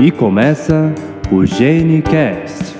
E 0.00 0.12
começa 0.12 0.94
o 1.32 1.44
GeneCast. 1.44 2.76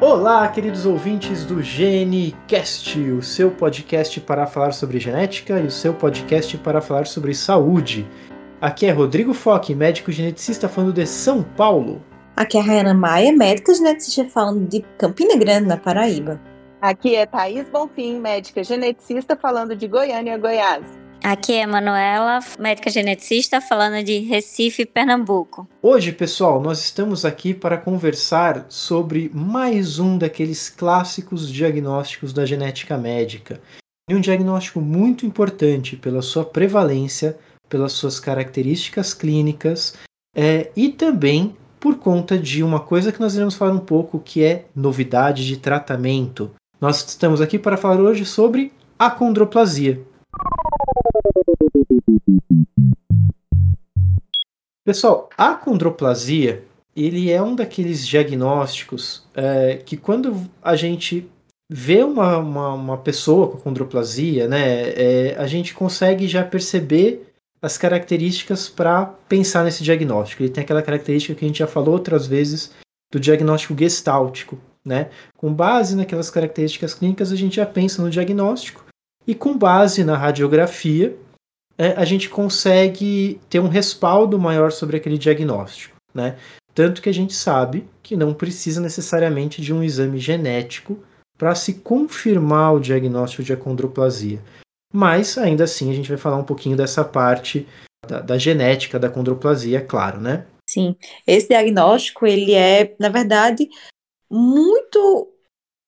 Olá, 0.00 0.46
queridos 0.46 0.86
ouvintes 0.86 1.44
do 1.44 1.60
GeneCast, 1.60 2.96
o 3.10 3.20
seu 3.20 3.50
podcast 3.50 4.20
para 4.20 4.46
falar 4.46 4.70
sobre 4.70 5.00
genética 5.00 5.58
e 5.58 5.66
o 5.66 5.70
seu 5.70 5.92
podcast 5.92 6.56
para 6.58 6.80
falar 6.80 7.08
sobre 7.08 7.34
saúde. 7.34 8.06
Aqui 8.60 8.86
é 8.86 8.92
Rodrigo 8.92 9.34
Foque, 9.34 9.74
médico 9.74 10.12
geneticista 10.12 10.68
falando 10.68 10.92
de 10.92 11.06
São 11.06 11.42
Paulo. 11.42 12.00
Aqui 12.36 12.56
é 12.56 12.60
a 12.60 12.64
Rayana 12.64 12.94
Maia, 12.94 13.32
médica 13.32 13.74
geneticista 13.74 14.26
falando 14.26 14.64
de 14.68 14.84
Campina 14.96 15.36
Grande, 15.36 15.66
na 15.66 15.76
Paraíba. 15.76 16.40
Aqui 16.80 17.16
é 17.16 17.26
Thaís 17.26 17.68
Bonfim, 17.68 18.20
médica 18.20 18.62
geneticista 18.62 19.36
falando 19.36 19.74
de 19.74 19.88
Goiânia, 19.88 20.38
Goiás. 20.38 21.07
Aqui 21.22 21.52
é 21.54 21.66
Manuela, 21.66 22.38
médica 22.58 22.88
geneticista, 22.88 23.60
falando 23.60 24.02
de 24.04 24.20
Recife, 24.20 24.86
Pernambuco. 24.86 25.68
Hoje, 25.82 26.12
pessoal, 26.12 26.60
nós 26.60 26.82
estamos 26.82 27.24
aqui 27.24 27.52
para 27.52 27.76
conversar 27.76 28.66
sobre 28.68 29.30
mais 29.34 29.98
um 29.98 30.16
daqueles 30.16 30.70
clássicos 30.70 31.50
diagnósticos 31.52 32.32
da 32.32 32.46
genética 32.46 32.96
médica. 32.96 33.60
E 34.08 34.14
um 34.14 34.20
diagnóstico 34.20 34.80
muito 34.80 35.26
importante 35.26 35.96
pela 35.96 36.22
sua 36.22 36.44
prevalência, 36.44 37.36
pelas 37.68 37.92
suas 37.92 38.18
características 38.18 39.12
clínicas 39.12 39.94
é, 40.34 40.70
e 40.74 40.88
também 40.88 41.54
por 41.78 41.96
conta 41.98 42.38
de 42.38 42.62
uma 42.62 42.80
coisa 42.80 43.12
que 43.12 43.20
nós 43.20 43.34
iremos 43.34 43.54
falar 43.54 43.72
um 43.72 43.78
pouco, 43.78 44.18
que 44.18 44.42
é 44.42 44.66
novidade 44.74 45.46
de 45.46 45.56
tratamento. 45.56 46.50
Nós 46.80 47.04
estamos 47.06 47.40
aqui 47.40 47.58
para 47.58 47.76
falar 47.76 48.00
hoje 48.00 48.24
sobre 48.24 48.72
acondroplasia. 48.98 50.00
Pessoal, 54.84 55.28
a 55.36 55.50
acondroplasia 55.50 56.64
ele 56.96 57.30
é 57.30 57.40
um 57.40 57.54
daqueles 57.54 58.06
diagnósticos 58.06 59.22
é, 59.34 59.76
que 59.76 59.96
quando 59.96 60.48
a 60.60 60.74
gente 60.74 61.28
vê 61.70 62.02
uma, 62.02 62.38
uma, 62.38 62.72
uma 62.74 62.98
pessoa 62.98 63.48
com 63.48 63.58
acondroplasia, 63.58 64.48
né, 64.48 64.90
é, 64.90 65.36
a 65.38 65.46
gente 65.46 65.74
consegue 65.74 66.26
já 66.26 66.42
perceber 66.42 67.30
as 67.62 67.76
características 67.76 68.68
para 68.68 69.06
pensar 69.28 69.64
nesse 69.64 69.84
diagnóstico. 69.84 70.42
Ele 70.42 70.50
tem 70.50 70.64
aquela 70.64 70.82
característica 70.82 71.34
que 71.34 71.44
a 71.44 71.48
gente 71.48 71.58
já 71.58 71.66
falou 71.66 71.94
outras 71.94 72.26
vezes 72.26 72.72
do 73.12 73.20
diagnóstico 73.20 73.76
gestáltico, 73.78 74.58
né? 74.84 75.10
Com 75.36 75.52
base 75.52 75.96
naquelas 75.96 76.30
características 76.30 76.94
clínicas, 76.94 77.32
a 77.32 77.36
gente 77.36 77.56
já 77.56 77.66
pensa 77.66 78.02
no 78.02 78.10
diagnóstico 78.10 78.84
e 79.26 79.34
com 79.34 79.56
base 79.56 80.04
na 80.04 80.16
radiografia, 80.16 81.16
é, 81.78 81.92
a 81.92 82.04
gente 82.04 82.28
consegue 82.28 83.40
ter 83.48 83.60
um 83.60 83.68
respaldo 83.68 84.38
maior 84.38 84.72
sobre 84.72 84.96
aquele 84.96 85.16
diagnóstico, 85.16 85.94
né? 86.12 86.36
Tanto 86.74 87.00
que 87.00 87.08
a 87.08 87.14
gente 87.14 87.32
sabe 87.32 87.88
que 88.02 88.16
não 88.16 88.34
precisa 88.34 88.80
necessariamente 88.80 89.62
de 89.62 89.72
um 89.72 89.82
exame 89.82 90.18
genético 90.18 91.02
para 91.36 91.54
se 91.54 91.74
confirmar 91.74 92.74
o 92.74 92.80
diagnóstico 92.80 93.44
de 93.44 93.52
acondroplasia. 93.52 94.42
Mas 94.92 95.38
ainda 95.38 95.64
assim 95.64 95.90
a 95.90 95.94
gente 95.94 96.08
vai 96.08 96.18
falar 96.18 96.36
um 96.36 96.44
pouquinho 96.44 96.76
dessa 96.76 97.04
parte 97.04 97.66
da, 98.06 98.20
da 98.20 98.38
genética 98.38 98.98
da 98.98 99.10
condroplasia, 99.10 99.78
é 99.78 99.80
claro, 99.80 100.20
né? 100.20 100.46
Sim, 100.68 100.96
esse 101.26 101.48
diagnóstico 101.48 102.26
ele 102.26 102.54
é, 102.54 102.94
na 102.98 103.08
verdade, 103.08 103.68
muito 104.30 105.32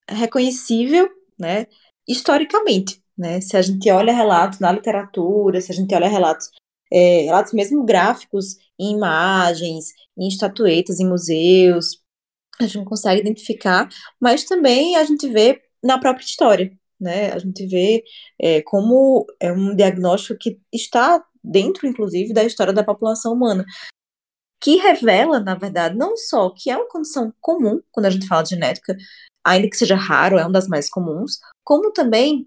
reconhecível, 0.08 1.08
né, 1.38 1.66
historicamente, 2.08 2.99
né? 3.20 3.40
Se 3.40 3.56
a 3.56 3.62
gente 3.62 3.88
olha 3.90 4.14
relatos 4.14 4.58
na 4.60 4.72
literatura, 4.72 5.60
se 5.60 5.70
a 5.70 5.74
gente 5.74 5.94
olha 5.94 6.08
relatos, 6.08 6.50
é, 6.90 7.24
relatos 7.24 7.52
mesmo 7.52 7.84
gráficos 7.84 8.56
em 8.78 8.94
imagens, 8.94 9.92
em 10.16 10.26
estatuetas, 10.26 10.98
em 10.98 11.06
museus, 11.06 12.00
a 12.58 12.66
gente 12.66 12.84
consegue 12.86 13.20
identificar, 13.20 13.88
mas 14.18 14.44
também 14.44 14.96
a 14.96 15.04
gente 15.04 15.28
vê 15.28 15.60
na 15.82 15.98
própria 15.98 16.24
história, 16.24 16.72
né? 16.98 17.30
A 17.32 17.38
gente 17.38 17.66
vê 17.66 18.02
é, 18.40 18.62
como 18.62 19.26
é 19.38 19.52
um 19.52 19.76
diagnóstico 19.76 20.38
que 20.40 20.58
está 20.72 21.22
dentro, 21.44 21.86
inclusive, 21.86 22.32
da 22.32 22.44
história 22.44 22.72
da 22.72 22.84
população 22.84 23.34
humana, 23.34 23.66
que 24.60 24.76
revela, 24.76 25.40
na 25.40 25.54
verdade, 25.54 25.96
não 25.96 26.16
só 26.16 26.50
que 26.50 26.70
é 26.70 26.76
uma 26.76 26.88
condição 26.88 27.32
comum 27.40 27.80
quando 27.92 28.06
a 28.06 28.10
gente 28.10 28.26
fala 28.26 28.42
de 28.42 28.50
genética, 28.50 28.96
ainda 29.44 29.68
que 29.68 29.76
seja 29.76 29.96
raro, 29.96 30.38
é 30.38 30.42
uma 30.42 30.52
das 30.52 30.68
mais 30.68 30.88
comuns, 30.90 31.38
como 31.64 31.92
também 31.92 32.46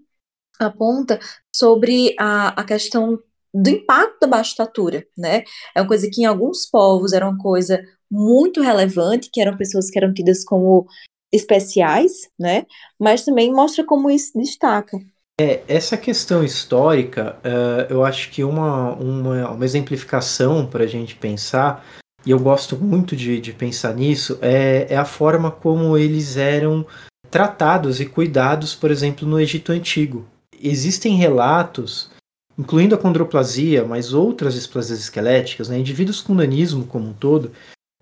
aponta 0.60 1.18
sobre 1.54 2.14
a, 2.18 2.48
a 2.60 2.64
questão 2.64 3.18
do 3.52 3.70
impacto 3.70 4.20
da 4.20 4.26
baixa 4.26 4.50
estatura, 4.50 5.06
né? 5.16 5.44
É 5.74 5.80
uma 5.80 5.86
coisa 5.86 6.08
que 6.10 6.22
em 6.22 6.24
alguns 6.24 6.66
povos 6.66 7.12
era 7.12 7.28
uma 7.28 7.38
coisa 7.38 7.80
muito 8.10 8.60
relevante, 8.60 9.30
que 9.32 9.40
eram 9.40 9.56
pessoas 9.56 9.90
que 9.90 9.98
eram 9.98 10.12
tidas 10.12 10.44
como 10.44 10.86
especiais, 11.32 12.12
né? 12.38 12.64
Mas 12.98 13.24
também 13.24 13.52
mostra 13.52 13.84
como 13.84 14.10
isso 14.10 14.36
destaca. 14.36 14.98
É, 15.40 15.62
essa 15.66 15.96
questão 15.96 16.44
histórica, 16.44 17.36
uh, 17.44 17.92
eu 17.92 18.04
acho 18.04 18.30
que 18.30 18.44
uma, 18.44 18.92
uma, 18.94 19.50
uma 19.50 19.64
exemplificação 19.64 20.64
para 20.64 20.84
a 20.84 20.86
gente 20.86 21.16
pensar, 21.16 21.84
e 22.24 22.30
eu 22.30 22.38
gosto 22.38 22.76
muito 22.76 23.16
de, 23.16 23.40
de 23.40 23.52
pensar 23.52 23.94
nisso, 23.94 24.38
é, 24.40 24.86
é 24.88 24.96
a 24.96 25.04
forma 25.04 25.50
como 25.50 25.98
eles 25.98 26.36
eram 26.36 26.86
tratados 27.30 28.00
e 28.00 28.06
cuidados, 28.06 28.76
por 28.76 28.92
exemplo, 28.92 29.26
no 29.26 29.40
Egito 29.40 29.72
Antigo. 29.72 30.24
Existem 30.66 31.14
relatos, 31.16 32.10
incluindo 32.58 32.94
a 32.94 32.98
condroplasia, 32.98 33.84
mas 33.84 34.14
outras 34.14 34.54
displasias 34.54 34.98
esqueléticas, 34.98 35.68
né, 35.68 35.78
indivíduos 35.78 36.22
com 36.22 36.34
nanismo 36.34 36.86
como 36.86 37.10
um 37.10 37.12
todo, 37.12 37.52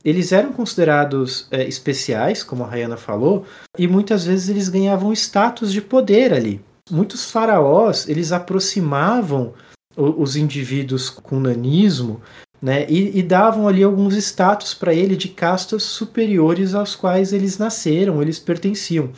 eles 0.04 0.30
eram 0.30 0.52
considerados 0.52 1.48
é, 1.50 1.64
especiais, 1.64 2.44
como 2.44 2.62
a 2.62 2.68
Rayana 2.68 2.96
falou, 2.96 3.44
e 3.76 3.88
muitas 3.88 4.24
vezes 4.24 4.48
eles 4.48 4.68
ganhavam 4.68 5.12
status 5.12 5.72
de 5.72 5.80
poder 5.80 6.32
ali. 6.32 6.60
Muitos 6.88 7.30
faraós 7.30 8.08
eles 8.08 8.30
aproximavam 8.30 9.54
os 9.96 10.36
indivíduos 10.36 11.10
com 11.10 11.38
nanismo 11.38 12.22
né, 12.60 12.86
e, 12.88 13.18
e 13.18 13.22
davam 13.22 13.66
ali 13.66 13.82
alguns 13.82 14.14
status 14.14 14.72
para 14.72 14.94
ele 14.94 15.16
de 15.16 15.28
castas 15.28 15.82
superiores 15.82 16.74
aos 16.74 16.94
quais 16.94 17.32
eles 17.32 17.58
nasceram, 17.58 18.22
eles 18.22 18.38
pertenciam. 18.38 19.10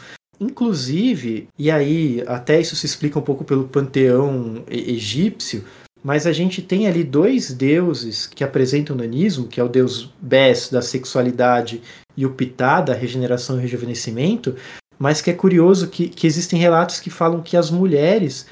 Inclusive, 0.44 1.48
e 1.58 1.70
aí 1.70 2.22
até 2.26 2.60
isso 2.60 2.76
se 2.76 2.84
explica 2.84 3.18
um 3.18 3.22
pouco 3.22 3.44
pelo 3.44 3.66
panteão 3.66 4.62
egípcio, 4.68 5.64
mas 6.02 6.26
a 6.26 6.32
gente 6.32 6.60
tem 6.60 6.86
ali 6.86 7.02
dois 7.02 7.50
deuses 7.50 8.26
que 8.26 8.44
apresentam 8.44 8.94
o 8.94 8.98
nanismo, 8.98 9.48
que 9.48 9.58
é 9.58 9.64
o 9.64 9.68
deus 9.68 10.12
Bes 10.20 10.68
da 10.68 10.82
sexualidade 10.82 11.80
e 12.14 12.26
o 12.26 12.30
Ptah 12.30 12.82
da 12.82 12.92
regeneração 12.92 13.58
e 13.58 13.62
rejuvenescimento, 13.62 14.54
mas 14.98 15.22
que 15.22 15.30
é 15.30 15.34
curioso 15.34 15.88
que, 15.88 16.08
que 16.10 16.26
existem 16.26 16.58
relatos 16.58 17.00
que 17.00 17.08
falam 17.08 17.40
que 17.40 17.56
as 17.56 17.70
mulheres 17.70 18.46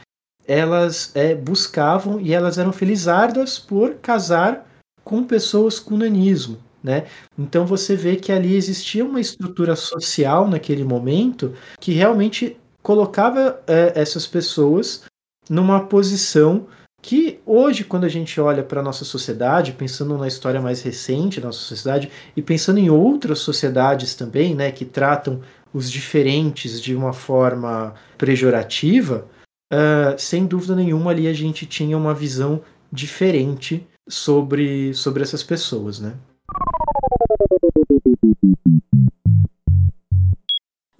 elas 0.48 1.12
é, 1.14 1.34
buscavam 1.34 2.18
e 2.18 2.32
elas 2.32 2.56
eram 2.56 2.72
felizardas 2.72 3.58
por 3.58 3.96
casar 3.96 4.66
com 5.04 5.22
pessoas 5.22 5.78
com 5.78 5.96
nanismo. 5.96 6.58
Né? 6.82 7.04
Então 7.38 7.64
você 7.64 7.94
vê 7.94 8.16
que 8.16 8.32
ali 8.32 8.56
existia 8.56 9.04
uma 9.04 9.20
estrutura 9.20 9.76
social 9.76 10.48
naquele 10.48 10.82
momento 10.82 11.54
que 11.78 11.92
realmente 11.92 12.56
colocava 12.82 13.62
é, 13.68 13.92
essas 13.94 14.26
pessoas 14.26 15.04
numa 15.48 15.80
posição 15.86 16.66
que 17.00 17.40
hoje, 17.44 17.82
quando 17.82 18.04
a 18.04 18.08
gente 18.08 18.40
olha 18.40 18.62
para 18.62 18.80
a 18.80 18.82
nossa 18.82 19.04
sociedade, 19.04 19.72
pensando 19.72 20.16
na 20.16 20.28
história 20.28 20.60
mais 20.60 20.82
recente 20.82 21.40
da 21.40 21.48
nossa 21.48 21.58
sociedade 21.58 22.08
e 22.36 22.40
pensando 22.40 22.78
em 22.78 22.90
outras 22.90 23.40
sociedades 23.40 24.14
também, 24.14 24.54
né, 24.54 24.70
que 24.70 24.84
tratam 24.84 25.40
os 25.74 25.90
diferentes 25.90 26.80
de 26.80 26.94
uma 26.94 27.12
forma 27.12 27.94
pejorativa, 28.16 29.26
uh, 29.72 30.16
sem 30.16 30.46
dúvida 30.46 30.76
nenhuma 30.76 31.10
ali 31.10 31.26
a 31.26 31.32
gente 31.32 31.66
tinha 31.66 31.98
uma 31.98 32.14
visão 32.14 32.62
diferente 32.92 33.84
sobre, 34.08 34.94
sobre 34.94 35.24
essas 35.24 35.42
pessoas, 35.42 35.98
né? 35.98 36.14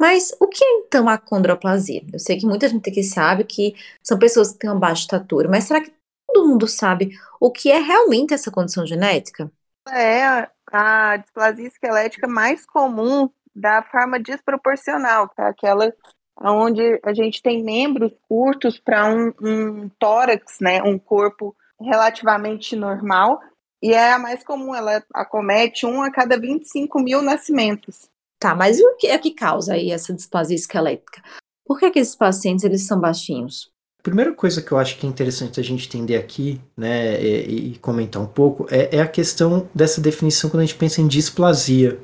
Mas 0.03 0.35
o 0.41 0.49
que 0.49 0.65
é 0.65 0.79
então 0.79 1.09
a 1.09 1.17
condroplasia? 1.17 2.03
Eu 2.13 2.19
sei 2.19 2.37
que 2.37 2.45
muita 2.45 2.67
gente 2.69 2.91
aqui 2.91 3.05
sabe 3.05 3.45
que 3.45 3.77
são 4.03 4.19
pessoas 4.19 4.51
que 4.51 4.59
têm 4.59 4.69
uma 4.69 4.77
baixa 4.77 5.03
estatura, 5.03 5.49
mas 5.49 5.63
será 5.63 5.81
que 5.81 5.93
todo 6.27 6.49
mundo 6.49 6.67
sabe 6.67 7.17
o 7.39 7.53
que 7.53 7.71
é 7.71 7.79
realmente 7.79 8.35
essa 8.35 8.51
condição 8.51 8.85
genética? 8.85 9.49
É 9.89 10.49
a 10.73 11.19
displasia 11.19 11.69
esquelética 11.69 12.27
mais 12.27 12.67
comum 12.67 13.31
da 13.55 13.81
forma 13.81 14.19
desproporcional, 14.19 15.29
tá? 15.29 15.47
aquela 15.47 15.95
onde 16.37 17.01
a 17.05 17.15
gente 17.15 17.41
tem 17.41 17.63
membros 17.63 18.13
curtos 18.29 18.81
para 18.81 19.07
um, 19.07 19.33
um 19.41 19.89
tórax, 20.01 20.59
né, 20.61 20.83
um 20.83 20.99
corpo 20.99 21.55
relativamente 21.81 22.75
normal, 22.75 23.41
e 23.81 23.93
é 23.93 24.13
a 24.13 24.19
mais 24.19 24.43
comum, 24.43 24.75
ela 24.75 25.01
acomete 25.15 25.87
um 25.87 26.03
a 26.03 26.11
cada 26.11 26.37
25 26.37 26.99
mil 26.99 27.23
nascimentos. 27.23 28.11
Tá, 28.43 28.56
mas 28.56 28.81
o 28.81 28.97
que 28.97 29.06
é 29.06 29.17
que 29.19 29.31
causa 29.31 29.75
aí 29.75 29.93
essa 29.93 30.12
displasia 30.12 30.56
esquelética? 30.56 31.23
Por 31.65 31.79
que, 31.79 31.93
que 31.93 32.00
esses 32.00 32.17
pacientes 32.17 32.65
eles 32.65 32.83
são 32.83 33.00
baixinhos? 33.00 33.71
primeira 34.03 34.35
coisa 34.35 34.61
que 34.61 34.73
eu 34.73 34.79
acho 34.79 34.99
que 34.99 35.06
é 35.06 35.09
interessante 35.09 35.61
a 35.61 35.62
gente 35.62 35.87
entender 35.87 36.17
aqui, 36.17 36.61
né, 36.77 37.23
e, 37.23 37.75
e 37.75 37.79
comentar 37.79 38.21
um 38.21 38.27
pouco, 38.27 38.67
é, 38.69 38.97
é, 38.97 39.00
a 39.00 39.06
questão 39.06 39.71
dessa 39.73 40.00
definição 40.00 40.50
quando 40.50 40.62
a 40.62 40.67
gente 40.67 40.75
pensa 40.75 41.00
em 41.00 41.06
displasia. 41.06 42.00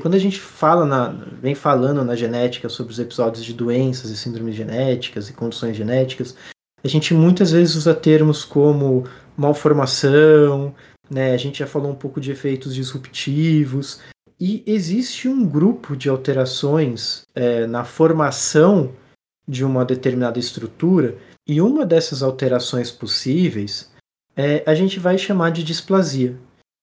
Quando 0.00 0.14
a 0.14 0.18
gente 0.18 0.38
fala 0.38 0.86
na, 0.86 1.08
vem 1.42 1.56
falando 1.56 2.04
na 2.04 2.14
genética 2.14 2.68
sobre 2.68 2.92
os 2.92 3.00
episódios 3.00 3.44
de 3.44 3.52
doenças 3.52 4.10
e 4.10 4.16
síndromes 4.16 4.54
genéticas 4.54 5.28
e 5.28 5.32
condições 5.32 5.76
genéticas, 5.76 6.36
a 6.84 6.86
gente 6.86 7.12
muitas 7.12 7.50
vezes 7.50 7.74
usa 7.74 7.96
termos 7.96 8.44
como 8.44 9.02
malformação, 9.36 10.72
né, 11.10 11.34
a 11.34 11.36
gente 11.36 11.58
já 11.58 11.66
falou 11.66 11.90
um 11.90 11.96
pouco 11.96 12.20
de 12.20 12.30
efeitos 12.30 12.76
disruptivos, 12.76 13.98
e 14.40 14.64
existe 14.66 15.28
um 15.28 15.46
grupo 15.46 15.94
de 15.94 16.08
alterações 16.08 17.22
é, 17.34 17.66
na 17.66 17.84
formação 17.84 18.92
de 19.46 19.64
uma 19.64 19.84
determinada 19.84 20.38
estrutura 20.38 21.18
e 21.46 21.60
uma 21.60 21.84
dessas 21.84 22.22
alterações 22.22 22.90
possíveis 22.90 23.90
é, 24.34 24.62
a 24.66 24.74
gente 24.74 24.98
vai 24.98 25.18
chamar 25.18 25.50
de 25.50 25.62
displasia. 25.62 26.36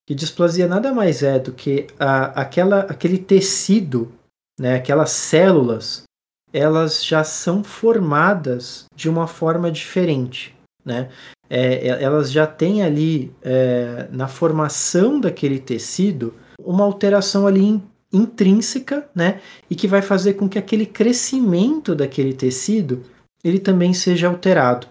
E 0.08 0.14
displasia 0.14 0.68
nada 0.68 0.92
mais 0.92 1.22
é 1.22 1.38
do 1.38 1.52
que 1.52 1.88
a, 1.98 2.26
aquela, 2.40 2.80
aquele 2.80 3.18
tecido, 3.18 4.12
né, 4.58 4.76
aquelas 4.76 5.10
células, 5.10 6.04
elas 6.52 7.04
já 7.04 7.24
são 7.24 7.64
formadas 7.64 8.84
de 8.94 9.08
uma 9.08 9.26
forma 9.26 9.70
diferente. 9.70 10.56
Né? 10.84 11.10
É, 11.50 11.88
é 11.88 12.02
elas 12.02 12.30
já 12.30 12.46
têm 12.46 12.82
ali, 12.82 13.34
é, 13.42 14.08
na 14.10 14.28
formação 14.28 15.20
daquele 15.20 15.58
tecido, 15.58 16.34
uma 16.68 16.84
alteração 16.84 17.46
ali 17.46 17.80
intrínseca, 18.12 19.08
né? 19.14 19.40
E 19.70 19.74
que 19.74 19.88
vai 19.88 20.02
fazer 20.02 20.34
com 20.34 20.46
que 20.46 20.58
aquele 20.58 20.84
crescimento 20.84 21.94
daquele 21.94 22.34
tecido 22.34 23.02
ele 23.42 23.58
também 23.58 23.94
seja 23.94 24.28
alterado. 24.28 24.86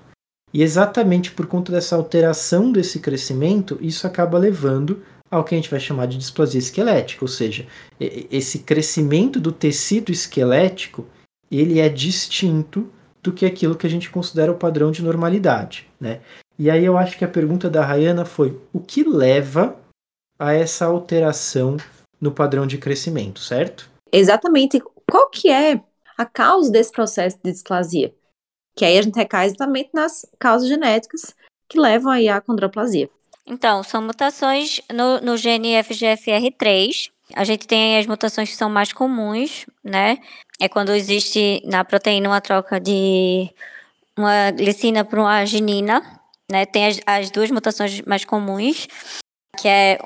E 0.52 0.64
exatamente 0.64 1.32
por 1.32 1.46
conta 1.46 1.72
dessa 1.72 1.96
alteração 1.96 2.72
desse 2.72 3.00
crescimento, 3.00 3.78
isso 3.80 4.08
acaba 4.08 4.40
levando 4.40 5.04
ao 5.30 5.44
que 5.44 5.54
a 5.54 5.58
gente 5.58 5.70
vai 5.70 5.80
chamar 5.80 6.08
de 6.08 6.18
displasia 6.18 6.58
esquelética, 6.58 7.24
ou 7.24 7.28
seja, 7.28 7.68
esse 8.00 8.60
crescimento 8.60 9.40
do 9.40 9.52
tecido 9.52 10.12
esquelético, 10.12 11.06
ele 11.52 11.80
é 11.80 11.90
distinto 11.90 12.90
do 13.22 13.34
que 13.34 13.46
aquilo 13.46 13.76
que 13.76 13.86
a 13.86 13.90
gente 13.90 14.10
considera 14.10 14.52
o 14.52 14.58
padrão 14.58 14.90
de 14.90 15.04
normalidade, 15.04 15.86
né? 16.00 16.22
E 16.58 16.70
aí 16.70 16.84
eu 16.84 16.98
acho 16.98 17.18
que 17.18 17.26
a 17.26 17.28
pergunta 17.28 17.70
da 17.70 17.86
Rayana 17.86 18.24
foi: 18.24 18.58
o 18.72 18.80
que 18.80 19.04
leva 19.04 19.78
a 20.40 20.54
essa 20.54 20.86
alteração 20.86 21.78
no 22.20 22.32
padrão 22.32 22.66
de 22.66 22.78
crescimento, 22.78 23.40
certo? 23.40 23.90
Exatamente. 24.12 24.82
Qual 25.10 25.30
que 25.30 25.50
é 25.50 25.82
a 26.18 26.26
causa 26.26 26.72
desse 26.72 26.92
processo 26.92 27.38
de 27.44 27.52
displasia? 27.52 28.14
Que 28.76 28.86
aí 28.86 28.98
a 28.98 29.02
gente 29.02 29.16
recai 29.16 29.48
exatamente 29.48 29.90
nas 29.94 30.26
causas 30.40 30.68
genéticas 30.68 31.36
que 31.68 31.80
levam 31.80 32.12
aí 32.12 32.30
à 32.30 32.40
condroplasia. 32.40 33.10
Então, 33.46 33.82
são 33.82 34.02
mutações 34.02 34.82
no, 34.94 35.22
no 35.22 35.38
gene 35.38 35.74
FGFR3. 35.82 37.10
A 37.34 37.44
gente 37.44 37.66
tem 37.66 37.98
as 37.98 38.06
mutações 38.06 38.50
que 38.50 38.56
são 38.56 38.70
mais 38.70 38.92
comuns, 38.92 39.66
né? 39.84 40.18
É 40.60 40.68
quando 40.68 40.92
existe 40.92 41.62
na 41.66 41.84
proteína 41.84 42.30
uma 42.30 42.42
troca 42.42 42.80
de 42.80 43.50
uma 44.18 44.52
glicina 44.52 45.06
para 45.06 45.20
uma 45.20 45.32
arginina, 45.32 46.02
né? 46.52 46.66
Tem 46.66 46.88
as, 46.88 47.00
as 47.06 47.32
duas 47.32 47.52
mutações 47.52 48.02
mais 48.02 48.26
comuns, 48.26 48.88
que 49.58 49.68
é 49.68 49.98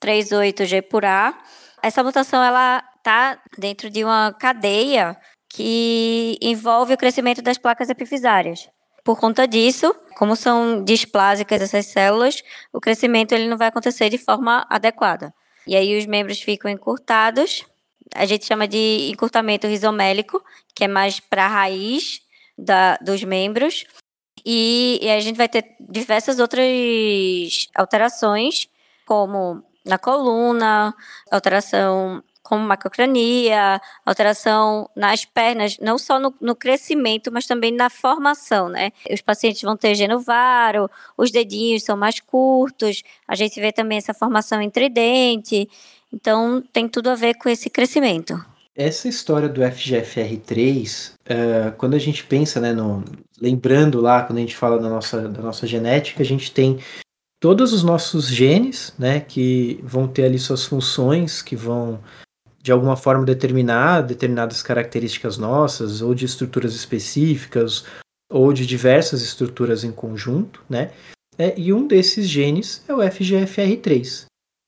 1138G 0.00 0.82
por 0.82 1.04
A. 1.04 1.36
Essa 1.82 2.04
mutação 2.04 2.42
ela 2.42 2.82
está 2.98 3.38
dentro 3.58 3.90
de 3.90 4.04
uma 4.04 4.32
cadeia 4.32 5.16
que 5.48 6.38
envolve 6.40 6.94
o 6.94 6.96
crescimento 6.96 7.42
das 7.42 7.58
placas 7.58 7.88
epifisárias. 7.88 8.68
Por 9.04 9.18
conta 9.18 9.46
disso, 9.46 9.94
como 10.16 10.34
são 10.34 10.82
displásicas 10.82 11.60
essas 11.60 11.86
células, 11.86 12.42
o 12.72 12.80
crescimento 12.80 13.32
ele 13.32 13.48
não 13.48 13.56
vai 13.56 13.68
acontecer 13.68 14.08
de 14.08 14.18
forma 14.18 14.66
adequada. 14.70 15.32
E 15.66 15.76
aí 15.76 15.96
os 15.96 16.06
membros 16.06 16.40
ficam 16.40 16.70
encurtados. 16.70 17.64
A 18.14 18.24
gente 18.24 18.46
chama 18.46 18.66
de 18.66 19.10
encurtamento 19.10 19.66
rizomélico, 19.66 20.42
que 20.74 20.84
é 20.84 20.88
mais 20.88 21.20
para 21.20 21.44
a 21.44 21.48
raiz 21.48 22.20
da, 22.56 22.96
dos 22.96 23.22
membros. 23.22 23.84
E, 24.44 24.98
e 25.02 25.10
a 25.10 25.20
gente 25.20 25.36
vai 25.36 25.48
ter 25.48 25.74
diversas 25.80 26.38
outras 26.38 26.68
alterações, 27.74 28.68
como 29.06 29.62
na 29.84 29.98
coluna, 29.98 30.94
alteração 31.30 32.22
como 32.44 32.62
macrocrania, 32.62 33.80
alteração 34.04 34.88
nas 34.94 35.24
pernas, 35.24 35.78
não 35.78 35.96
só 35.96 36.20
no, 36.20 36.32
no, 36.42 36.54
crescimento, 36.54 37.32
mas 37.32 37.46
também 37.46 37.72
na 37.72 37.88
formação, 37.88 38.68
né? 38.68 38.92
Os 39.10 39.22
pacientes 39.22 39.62
vão 39.62 39.78
ter 39.78 39.94
genovaro, 39.94 40.90
os 41.16 41.30
dedinhos 41.30 41.84
são 41.84 41.96
mais 41.96 42.20
curtos, 42.20 43.02
a 43.26 43.34
gente 43.34 43.58
vê 43.58 43.72
também 43.72 43.96
essa 43.96 44.12
formação 44.12 44.60
entre 44.60 44.90
dente, 44.90 45.66
então 46.12 46.62
tem 46.70 46.86
tudo 46.86 47.08
a 47.08 47.14
ver 47.14 47.34
com 47.38 47.48
esse 47.48 47.70
crescimento. 47.70 48.53
Essa 48.76 49.06
história 49.06 49.48
do 49.48 49.60
FGFR3, 49.60 51.12
uh, 51.12 51.16
é, 51.26 51.70
quando 51.72 51.94
a 51.94 51.98
gente 51.98 52.24
pensa, 52.24 52.60
né, 52.60 52.72
no, 52.72 53.04
lembrando 53.40 54.00
lá, 54.00 54.24
quando 54.24 54.38
a 54.38 54.40
gente 54.40 54.56
fala 54.56 54.80
da 54.80 54.88
nossa, 54.88 55.28
da 55.28 55.40
nossa 55.40 55.64
genética, 55.64 56.22
a 56.22 56.26
gente 56.26 56.50
tem 56.50 56.80
todos 57.40 57.72
os 57.72 57.84
nossos 57.84 58.26
genes, 58.26 58.92
né, 58.98 59.20
que 59.20 59.78
vão 59.84 60.08
ter 60.08 60.24
ali 60.24 60.40
suas 60.40 60.64
funções, 60.64 61.40
que 61.40 61.54
vão 61.54 62.02
de 62.60 62.72
alguma 62.72 62.96
forma 62.96 63.24
determinar 63.24 64.00
determinadas 64.00 64.62
características 64.62 65.38
nossas, 65.38 66.02
ou 66.02 66.14
de 66.14 66.24
estruturas 66.24 66.74
específicas, 66.74 67.84
ou 68.28 68.52
de 68.52 68.66
diversas 68.66 69.22
estruturas 69.22 69.84
em 69.84 69.92
conjunto, 69.92 70.64
né? 70.68 70.90
É, 71.36 71.54
e 71.58 71.72
um 71.72 71.86
desses 71.86 72.28
genes 72.28 72.82
é 72.88 72.94
o 72.94 72.98
FGFR3. 72.98 74.24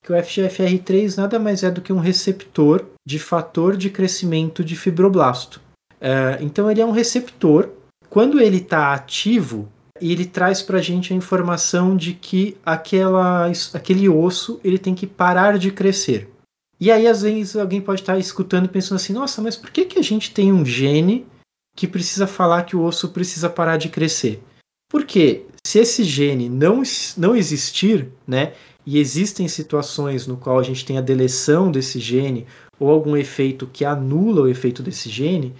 Que 0.06 0.12
o 0.12 0.14
FGFR3 0.14 1.16
nada 1.16 1.36
mais 1.36 1.64
é 1.64 1.70
do 1.70 1.80
que 1.80 1.92
um 1.92 1.98
receptor 1.98 2.86
de 3.04 3.18
fator 3.18 3.76
de 3.76 3.90
crescimento 3.90 4.62
de 4.62 4.76
fibroblasto. 4.76 5.60
É, 6.00 6.38
então 6.40 6.70
ele 6.70 6.80
é 6.80 6.86
um 6.86 6.92
receptor. 6.92 7.70
Quando 8.08 8.40
ele 8.40 8.58
está 8.58 8.94
ativo, 8.94 9.68
ele 10.00 10.24
traz 10.24 10.62
para 10.62 10.78
a 10.78 10.80
gente 10.80 11.12
a 11.12 11.16
informação 11.16 11.96
de 11.96 12.14
que 12.14 12.56
aquela, 12.64 13.50
aquele 13.74 14.08
osso 14.08 14.60
ele 14.62 14.78
tem 14.78 14.94
que 14.94 15.08
parar 15.08 15.58
de 15.58 15.72
crescer. 15.72 16.30
E 16.78 16.92
aí, 16.92 17.08
às 17.08 17.22
vezes, 17.22 17.56
alguém 17.56 17.80
pode 17.80 18.02
estar 18.02 18.16
escutando 18.16 18.66
e 18.66 18.68
pensando 18.68 18.96
assim: 18.96 19.12
nossa, 19.12 19.42
mas 19.42 19.56
por 19.56 19.70
que, 19.70 19.86
que 19.86 19.98
a 19.98 20.02
gente 20.02 20.32
tem 20.32 20.52
um 20.52 20.64
gene 20.64 21.26
que 21.74 21.88
precisa 21.88 22.28
falar 22.28 22.62
que 22.62 22.76
o 22.76 22.82
osso 22.84 23.08
precisa 23.08 23.50
parar 23.50 23.76
de 23.76 23.88
crescer? 23.88 24.40
Porque 24.88 25.46
se 25.66 25.80
esse 25.80 26.04
gene 26.04 26.48
não, 26.48 26.82
não 27.16 27.34
existir, 27.34 28.08
né, 28.24 28.52
e 28.86 28.98
existem 28.98 29.48
situações 29.48 30.26
no 30.26 30.36
qual 30.36 30.58
a 30.58 30.62
gente 30.62 30.84
tem 30.84 30.96
a 30.96 31.02
deleção 31.02 31.72
desse 31.72 31.98
gene 31.98 32.46
ou 32.78 32.90
algum 32.90 33.16
efeito 33.16 33.66
que 33.66 33.84
anula 33.84 34.42
o 34.42 34.48
efeito 34.48 34.82
desse 34.82 35.10
gene, 35.10 35.54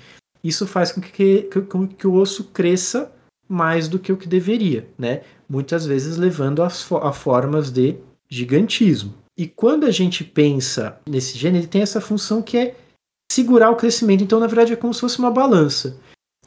isso 0.45 0.67
faz 0.67 0.93
com 0.93 1.01
que, 1.01 1.49
com 1.69 1.89
que 1.89 2.07
o 2.07 2.15
osso 2.15 2.45
cresça 2.45 3.13
mais 3.49 3.89
do 3.89 3.99
que 3.99 4.13
o 4.13 4.17
que 4.17 4.29
deveria, 4.29 4.89
né? 4.97 5.23
Muitas 5.49 5.85
vezes 5.85 6.17
levando 6.17 6.63
a, 6.63 6.67
a 6.67 7.13
formas 7.13 7.71
de 7.71 7.97
gigantismo. 8.29 9.15
E 9.37 9.47
quando 9.47 9.85
a 9.85 9.91
gente 9.91 10.25
pensa 10.25 10.99
nesse 11.07 11.37
gene, 11.37 11.59
ele 11.59 11.67
tem 11.67 11.83
essa 11.83 12.01
função 12.01 12.41
que 12.43 12.57
é 12.57 12.77
segurar 13.31 13.71
o 13.71 13.77
crescimento. 13.77 14.25
Então, 14.25 14.41
na 14.41 14.47
verdade, 14.47 14.73
é 14.73 14.77
como 14.77 14.95
se 14.95 15.01
fosse 15.01 15.19
uma 15.19 15.31
balança. 15.31 15.99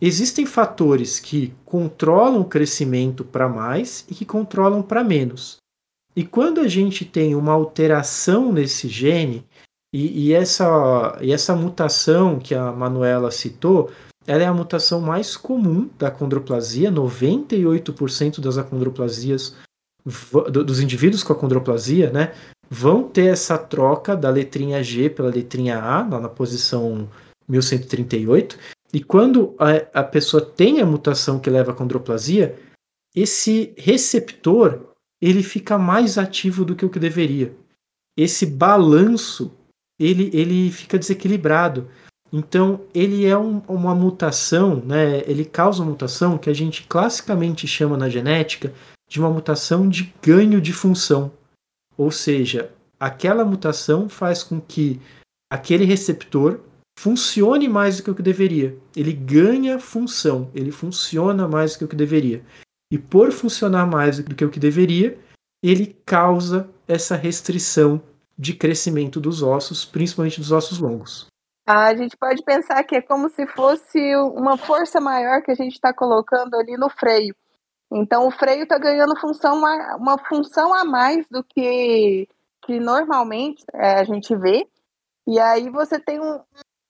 Existem 0.01 0.45
fatores 0.45 1.19
que 1.19 1.53
controlam 1.65 2.41
o 2.41 2.45
crescimento 2.45 3.24
para 3.24 3.50
mais 3.50 4.05
e 4.09 4.15
que 4.15 4.25
controlam 4.25 4.81
para 4.81 5.03
menos. 5.03 5.57
E 6.19 6.25
quando 6.25 6.59
a 6.59 6.67
gente 6.67 7.05
tem 7.05 7.33
uma 7.33 7.53
alteração 7.53 8.51
nesse 8.51 8.89
gene, 8.89 9.45
e, 9.93 10.27
e, 10.27 10.33
essa, 10.33 11.17
e 11.21 11.31
essa 11.31 11.55
mutação 11.55 12.39
que 12.39 12.53
a 12.53 12.73
Manuela 12.73 13.31
citou, 13.31 13.89
ela 14.27 14.43
é 14.43 14.45
a 14.45 14.53
mutação 14.53 14.99
mais 14.99 15.38
comum 15.38 15.89
da 15.97 16.11
condroplasia, 16.11 16.91
98% 16.91 18.41
das 18.41 18.57
acondroplasias 18.57 19.55
dos 20.51 20.81
indivíduos 20.81 21.23
com 21.23 21.31
acondroplasia, 21.31 22.11
né, 22.11 22.33
vão 22.69 23.01
ter 23.03 23.27
essa 23.27 23.57
troca 23.57 24.13
da 24.13 24.29
letrinha 24.29 24.83
G 24.83 25.09
pela 25.09 25.29
letrinha 25.29 25.79
A, 25.79 26.05
lá 26.05 26.19
na 26.19 26.27
posição 26.27 27.07
1138. 27.47 28.59
E 28.93 29.01
quando 29.01 29.55
a, 29.57 30.01
a 30.01 30.03
pessoa 30.03 30.45
tem 30.45 30.81
a 30.81 30.85
mutação 30.85 31.39
que 31.39 31.49
leva 31.49 31.71
à 31.71 31.73
condroplasia, 31.73 32.59
esse 33.15 33.73
receptor 33.77 34.88
ele 35.21 35.43
fica 35.43 35.77
mais 35.77 36.17
ativo 36.17 36.63
do 36.63 36.75
que 36.75 36.85
o 36.85 36.89
que 36.89 36.99
deveria. 36.99 37.53
Esse 38.17 38.45
balanço 38.45 39.53
ele, 39.99 40.29
ele 40.33 40.71
fica 40.71 40.97
desequilibrado. 40.97 41.89
Então 42.31 42.81
ele 42.93 43.25
é 43.25 43.38
um, 43.38 43.59
uma 43.67 43.93
mutação, 43.93 44.83
né? 44.85 45.19
Ele 45.25 45.43
causa 45.43 45.81
uma 45.81 45.91
mutação 45.91 46.38
que 46.38 46.49
a 46.49 46.53
gente 46.53 46.83
classicamente 46.88 47.67
chama 47.67 47.97
na 47.97 48.07
genética 48.07 48.73
de 49.09 49.19
uma 49.19 49.29
mutação 49.29 49.89
de 49.89 50.13
ganho 50.21 50.61
de 50.61 50.71
função. 50.71 51.31
Ou 51.97 52.11
seja, 52.11 52.71
aquela 52.99 53.43
mutação 53.43 54.07
faz 54.07 54.43
com 54.43 54.61
que 54.61 55.01
aquele 55.51 55.83
receptor 55.83 56.59
funcione 56.97 57.67
mais 57.67 57.97
do 57.97 58.03
que 58.03 58.11
o 58.11 58.15
que 58.15 58.21
deveria. 58.21 58.77
Ele 58.95 59.11
ganha 59.11 59.79
função, 59.79 60.51
ele 60.53 60.71
funciona 60.71 61.47
mais 61.47 61.73
do 61.73 61.79
que 61.79 61.85
o 61.85 61.88
que 61.88 61.95
deveria. 61.95 62.43
E 62.91 62.98
por 62.98 63.31
funcionar 63.31 63.86
mais 63.86 64.19
do 64.19 64.36
que 64.36 64.43
o 64.43 64.50
que 64.50 64.60
deveria, 64.60 65.17
ele 65.62 65.88
causa 66.05 66.69
essa 66.88 67.15
restrição 67.15 68.01
de 68.38 68.53
crescimento 68.53 69.19
dos 69.19 69.43
ossos, 69.43 69.86
principalmente 69.86 70.39
dos 70.39 70.51
ossos 70.51 70.79
longos. 70.79 71.27
A 71.67 71.93
gente 71.93 72.17
pode 72.17 72.41
pensar 72.43 72.84
que 72.84 72.96
é 72.96 73.01
como 73.01 73.29
se 73.29 73.46
fosse 73.46 74.15
uma 74.15 74.58
força 74.58 75.00
maior 75.00 75.43
que 75.43 75.51
a 75.51 75.55
gente 75.55 75.74
está 75.74 75.93
colocando 75.93 76.55
ali 76.55 76.75
no 76.77 76.89
freio. 76.89 77.36
Então 77.91 78.27
o 78.27 78.31
freio 78.31 78.63
está 78.63 78.79
ganhando 78.79 79.19
função, 79.19 79.58
uma, 79.58 79.96
uma, 79.98 80.17
função 80.17 80.74
a 80.74 80.84
mais 80.84 81.27
do 81.27 81.43
que, 81.43 82.27
que 82.63 82.79
normalmente 82.79 83.63
é, 83.74 84.00
a 84.00 84.03
gente 84.03 84.36
vê. 84.36 84.67
E 85.27 85.39
aí 85.39 85.69
você 85.69 86.00
tem 86.00 86.19
um 86.19 86.39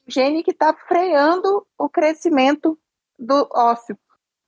gene 0.08 0.44
que 0.44 0.52
está 0.52 0.74
freando 0.74 1.66
o 1.78 1.90
crescimento 1.90 2.78
do 3.18 3.50
ósseo. 3.54 3.98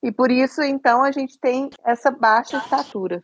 E 0.04 0.12
por 0.12 0.32
isso, 0.32 0.62
então, 0.62 1.04
a 1.04 1.12
gente 1.12 1.38
tem 1.40 1.70
essa 1.86 2.10
baixa 2.10 2.58
estatura. 2.58 3.24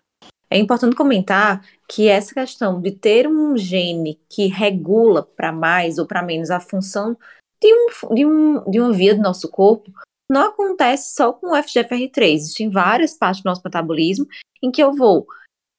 É 0.49 0.57
importante 0.57 0.95
comentar 0.95 1.65
que 1.89 2.07
essa 2.07 2.33
questão 2.33 2.79
de 2.79 2.91
ter 2.91 3.27
um 3.27 3.57
gene 3.57 4.19
que 4.29 4.47
regula 4.47 5.23
para 5.23 5.51
mais 5.51 5.97
ou 5.97 6.05
para 6.05 6.23
menos 6.23 6.49
a 6.49 6.59
função 6.59 7.17
de, 7.61 7.73
um, 7.73 8.13
de, 8.13 8.25
um, 8.25 8.71
de 8.71 8.79
uma 8.79 8.93
via 8.93 9.15
do 9.15 9.21
nosso 9.21 9.49
corpo 9.49 9.91
não 10.29 10.49
acontece 10.49 11.15
só 11.15 11.33
com 11.33 11.47
o 11.47 11.55
FGFR3. 11.55 12.33
Existem 12.33 12.69
várias 12.69 13.13
partes 13.13 13.41
do 13.41 13.47
nosso 13.47 13.61
metabolismo 13.63 14.25
em 14.61 14.71
que 14.71 14.81
eu 14.81 14.93
vou 14.93 15.25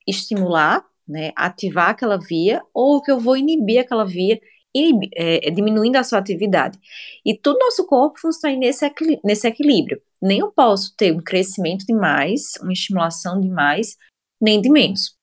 estimular, 0.07 0.85
né, 1.07 1.33
ativar 1.37 1.91
aquela 1.91 2.19
via, 2.19 2.63
ou 2.73 3.01
que 3.03 3.11
eu 3.11 3.19
vou 3.19 3.37
inibir 3.37 3.81
aquela 3.81 4.05
via, 4.05 4.41
inibir, 4.75 5.11
é, 5.15 5.51
diminuindo 5.51 5.97
a 5.97 6.05
sua 6.05 6.19
atividade. 6.19 6.79
E 7.25 7.37
todo 7.37 7.59
nosso 7.59 7.87
corpo 7.87 8.21
funciona 8.21 8.57
nesse, 8.57 8.91
nesse 9.25 9.47
equilíbrio. 9.47 10.01
Nem 10.21 10.41
eu 10.41 10.51
posso 10.53 10.95
ter 10.97 11.13
um 11.15 11.23
crescimento 11.23 11.85
demais, 11.87 12.53
uma 12.61 12.73
estimulação 12.73 13.41
demais, 13.41 13.97
nem 14.41 14.61
de 14.61 14.71
menos. 14.71 15.17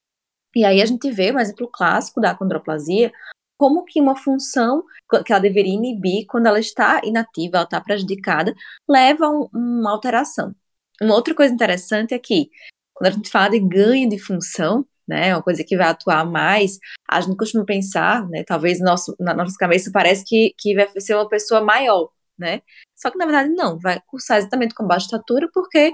E 0.55 0.63
aí 0.63 0.81
a 0.81 0.85
gente 0.85 1.11
vê 1.11 1.31
um 1.31 1.39
exemplo 1.39 1.69
clássico 1.71 2.21
da 2.21 2.31
acondroplasia, 2.31 3.11
como 3.57 3.83
que 3.85 4.01
uma 4.01 4.15
função 4.15 4.83
que 5.25 5.31
ela 5.31 5.41
deveria 5.41 5.73
inibir 5.73 6.25
quando 6.27 6.47
ela 6.47 6.59
está 6.59 7.01
inativa, 7.03 7.57
ela 7.57 7.63
está 7.63 7.79
prejudicada, 7.81 8.53
leva 8.87 9.25
a 9.25 9.29
um, 9.29 9.49
uma 9.53 9.91
alteração. 9.91 10.55
Uma 11.01 11.15
outra 11.15 11.33
coisa 11.35 11.53
interessante 11.53 12.13
é 12.13 12.19
que, 12.19 12.49
quando 12.93 13.09
a 13.09 13.11
gente 13.11 13.29
fala 13.29 13.49
de 13.49 13.59
ganho 13.59 14.09
de 14.09 14.17
função, 14.17 14.85
né, 15.07 15.35
uma 15.35 15.43
coisa 15.43 15.63
que 15.63 15.77
vai 15.77 15.87
atuar 15.87 16.25
mais, 16.25 16.79
a 17.09 17.21
gente 17.21 17.37
costuma 17.37 17.65
pensar, 17.65 18.27
né, 18.29 18.43
talvez 18.43 18.79
nosso, 18.79 19.15
na 19.19 19.33
nossa 19.33 19.57
cabeça 19.57 19.91
parece 19.93 20.23
que, 20.25 20.53
que 20.57 20.75
vai 20.75 20.87
ser 20.99 21.15
uma 21.15 21.27
pessoa 21.27 21.61
maior, 21.61 22.09
né, 22.37 22.61
só 22.95 23.11
que 23.11 23.17
na 23.17 23.25
verdade 23.25 23.49
não, 23.49 23.79
vai 23.79 24.01
cursar 24.07 24.37
exatamente 24.37 24.73
com 24.73 24.87
baixa 24.87 25.05
estatura 25.05 25.49
porque 25.53 25.93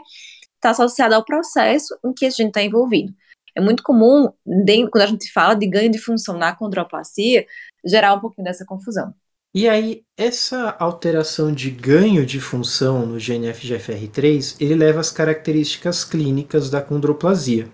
está 0.56 0.72
associado 0.72 1.16
ao 1.16 1.26
processo 1.26 1.98
em 2.06 2.14
que 2.14 2.26
a 2.26 2.30
gente 2.30 2.48
está 2.48 2.62
envolvido. 2.62 3.14
É 3.56 3.60
muito 3.60 3.84
comum, 3.84 4.30
quando 4.92 5.04
a 5.04 5.08
gente 5.08 5.32
fala 5.32 5.56
de 5.56 5.68
ganho 5.68 5.92
de 5.92 6.00
função 6.00 6.38
na 6.38 6.56
condroplasia, 6.56 7.46
gerar 7.86 8.14
um 8.14 8.20
pouquinho 8.20 8.46
dessa 8.46 8.66
confusão. 8.66 9.14
E 9.54 9.68
aí, 9.68 10.06
essa 10.18 10.70
alteração 10.80 11.52
de 11.52 11.70
ganho 11.70 12.26
de 12.26 12.40
função 12.40 13.06
no 13.06 13.18
GNF-GFR3, 13.18 14.56
ele 14.62 14.76
leva 14.76 15.02
às 15.02 15.12
características 15.12 16.06
clínicas 16.06 16.70
da 16.70 16.82
condroplasia. 16.82 17.70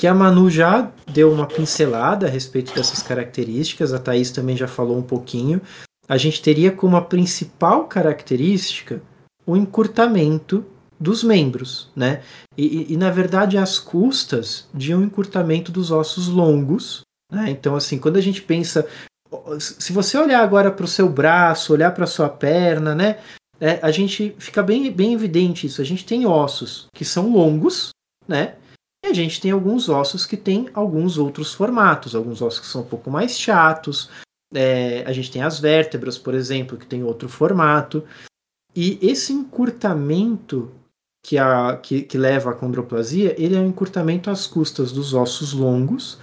Que 0.00 0.06
a 0.06 0.14
Manu 0.14 0.48
já 0.48 0.90
deu 1.12 1.30
uma 1.30 1.46
pincelada 1.46 2.26
a 2.26 2.30
respeito 2.30 2.74
dessas 2.74 3.02
características, 3.02 3.92
a 3.92 3.98
Thaís 3.98 4.30
também 4.30 4.56
já 4.56 4.66
falou 4.66 4.96
um 4.96 5.02
pouquinho. 5.02 5.60
A 6.08 6.16
gente 6.16 6.40
teria 6.40 6.72
como 6.72 6.96
a 6.96 7.02
principal 7.02 7.84
característica 7.84 9.02
o 9.44 9.58
encurtamento 9.58 10.64
dos 10.98 11.22
membros, 11.22 11.90
né? 11.94 12.22
E, 12.56 12.64
e, 12.64 12.92
e, 12.94 12.96
na 12.96 13.10
verdade 13.10 13.58
as 13.58 13.78
custas 13.78 14.66
de 14.72 14.94
um 14.94 15.02
encurtamento 15.02 15.70
dos 15.70 15.90
ossos 15.90 16.28
longos, 16.28 17.02
né? 17.30 17.50
Então 17.50 17.76
assim, 17.76 17.98
quando 17.98 18.16
a 18.16 18.22
gente 18.22 18.40
pensa, 18.40 18.88
se 19.58 19.92
você 19.92 20.16
olhar 20.16 20.42
agora 20.42 20.70
para 20.70 20.86
o 20.86 20.88
seu 20.88 21.10
braço, 21.10 21.74
olhar 21.74 21.90
para 21.90 22.04
a 22.04 22.06
sua 22.06 22.30
perna, 22.30 22.94
né? 22.94 23.18
É, 23.60 23.78
a 23.82 23.90
gente 23.90 24.34
fica 24.38 24.62
bem, 24.62 24.90
bem 24.90 25.12
evidente 25.12 25.66
isso. 25.66 25.82
A 25.82 25.84
gente 25.84 26.06
tem 26.06 26.24
ossos 26.24 26.86
que 26.94 27.04
são 27.04 27.30
longos, 27.30 27.90
né? 28.26 28.54
E 29.04 29.08
a 29.08 29.12
gente 29.12 29.40
tem 29.40 29.50
alguns 29.50 29.88
ossos 29.88 30.26
que 30.26 30.36
têm 30.36 30.68
alguns 30.74 31.16
outros 31.18 31.54
formatos, 31.54 32.14
alguns 32.14 32.42
ossos 32.42 32.60
que 32.60 32.66
são 32.66 32.82
um 32.82 32.86
pouco 32.86 33.10
mais 33.10 33.38
chatos. 33.38 34.10
É, 34.54 35.04
a 35.06 35.12
gente 35.12 35.30
tem 35.30 35.42
as 35.42 35.58
vértebras, 35.58 36.18
por 36.18 36.34
exemplo, 36.34 36.76
que 36.76 36.86
tem 36.86 37.02
outro 37.02 37.28
formato. 37.28 38.04
E 38.74 38.98
esse 39.02 39.32
encurtamento 39.32 40.70
que, 41.22 41.38
a, 41.38 41.76
que, 41.76 42.02
que 42.02 42.18
leva 42.18 42.50
à 42.50 42.54
condroplasia, 42.54 43.34
ele 43.38 43.56
é 43.56 43.60
um 43.60 43.68
encurtamento 43.68 44.30
às 44.30 44.46
custas 44.46 44.92
dos 44.92 45.14
ossos 45.14 45.52
longos, 45.52 46.18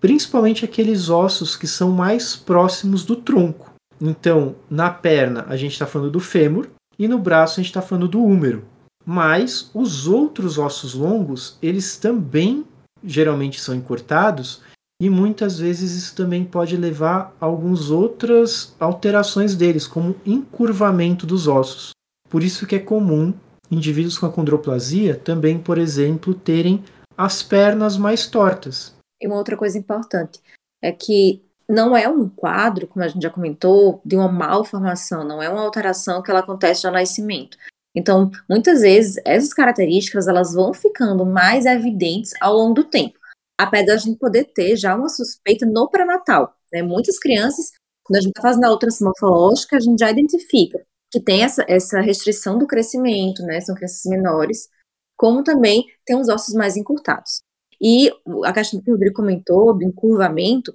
principalmente 0.00 0.64
aqueles 0.64 1.08
ossos 1.08 1.56
que 1.56 1.66
são 1.66 1.90
mais 1.90 2.36
próximos 2.36 3.04
do 3.04 3.16
tronco. 3.16 3.72
Então, 4.00 4.56
na 4.68 4.90
perna 4.90 5.44
a 5.48 5.56
gente 5.56 5.72
está 5.72 5.86
falando 5.86 6.10
do 6.10 6.20
fêmur 6.20 6.68
e 6.98 7.06
no 7.06 7.18
braço 7.18 7.54
a 7.54 7.62
gente 7.62 7.70
está 7.70 7.80
falando 7.80 8.08
do 8.08 8.22
úmero. 8.22 8.64
Mas 9.04 9.70
os 9.74 10.06
outros 10.06 10.58
ossos 10.58 10.94
longos, 10.94 11.56
eles 11.60 11.96
também 11.96 12.64
geralmente 13.02 13.60
são 13.60 13.74
encurtados 13.74 14.60
e 15.00 15.10
muitas 15.10 15.58
vezes 15.58 15.92
isso 15.96 16.14
também 16.14 16.44
pode 16.44 16.76
levar 16.76 17.34
a 17.40 17.46
algumas 17.46 17.90
outras 17.90 18.74
alterações 18.78 19.56
deles, 19.56 19.86
como 19.86 20.14
encurvamento 20.24 21.26
dos 21.26 21.48
ossos. 21.48 21.90
Por 22.28 22.42
isso 22.42 22.66
que 22.66 22.76
é 22.76 22.78
comum 22.78 23.34
indivíduos 23.70 24.16
com 24.16 24.26
acondroplasia 24.26 25.16
também, 25.16 25.58
por 25.58 25.78
exemplo, 25.78 26.34
terem 26.34 26.84
as 27.16 27.42
pernas 27.42 27.96
mais 27.96 28.26
tortas. 28.26 28.94
E 29.20 29.26
uma 29.26 29.36
outra 29.36 29.56
coisa 29.56 29.76
importante 29.76 30.40
é 30.80 30.92
que 30.92 31.42
não 31.68 31.96
é 31.96 32.08
um 32.08 32.28
quadro, 32.28 32.86
como 32.86 33.04
a 33.04 33.08
gente 33.08 33.22
já 33.22 33.30
comentou, 33.30 34.00
de 34.04 34.14
uma 34.14 34.30
malformação, 34.30 35.24
não 35.24 35.42
é 35.42 35.48
uma 35.48 35.62
alteração 35.62 36.22
que 36.22 36.30
ela 36.30 36.40
acontece 36.40 36.86
ao 36.86 36.92
nascimento. 36.92 37.56
Então, 37.94 38.30
muitas 38.48 38.80
vezes, 38.80 39.20
essas 39.24 39.52
características 39.52 40.26
elas 40.26 40.54
vão 40.54 40.72
ficando 40.72 41.26
mais 41.26 41.66
evidentes 41.66 42.32
ao 42.40 42.54
longo 42.54 42.74
do 42.74 42.84
tempo, 42.84 43.18
apesar 43.58 43.84
de 43.84 43.90
a 43.90 43.96
gente 43.96 44.18
poder 44.18 44.44
ter 44.44 44.76
já 44.76 44.96
uma 44.96 45.08
suspeita 45.08 45.66
no 45.66 45.88
pré-natal. 45.88 46.56
Né? 46.72 46.82
Muitas 46.82 47.18
crianças, 47.18 47.72
quando 48.02 48.16
a 48.16 48.20
gente 48.20 48.30
está 48.30 48.42
fazendo 48.42 48.64
a 48.64 48.70
ultrassom 48.70 49.04
morfológica, 49.04 49.76
a 49.76 49.80
gente 49.80 50.00
já 50.00 50.10
identifica 50.10 50.82
que 51.12 51.20
tem 51.20 51.42
essa, 51.42 51.64
essa 51.68 52.00
restrição 52.00 52.58
do 52.58 52.66
crescimento, 52.66 53.42
né? 53.42 53.60
São 53.60 53.74
crianças 53.74 54.10
menores, 54.10 54.70
como 55.14 55.44
também 55.44 55.84
tem 56.06 56.16
os 56.16 56.28
ossos 56.28 56.54
mais 56.54 56.74
encurtados. 56.74 57.42
E 57.78 58.10
a 58.44 58.52
questão 58.52 58.80
que 58.80 58.90
o 58.90 58.94
Rodrigo 58.94 59.16
comentou 59.16 59.76
do 59.76 59.84
encurvamento 59.84 60.74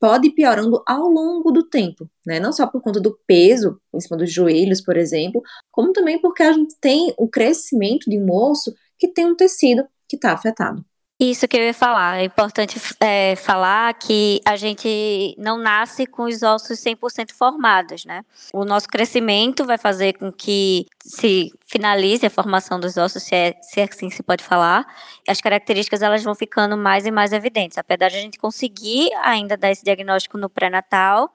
pode 0.00 0.28
ir 0.28 0.32
piorando 0.32 0.82
ao 0.86 1.08
longo 1.08 1.50
do 1.50 1.68
tempo, 1.68 2.08
né? 2.26 2.38
Não 2.40 2.52
só 2.52 2.66
por 2.66 2.82
conta 2.82 3.00
do 3.00 3.18
peso 3.26 3.80
em 3.94 4.00
cima 4.00 4.16
dos 4.16 4.32
joelhos, 4.32 4.80
por 4.80 4.96
exemplo, 4.96 5.42
como 5.70 5.92
também 5.92 6.20
porque 6.20 6.42
a 6.42 6.52
gente 6.52 6.76
tem 6.80 7.14
o 7.18 7.28
crescimento 7.28 8.08
de 8.08 8.18
um 8.18 8.30
osso 8.32 8.74
que 8.98 9.08
tem 9.08 9.26
um 9.26 9.36
tecido 9.36 9.86
que 10.08 10.16
está 10.16 10.32
afetado. 10.32 10.84
Isso 11.18 11.48
que 11.48 11.56
eu 11.56 11.62
ia 11.62 11.72
falar. 11.72 12.18
É 12.18 12.24
importante 12.24 12.78
é, 13.00 13.34
falar 13.36 13.94
que 13.94 14.38
a 14.44 14.54
gente 14.54 15.34
não 15.38 15.56
nasce 15.56 16.06
com 16.06 16.24
os 16.24 16.42
ossos 16.42 16.78
100% 16.78 17.32
formados, 17.32 18.04
né? 18.04 18.22
O 18.52 18.66
nosso 18.66 18.86
crescimento 18.86 19.64
vai 19.64 19.78
fazer 19.78 20.18
com 20.18 20.30
que 20.30 20.84
se 21.02 21.50
finalize 21.66 22.26
a 22.26 22.28
formação 22.30 22.78
dos 22.78 22.98
ossos, 22.98 23.22
se 23.22 23.34
é, 23.34 23.54
se 23.62 23.80
é 23.80 23.84
assim 23.84 24.10
se 24.10 24.22
pode 24.22 24.44
falar. 24.44 24.86
As 25.26 25.40
características 25.40 26.02
elas 26.02 26.22
vão 26.22 26.34
ficando 26.34 26.76
mais 26.76 27.06
e 27.06 27.10
mais 27.10 27.32
evidentes. 27.32 27.78
Apesar 27.78 28.10
de 28.10 28.16
a 28.16 28.20
gente 28.20 28.38
conseguir 28.38 29.10
ainda 29.22 29.56
dar 29.56 29.70
esse 29.70 29.82
diagnóstico 29.82 30.36
no 30.36 30.50
pré-natal, 30.50 31.32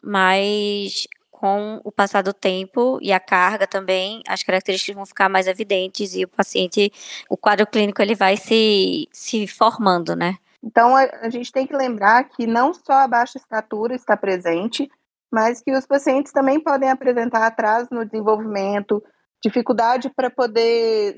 mas 0.00 1.08
com 1.40 1.80
o 1.84 1.92
passar 1.92 2.22
do 2.22 2.32
tempo 2.32 2.98
e 3.02 3.12
a 3.12 3.20
carga 3.20 3.66
também, 3.66 4.22
as 4.26 4.42
características 4.42 4.96
vão 4.96 5.06
ficar 5.06 5.28
mais 5.28 5.46
evidentes 5.46 6.14
e 6.14 6.24
o 6.24 6.28
paciente, 6.28 6.92
o 7.28 7.36
quadro 7.36 7.66
clínico 7.66 8.00
ele 8.00 8.14
vai 8.14 8.36
se, 8.36 9.08
se 9.12 9.46
formando, 9.46 10.16
né? 10.16 10.36
Então 10.62 10.96
a, 10.96 11.28
gente 11.28 11.52
tem 11.52 11.66
que 11.66 11.76
lembrar 11.76 12.24
que 12.24 12.46
não 12.46 12.72
só 12.72 12.94
a 12.94 13.08
baixa 13.08 13.38
estatura 13.38 13.94
está 13.94 14.16
presente, 14.16 14.90
mas 15.30 15.60
que 15.60 15.72
os 15.72 15.86
pacientes 15.86 16.32
também 16.32 16.58
podem 16.58 16.90
apresentar 16.90 17.46
atraso 17.46 17.88
no 17.92 18.04
desenvolvimento, 18.04 19.02
dificuldade 19.44 20.10
para 20.16 20.30
poder 20.30 21.16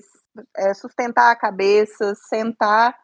é, 0.57 0.75
sustentar 0.75 1.31
a 1.31 1.37
cabeça, 1.37 2.15
sentar, 2.29 2.95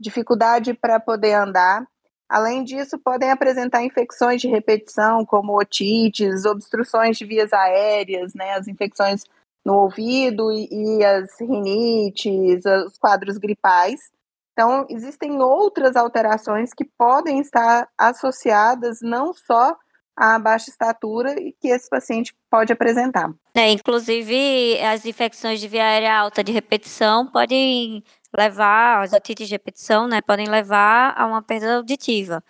dificuldade 0.00 0.74
para 0.74 0.98
poder 0.98 1.34
andar. 1.34 1.86
Além 2.32 2.64
disso, 2.64 2.98
podem 2.98 3.30
apresentar 3.30 3.84
infecções 3.84 4.40
de 4.40 4.48
repetição, 4.48 5.22
como 5.22 5.54
otites, 5.54 6.46
obstruções 6.46 7.18
de 7.18 7.26
vias 7.26 7.52
aéreas, 7.52 8.32
né, 8.32 8.54
as 8.54 8.66
infecções 8.66 9.24
no 9.62 9.74
ouvido 9.74 10.50
e, 10.50 10.66
e 10.70 11.04
as 11.04 11.38
rinites, 11.38 12.64
os 12.86 12.96
quadros 12.96 13.36
gripais. 13.36 14.10
Então, 14.54 14.86
existem 14.88 15.42
outras 15.42 15.94
alterações 15.94 16.72
que 16.72 16.86
podem 16.96 17.38
estar 17.38 17.86
associadas 17.98 19.00
não 19.02 19.34
só 19.34 19.76
a 20.16 20.38
baixa 20.38 20.70
estatura 20.70 21.38
e 21.38 21.52
que 21.60 21.68
esse 21.68 21.88
paciente 21.90 22.34
pode 22.50 22.72
apresentar. 22.72 23.30
É, 23.54 23.70
inclusive, 23.70 24.80
as 24.80 25.04
infecções 25.04 25.60
de 25.60 25.68
via 25.68 25.84
aérea 25.84 26.16
alta 26.16 26.42
de 26.42 26.50
repetição 26.50 27.26
podem 27.26 28.02
levar, 28.36 29.02
as 29.02 29.12
otites 29.12 29.48
de 29.48 29.54
repetição, 29.54 30.08
né, 30.08 30.20
podem 30.20 30.48
levar 30.48 31.14
a 31.16 31.26
uma 31.26 31.42
perda 31.42 31.76
auditiva. 31.76 32.42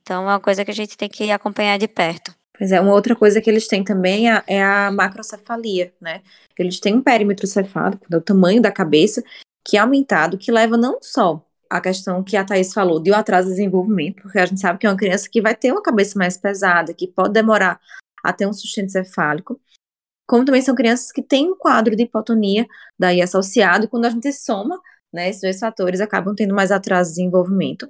Então, 0.00 0.24
é 0.24 0.32
uma 0.32 0.40
coisa 0.40 0.64
que 0.64 0.70
a 0.70 0.74
gente 0.74 0.96
tem 0.96 1.08
que 1.08 1.30
acompanhar 1.30 1.78
de 1.78 1.88
perto. 1.88 2.34
Pois 2.56 2.70
é, 2.70 2.80
uma 2.80 2.92
outra 2.92 3.16
coisa 3.16 3.40
que 3.40 3.48
eles 3.48 3.66
têm 3.66 3.82
também 3.82 4.30
é, 4.30 4.42
é 4.46 4.62
a 4.62 4.90
macrocefalia, 4.90 5.92
né? 6.00 6.22
Eles 6.58 6.78
têm 6.78 6.94
um 6.94 7.02
perímetro 7.02 7.46
cefálico, 7.46 8.06
é 8.12 8.16
o 8.16 8.20
tamanho 8.20 8.60
da 8.60 8.70
cabeça, 8.70 9.22
que 9.64 9.76
é 9.76 9.80
aumentado, 9.80 10.38
que 10.38 10.52
leva 10.52 10.76
não 10.76 10.98
só 11.00 11.44
a 11.68 11.80
questão 11.80 12.22
que 12.22 12.36
a 12.36 12.44
Thaís 12.44 12.72
falou 12.72 13.00
de 13.00 13.10
um 13.10 13.14
atraso 13.14 13.48
de 13.48 13.54
desenvolvimento, 13.54 14.22
porque 14.22 14.38
a 14.38 14.46
gente 14.46 14.60
sabe 14.60 14.78
que 14.78 14.86
é 14.86 14.90
uma 14.90 14.96
criança 14.96 15.28
que 15.30 15.40
vai 15.40 15.56
ter 15.56 15.72
uma 15.72 15.82
cabeça 15.82 16.18
mais 16.18 16.36
pesada, 16.36 16.92
que 16.92 17.08
pode 17.08 17.32
demorar 17.32 17.80
a 18.22 18.32
ter 18.32 18.46
um 18.46 18.52
sustento 18.52 18.92
cefálico, 18.92 19.58
como 20.26 20.44
também 20.44 20.62
são 20.62 20.74
crianças 20.74 21.10
que 21.10 21.22
têm 21.22 21.50
um 21.50 21.56
quadro 21.56 21.96
de 21.96 22.02
hipotonia 22.02 22.66
daí 22.98 23.22
associado, 23.22 23.86
e 23.86 23.88
quando 23.88 24.04
a 24.04 24.10
gente 24.10 24.32
soma, 24.32 24.80
né, 25.12 25.28
esses 25.28 25.42
dois 25.42 25.58
fatores 25.58 26.00
acabam 26.00 26.34
tendo 26.34 26.54
mais 26.54 26.70
atraso 26.70 27.10
de 27.10 27.16
desenvolvimento. 27.16 27.88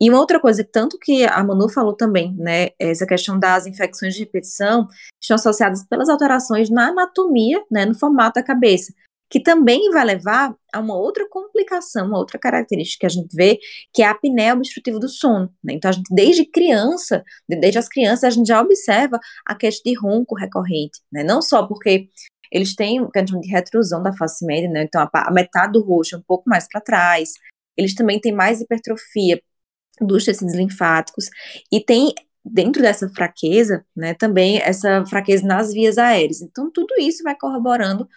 E 0.00 0.10
uma 0.10 0.20
outra 0.20 0.38
coisa, 0.38 0.62
tanto 0.62 0.98
que 0.98 1.24
a 1.24 1.42
Manu 1.42 1.68
falou 1.70 1.94
também, 1.94 2.34
né, 2.36 2.68
essa 2.78 3.06
questão 3.06 3.38
das 3.38 3.66
infecções 3.66 4.14
de 4.14 4.20
repetição, 4.20 4.86
estão 5.20 5.36
associadas 5.36 5.84
pelas 5.86 6.08
alterações 6.08 6.68
na 6.68 6.88
anatomia, 6.88 7.62
né, 7.70 7.86
no 7.86 7.98
formato 7.98 8.38
da 8.38 8.42
cabeça, 8.46 8.92
que 9.28 9.40
também 9.40 9.90
vai 9.90 10.04
levar 10.04 10.54
a 10.72 10.80
uma 10.80 10.96
outra 10.96 11.26
complicação, 11.28 12.06
uma 12.06 12.18
outra 12.18 12.38
característica 12.38 13.00
que 13.00 13.06
a 13.06 13.08
gente 13.08 13.34
vê, 13.34 13.58
que 13.92 14.02
é 14.02 14.06
a 14.06 14.10
apneia 14.10 14.54
obstrutiva 14.54 15.00
do 15.00 15.08
sono. 15.08 15.50
Né? 15.64 15.74
Então, 15.74 15.88
a 15.88 15.92
gente, 15.92 16.14
desde 16.14 16.44
criança, 16.44 17.24
desde 17.48 17.78
as 17.78 17.88
crianças, 17.88 18.24
a 18.24 18.30
gente 18.30 18.46
já 18.46 18.60
observa 18.60 19.18
a 19.44 19.54
questão 19.54 19.90
de 19.90 19.98
ronco 19.98 20.36
recorrente, 20.36 21.00
né? 21.10 21.24
Não 21.24 21.42
só 21.42 21.66
porque 21.66 22.08
eles 22.50 22.74
têm 22.74 23.00
o 23.00 23.10
que 23.10 23.18
a 23.18 23.22
gente 23.22 23.30
chama 23.30 23.42
de 23.42 23.48
retrusão 23.48 24.02
da 24.02 24.12
face 24.12 24.44
média, 24.44 24.68
né? 24.68 24.84
Então, 24.84 25.08
a, 25.12 25.30
metade 25.30 25.72
do 25.72 25.82
rosto 25.82 26.16
é 26.16 26.18
um 26.18 26.22
pouco 26.22 26.48
mais 26.48 26.68
para 26.68 26.80
trás. 26.80 27.34
Eles 27.76 27.94
também 27.94 28.20
têm 28.20 28.32
mais 28.32 28.60
hipertrofia 28.60 29.40
dos 30.00 30.24
tecidos 30.24 30.54
linfáticos 30.54 31.28
e 31.72 31.80
tem 31.80 32.12
dentro 32.44 32.80
dessa 32.80 33.08
fraqueza, 33.08 33.84
né, 33.94 34.14
também 34.14 34.58
essa 34.60 35.04
fraqueza 35.06 35.44
nas 35.44 35.72
vias 35.72 35.98
aéreas. 35.98 36.40
Então, 36.40 36.70
tudo 36.70 36.94
isso 36.98 37.24
vai 37.24 37.36
corroborando 37.36 38.08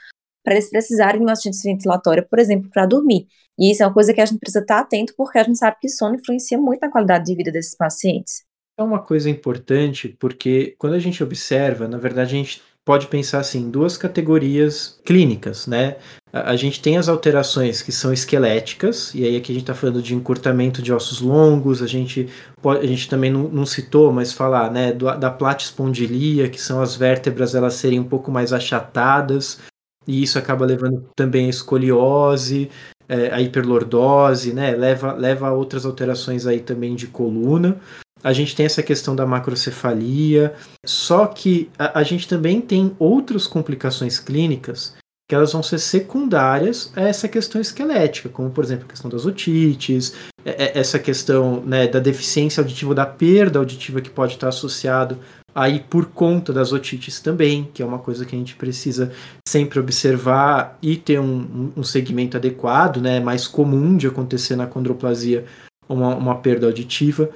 para 0.43 0.53
eles 0.53 0.69
precisarem 0.69 1.19
de 1.19 1.25
uma 1.25 1.33
assistência 1.33 1.71
ventilatória, 1.71 2.25
por 2.27 2.39
exemplo, 2.39 2.69
para 2.69 2.86
dormir. 2.86 3.27
E 3.57 3.71
isso 3.71 3.83
é 3.83 3.88
uma 3.88 3.93
coisa 3.93 4.13
que 4.13 4.21
a 4.21 4.25
gente 4.25 4.39
precisa 4.39 4.62
estar 4.62 4.79
atento, 4.79 5.13
porque 5.17 5.38
a 5.38 5.43
gente 5.43 5.57
sabe 5.57 5.77
que 5.81 5.89
sono 5.89 6.15
influencia 6.15 6.57
muito 6.57 6.79
na 6.79 6.91
qualidade 6.91 7.25
de 7.25 7.36
vida 7.36 7.51
desses 7.51 7.75
pacientes. 7.75 8.43
É 8.77 8.83
uma 8.83 9.03
coisa 9.03 9.29
importante, 9.29 10.15
porque 10.17 10.75
quando 10.79 10.93
a 10.93 11.00
gente 11.00 11.21
observa, 11.21 11.88
na 11.88 11.98
verdade, 11.98 12.33
a 12.33 12.38
gente 12.38 12.62
pode 12.89 13.05
pensar 13.05 13.38
assim, 13.38 13.69
duas 13.69 13.98
categorias 13.98 15.00
clínicas, 15.05 15.67
né? 15.67 15.98
A, 16.34 16.53
a 16.53 16.55
gente 16.55 16.81
tem 16.81 16.98
as 16.98 17.08
alterações 17.08 17.84
que 17.84 17.91
são 17.91 18.12
esqueléticas, 18.12 19.13
e 19.13 19.24
aí 19.24 19.38
aqui 19.38 19.51
a 19.51 19.53
gente 19.53 19.62
está 19.62 19.75
falando 19.75 20.01
de 20.01 20.15
encurtamento 20.15 20.81
de 20.81 20.91
ossos 20.91 21.22
longos, 21.22 21.84
a 21.84 21.86
gente, 21.86 22.27
pode, 22.60 22.84
a 22.84 22.88
gente 22.88 23.08
também 23.08 23.29
não, 23.29 23.43
não 23.43 23.63
citou, 23.63 24.12
mas 24.12 24.34
falar 24.34 24.72
né, 24.72 24.91
do, 24.91 25.05
da 25.19 25.29
platispondilia, 25.29 26.50
que 26.50 26.60
são 26.60 26.81
as 26.81 26.96
vértebras 26.96 27.53
elas 27.53 27.75
serem 27.75 28.00
um 28.00 28.05
pouco 28.05 28.31
mais 28.31 28.51
achatadas, 28.51 29.60
e 30.08 30.24
isso 30.24 30.39
acaba 30.39 30.65
levando 30.65 31.08
também 31.15 31.46
a 31.46 31.50
escoliose, 31.50 32.72
é, 33.08 33.31
a 33.31 33.39
hiperlordose, 33.39 34.51
né? 34.51 34.72
Leva, 34.72 35.13
leva 35.13 35.48
a 35.50 35.53
outras 35.53 35.86
alterações 35.86 36.48
aí 36.48 36.60
também 36.60 36.96
de 36.96 37.05
coluna. 37.05 37.80
A 38.23 38.34
gente 38.34 38.55
tem 38.55 38.65
essa 38.65 38.84
questão 38.84 39.15
da 39.15 39.25
macrocefalia, 39.25 40.53
só 40.86 41.25
que 41.25 41.69
a, 41.77 41.99
a 41.99 42.03
gente 42.03 42.27
também 42.27 42.60
tem 42.60 42.95
outras 42.99 43.47
complicações 43.47 44.19
clínicas 44.19 44.93
que 45.29 45.36
elas 45.36 45.53
vão 45.53 45.62
ser 45.62 45.77
secundárias 45.77 46.91
a 46.95 47.01
essa 47.01 47.27
questão 47.27 47.62
esquelética, 47.62 48.29
como 48.29 48.49
por 48.49 48.63
exemplo 48.63 48.86
a 48.86 48.89
questão 48.89 49.12
das 49.12 49.27
otites, 49.27 50.15
é, 50.43 50.65
é, 50.65 50.79
essa 50.79 50.97
questão 50.97 51.62
né, 51.62 51.88
da 51.88 51.99
deficiência 51.99 52.62
auditiva, 52.62 52.95
da 52.95 53.05
perda 53.05 53.60
auditiva 53.60 54.01
que 54.01 54.10
pode 54.10 54.34
estar 54.34 54.47
associado 54.47 55.19
aí 55.53 55.79
por 55.79 56.08
conta 56.08 56.51
das 56.51 56.71
otites 56.71 57.19
também, 57.19 57.69
que 57.73 57.82
é 57.82 57.86
uma 57.86 57.99
coisa 57.99 58.25
que 58.25 58.36
a 58.36 58.39
gente 58.39 58.55
precisa 58.55 59.12
sempre 59.47 59.79
observar 59.79 60.77
e 60.82 60.95
ter 60.95 61.19
um, 61.19 61.71
um 61.75 61.84
segmento 61.84 62.38
adequado, 62.38 62.97
né? 62.97 63.19
Mais 63.19 63.47
comum 63.47 63.97
de 63.97 64.08
acontecer 64.08 64.55
na 64.55 64.67
condroplasia 64.67 65.45
uma, 65.88 66.15
uma 66.15 66.36
perda 66.36 66.67
auditiva. 66.67 67.29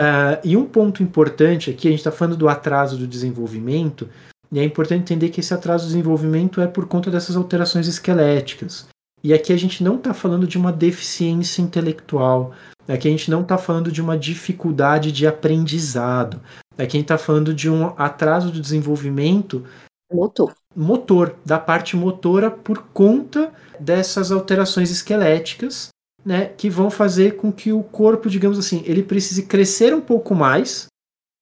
Uh, 0.00 0.36
e 0.44 0.56
um 0.56 0.66
ponto 0.66 1.02
importante 1.02 1.70
aqui, 1.70 1.88
a 1.88 1.90
gente 1.90 2.00
está 2.00 2.12
falando 2.12 2.36
do 2.36 2.48
atraso 2.48 2.98
do 2.98 3.06
desenvolvimento, 3.06 4.08
e 4.52 4.58
é 4.58 4.64
importante 4.64 5.00
entender 5.00 5.30
que 5.30 5.40
esse 5.40 5.54
atraso 5.54 5.84
do 5.84 5.88
desenvolvimento 5.88 6.60
é 6.60 6.66
por 6.66 6.86
conta 6.86 7.10
dessas 7.10 7.36
alterações 7.36 7.88
esqueléticas. 7.88 8.86
E 9.24 9.32
aqui 9.32 9.52
a 9.52 9.56
gente 9.56 9.82
não 9.82 9.96
está 9.96 10.12
falando 10.12 10.46
de 10.46 10.58
uma 10.58 10.70
deficiência 10.70 11.62
intelectual, 11.62 12.52
aqui 12.86 13.08
a 13.08 13.10
gente 13.10 13.30
não 13.30 13.40
está 13.40 13.56
falando 13.56 13.90
de 13.90 14.00
uma 14.00 14.16
dificuldade 14.16 15.10
de 15.10 15.26
aprendizado, 15.26 16.40
aqui 16.72 16.96
a 16.96 17.00
gente 17.00 17.02
está 17.02 17.18
falando 17.18 17.54
de 17.54 17.68
um 17.70 17.94
atraso 17.96 18.50
do 18.50 18.60
desenvolvimento 18.60 19.64
motor. 20.12 20.54
motor, 20.74 21.36
da 21.44 21.58
parte 21.58 21.96
motora 21.96 22.50
por 22.50 22.84
conta 22.92 23.52
dessas 23.80 24.30
alterações 24.30 24.90
esqueléticas, 24.90 25.88
né, 26.26 26.46
que 26.56 26.68
vão 26.68 26.90
fazer 26.90 27.36
com 27.36 27.52
que 27.52 27.72
o 27.72 27.84
corpo, 27.84 28.28
digamos 28.28 28.58
assim, 28.58 28.82
ele 28.84 29.04
precise 29.04 29.44
crescer 29.44 29.94
um 29.94 30.00
pouco 30.00 30.34
mais 30.34 30.88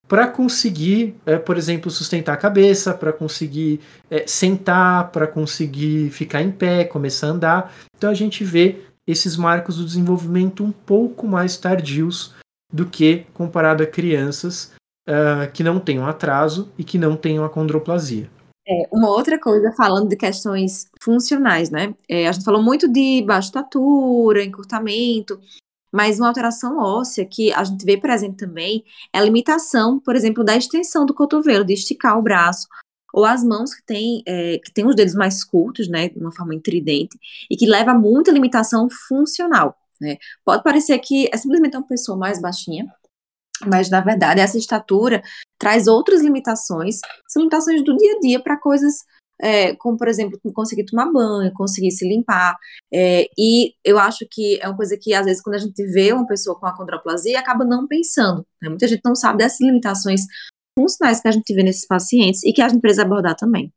para 0.07 0.27
conseguir, 0.27 1.15
é, 1.25 1.39
por 1.39 1.57
exemplo, 1.57 1.89
sustentar 1.89 2.33
a 2.33 2.37
cabeça, 2.37 2.93
para 2.93 3.11
conseguir 3.11 3.79
é, 4.11 4.27
sentar, 4.27 5.11
para 5.11 5.25
conseguir 5.25 6.11
ficar 6.11 6.43
em 6.43 6.51
pé, 6.51 6.83
começar 6.83 7.27
a 7.27 7.31
andar. 7.31 7.75
Então 7.97 8.11
a 8.11 8.13
gente 8.13 8.43
vê 8.43 8.83
esses 9.07 9.35
marcos 9.35 9.77
do 9.77 9.85
desenvolvimento 9.85 10.63
um 10.63 10.71
pouco 10.71 11.27
mais 11.27 11.57
tardios 11.57 12.35
do 12.71 12.85
que 12.85 13.25
comparado 13.33 13.81
a 13.81 13.87
crianças 13.87 14.71
uh, 15.07 15.51
que 15.51 15.63
não 15.63 15.79
tenham 15.79 16.05
atraso 16.05 16.71
e 16.77 16.83
que 16.83 16.97
não 16.97 17.15
tenham 17.15 17.43
acondroplasia. 17.43 18.29
É, 18.67 18.87
uma 18.91 19.09
outra 19.09 19.39
coisa, 19.39 19.71
falando 19.73 20.09
de 20.09 20.15
questões 20.15 20.87
funcionais, 20.99 21.69
né? 21.69 21.93
É, 22.09 22.27
a 22.27 22.31
gente 22.31 22.43
falou 22.43 22.63
muito 22.63 22.87
de 22.87 23.21
baixa 23.21 23.47
estatura, 23.47 24.43
encurtamento, 24.43 25.39
mas 25.93 26.19
uma 26.19 26.27
alteração 26.27 26.79
óssea 26.79 27.25
que 27.25 27.53
a 27.53 27.63
gente 27.63 27.85
vê 27.85 27.95
presente 27.95 28.37
também 28.37 28.83
é 29.13 29.19
a 29.19 29.21
limitação, 29.21 29.99
por 29.99 30.15
exemplo, 30.15 30.43
da 30.43 30.57
extensão 30.57 31.05
do 31.05 31.13
cotovelo, 31.13 31.63
de 31.63 31.73
esticar 31.73 32.17
o 32.17 32.23
braço, 32.23 32.67
ou 33.13 33.23
as 33.23 33.43
mãos 33.43 33.73
que 33.73 33.85
têm 33.85 34.23
é, 34.25 34.59
que 34.59 34.73
tem 34.73 34.85
os 34.85 34.95
dedos 34.95 35.15
mais 35.15 35.43
curtos, 35.43 35.87
né, 35.87 36.09
de 36.09 36.19
uma 36.19 36.33
forma 36.33 36.53
intridente, 36.55 37.17
e 37.49 37.55
que 37.55 37.65
leva 37.65 37.91
a 37.91 37.97
muita 37.97 38.31
limitação 38.31 38.89
funcional. 38.89 39.75
Né? 40.01 40.17
Pode 40.43 40.63
parecer 40.63 40.97
que 40.99 41.29
é 41.31 41.37
simplesmente 41.37 41.77
uma 41.77 41.87
pessoa 41.87 42.17
mais 42.17 42.41
baixinha, 42.41 42.91
mas 43.67 43.89
na 43.89 44.01
verdade 44.01 44.41
essa 44.41 44.57
estatura 44.57 45.21
traz 45.57 45.87
outras 45.87 46.21
limitações, 46.21 46.99
são 47.27 47.41
limitações 47.41 47.83
do 47.83 47.95
dia 47.95 48.15
a 48.15 48.19
dia 48.19 48.39
para 48.39 48.59
coisas 48.59 48.95
é, 49.41 49.75
como, 49.75 49.97
por 49.97 50.07
exemplo, 50.07 50.39
conseguir 50.53 50.85
tomar 50.85 51.11
banho, 51.11 51.51
conseguir 51.53 51.91
se 51.91 52.07
limpar. 52.07 52.55
É, 52.93 53.27
e 53.37 53.73
eu 53.83 53.99
acho 53.99 54.25
que 54.29 54.59
é 54.61 54.67
uma 54.67 54.75
coisa 54.77 54.97
que, 54.99 55.13
às 55.13 55.25
vezes, 55.25 55.41
quando 55.41 55.55
a 55.55 55.59
gente 55.59 55.85
vê 55.87 56.13
uma 56.13 56.25
pessoa 56.25 56.57
com 56.57 56.65
acondroplasia, 56.65 57.39
acaba 57.39 57.65
não 57.65 57.87
pensando. 57.87 58.45
Né? 58.61 58.69
Muita 58.69 58.87
gente 58.87 59.01
não 59.03 59.15
sabe 59.15 59.39
dessas 59.39 59.59
limitações 59.59 60.21
funcionais 60.77 61.21
que 61.21 61.27
a 61.27 61.31
gente 61.31 61.53
vê 61.53 61.63
nesses 61.63 61.87
pacientes 61.87 62.43
e 62.43 62.53
que 62.53 62.61
a 62.61 62.69
gente 62.69 62.81
precisa 62.81 63.03
abordar 63.03 63.35
também. 63.35 63.71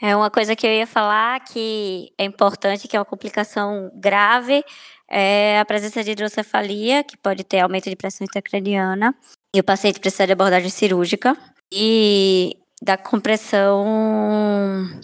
É 0.00 0.14
uma 0.14 0.30
coisa 0.30 0.54
que 0.54 0.66
eu 0.66 0.70
ia 0.70 0.86
falar 0.86 1.40
que 1.40 2.12
é 2.18 2.24
importante, 2.24 2.86
que 2.86 2.96
é 2.96 2.98
uma 2.98 3.04
complicação 3.04 3.90
grave, 3.94 4.62
é 5.10 5.58
a 5.58 5.64
presença 5.64 6.02
de 6.02 6.10
hidrocefalia, 6.12 7.04
que 7.04 7.16
pode 7.16 7.44
ter 7.44 7.60
aumento 7.60 7.88
de 7.88 7.96
pressão 7.96 8.24
intracraniana, 8.24 9.14
e 9.54 9.60
o 9.60 9.64
paciente 9.64 10.00
precisa 10.00 10.26
de 10.26 10.32
abordagem 10.32 10.70
cirúrgica. 10.70 11.36
E 11.72 12.56
da 12.82 12.96
compressão 12.96 13.84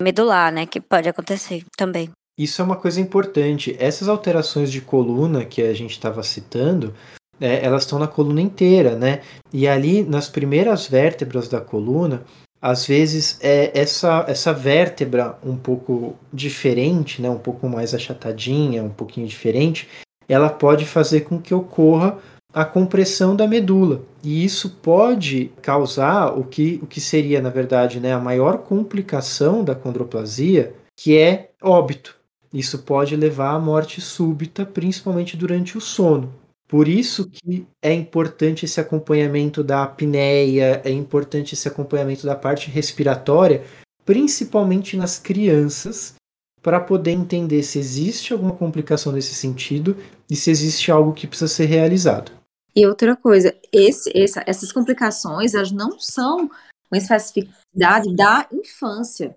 medular, 0.00 0.52
né, 0.52 0.66
que 0.66 0.80
pode 0.80 1.08
acontecer 1.08 1.64
também. 1.76 2.10
Isso 2.38 2.60
é 2.60 2.64
uma 2.64 2.76
coisa 2.76 3.00
importante. 3.00 3.76
Essas 3.78 4.08
alterações 4.08 4.70
de 4.70 4.80
coluna 4.80 5.44
que 5.44 5.62
a 5.62 5.74
gente 5.74 5.92
estava 5.92 6.22
citando, 6.22 6.94
é, 7.40 7.64
elas 7.64 7.82
estão 7.82 7.98
na 7.98 8.06
coluna 8.06 8.40
inteira, 8.40 8.96
né? 8.96 9.20
E 9.52 9.66
ali 9.68 10.02
nas 10.02 10.28
primeiras 10.28 10.86
vértebras 10.86 11.48
da 11.48 11.60
coluna, 11.60 12.24
às 12.62 12.87
vezes 12.87 13.38
é 13.42 13.77
essa 13.79 14.25
essa 14.29 14.53
vértebra 14.53 15.37
um 15.44 15.57
pouco 15.57 16.14
diferente, 16.33 17.20
né, 17.20 17.29
um 17.29 17.38
pouco 17.38 17.68
mais 17.68 17.92
achatadinha, 17.92 18.85
um 18.85 18.88
pouquinho 18.88 19.27
diferente, 19.27 19.88
ela 20.29 20.48
pode 20.48 20.87
fazer 20.87 21.22
com 21.22 21.40
que 21.40 21.53
ocorra 21.53 22.18
a 22.55 22.64
compressão 22.64 23.35
da 23.35 23.48
medula. 23.48 24.03
E 24.22 24.44
isso 24.44 24.70
pode 24.83 25.51
causar 25.62 26.38
o 26.38 26.44
que, 26.44 26.79
o 26.83 26.87
que 26.87 27.01
seria, 27.01 27.40
na 27.40 27.51
verdade, 27.51 27.98
né, 27.98 28.12
a 28.12 28.20
maior 28.20 28.59
complicação 28.59 29.64
da 29.64 29.75
condroplasia, 29.75 30.75
que 30.96 31.16
é 31.16 31.51
óbito. 31.62 32.14
Isso 32.53 32.81
pode 32.81 33.16
levar 33.16 33.55
à 33.55 33.59
morte 33.59 34.01
súbita, 34.01 34.66
principalmente 34.66 35.37
durante 35.37 35.79
o 35.79 35.81
sono. 35.81 36.33
Por 36.72 36.88
isso 36.88 37.28
que 37.28 37.66
é 37.82 37.92
importante 37.92 38.64
esse 38.64 38.80
acompanhamento 38.80 39.62
da 39.62 39.82
apneia, 39.82 40.80
é 40.82 40.90
importante 40.90 41.52
esse 41.52 41.68
acompanhamento 41.68 42.24
da 42.24 42.35
parte 42.35 42.70
respiratória, 42.70 43.62
principalmente 44.06 44.96
nas 44.96 45.18
crianças, 45.18 46.14
para 46.62 46.80
poder 46.80 47.11
entender 47.11 47.62
se 47.62 47.78
existe 47.78 48.32
alguma 48.32 48.56
complicação 48.56 49.12
nesse 49.12 49.35
sentido 49.35 49.98
e 50.30 50.35
se 50.35 50.50
existe 50.50 50.90
algo 50.90 51.12
que 51.12 51.26
precisa 51.26 51.46
ser 51.46 51.66
realizado. 51.66 52.32
E 52.74 52.87
outra 52.87 53.14
coisa, 53.16 53.54
esse, 53.70 54.11
essa, 54.18 54.42
essas 54.46 54.72
complicações 54.72 55.52
elas 55.52 55.72
não 55.72 55.98
são 55.98 56.50
uma 56.90 56.96
especificidade 56.96 58.16
da 58.16 58.48
infância. 58.50 59.37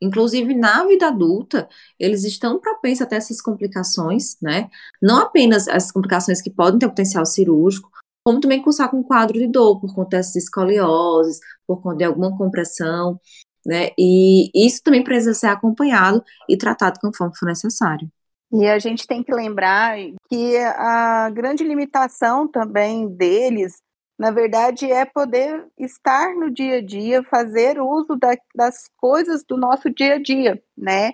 Inclusive, 0.00 0.54
na 0.54 0.84
vida 0.86 1.08
adulta, 1.08 1.68
eles 1.98 2.24
estão 2.24 2.60
propensos 2.60 3.02
a 3.02 3.06
ter 3.06 3.16
essas 3.16 3.40
complicações, 3.40 4.36
né? 4.42 4.68
Não 5.00 5.18
apenas 5.18 5.66
as 5.68 5.90
complicações 5.90 6.42
que 6.42 6.50
podem 6.50 6.78
ter 6.78 6.88
potencial 6.88 7.24
cirúrgico, 7.24 7.90
como 8.24 8.40
também 8.40 8.62
cursar 8.62 8.90
com 8.90 9.02
quadro 9.02 9.38
de 9.38 9.46
dor, 9.46 9.80
por 9.80 9.94
conta 9.94 10.16
dessas 10.16 10.36
escolioses, 10.36 11.38
por 11.66 11.80
conta 11.80 11.98
de 11.98 12.04
alguma 12.04 12.36
compressão, 12.36 13.18
né? 13.64 13.90
E 13.98 14.50
isso 14.54 14.82
também 14.82 15.02
precisa 15.02 15.34
ser 15.34 15.46
acompanhado 15.46 16.22
e 16.48 16.56
tratado 16.56 16.98
conforme 17.00 17.36
for 17.36 17.46
necessário. 17.46 18.08
E 18.52 18.66
a 18.66 18.78
gente 18.78 19.06
tem 19.06 19.22
que 19.22 19.34
lembrar 19.34 19.96
que 20.28 20.56
a 20.56 21.30
grande 21.30 21.64
limitação 21.64 22.46
também 22.46 23.08
deles 23.08 23.74
na 24.18 24.30
verdade, 24.30 24.90
é 24.90 25.04
poder 25.04 25.66
estar 25.78 26.34
no 26.34 26.50
dia 26.50 26.76
a 26.76 26.82
dia, 26.82 27.22
fazer 27.24 27.80
uso 27.80 28.16
da, 28.16 28.36
das 28.54 28.88
coisas 28.96 29.44
do 29.44 29.56
nosso 29.56 29.90
dia 29.90 30.14
a 30.14 30.22
dia, 30.22 30.62
né? 30.76 31.12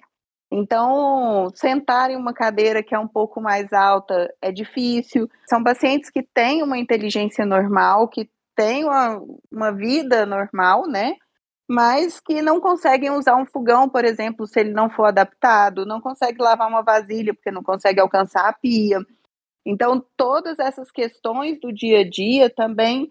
Então, 0.54 1.48
sentar 1.54 2.10
em 2.10 2.16
uma 2.16 2.34
cadeira 2.34 2.82
que 2.82 2.94
é 2.94 2.98
um 2.98 3.08
pouco 3.08 3.40
mais 3.40 3.72
alta 3.72 4.32
é 4.40 4.52
difícil. 4.52 5.28
São 5.48 5.64
pacientes 5.64 6.10
que 6.10 6.22
têm 6.22 6.62
uma 6.62 6.78
inteligência 6.78 7.46
normal, 7.46 8.06
que 8.06 8.28
têm 8.54 8.84
uma, 8.84 9.20
uma 9.50 9.72
vida 9.72 10.26
normal, 10.26 10.86
né? 10.86 11.14
Mas 11.66 12.20
que 12.20 12.42
não 12.42 12.60
conseguem 12.60 13.10
usar 13.10 13.36
um 13.36 13.46
fogão, 13.46 13.88
por 13.88 14.04
exemplo, 14.04 14.46
se 14.46 14.60
ele 14.60 14.72
não 14.72 14.90
for 14.90 15.06
adaptado, 15.06 15.86
não 15.86 16.02
consegue 16.02 16.42
lavar 16.42 16.68
uma 16.68 16.82
vasilha 16.82 17.32
porque 17.32 17.50
não 17.50 17.62
consegue 17.62 17.98
alcançar 17.98 18.46
a 18.46 18.52
pia. 18.52 18.98
Então, 19.64 20.04
todas 20.16 20.58
essas 20.58 20.90
questões 20.90 21.58
do 21.60 21.72
dia 21.72 22.00
a 22.00 22.08
dia 22.08 22.50
também 22.50 23.10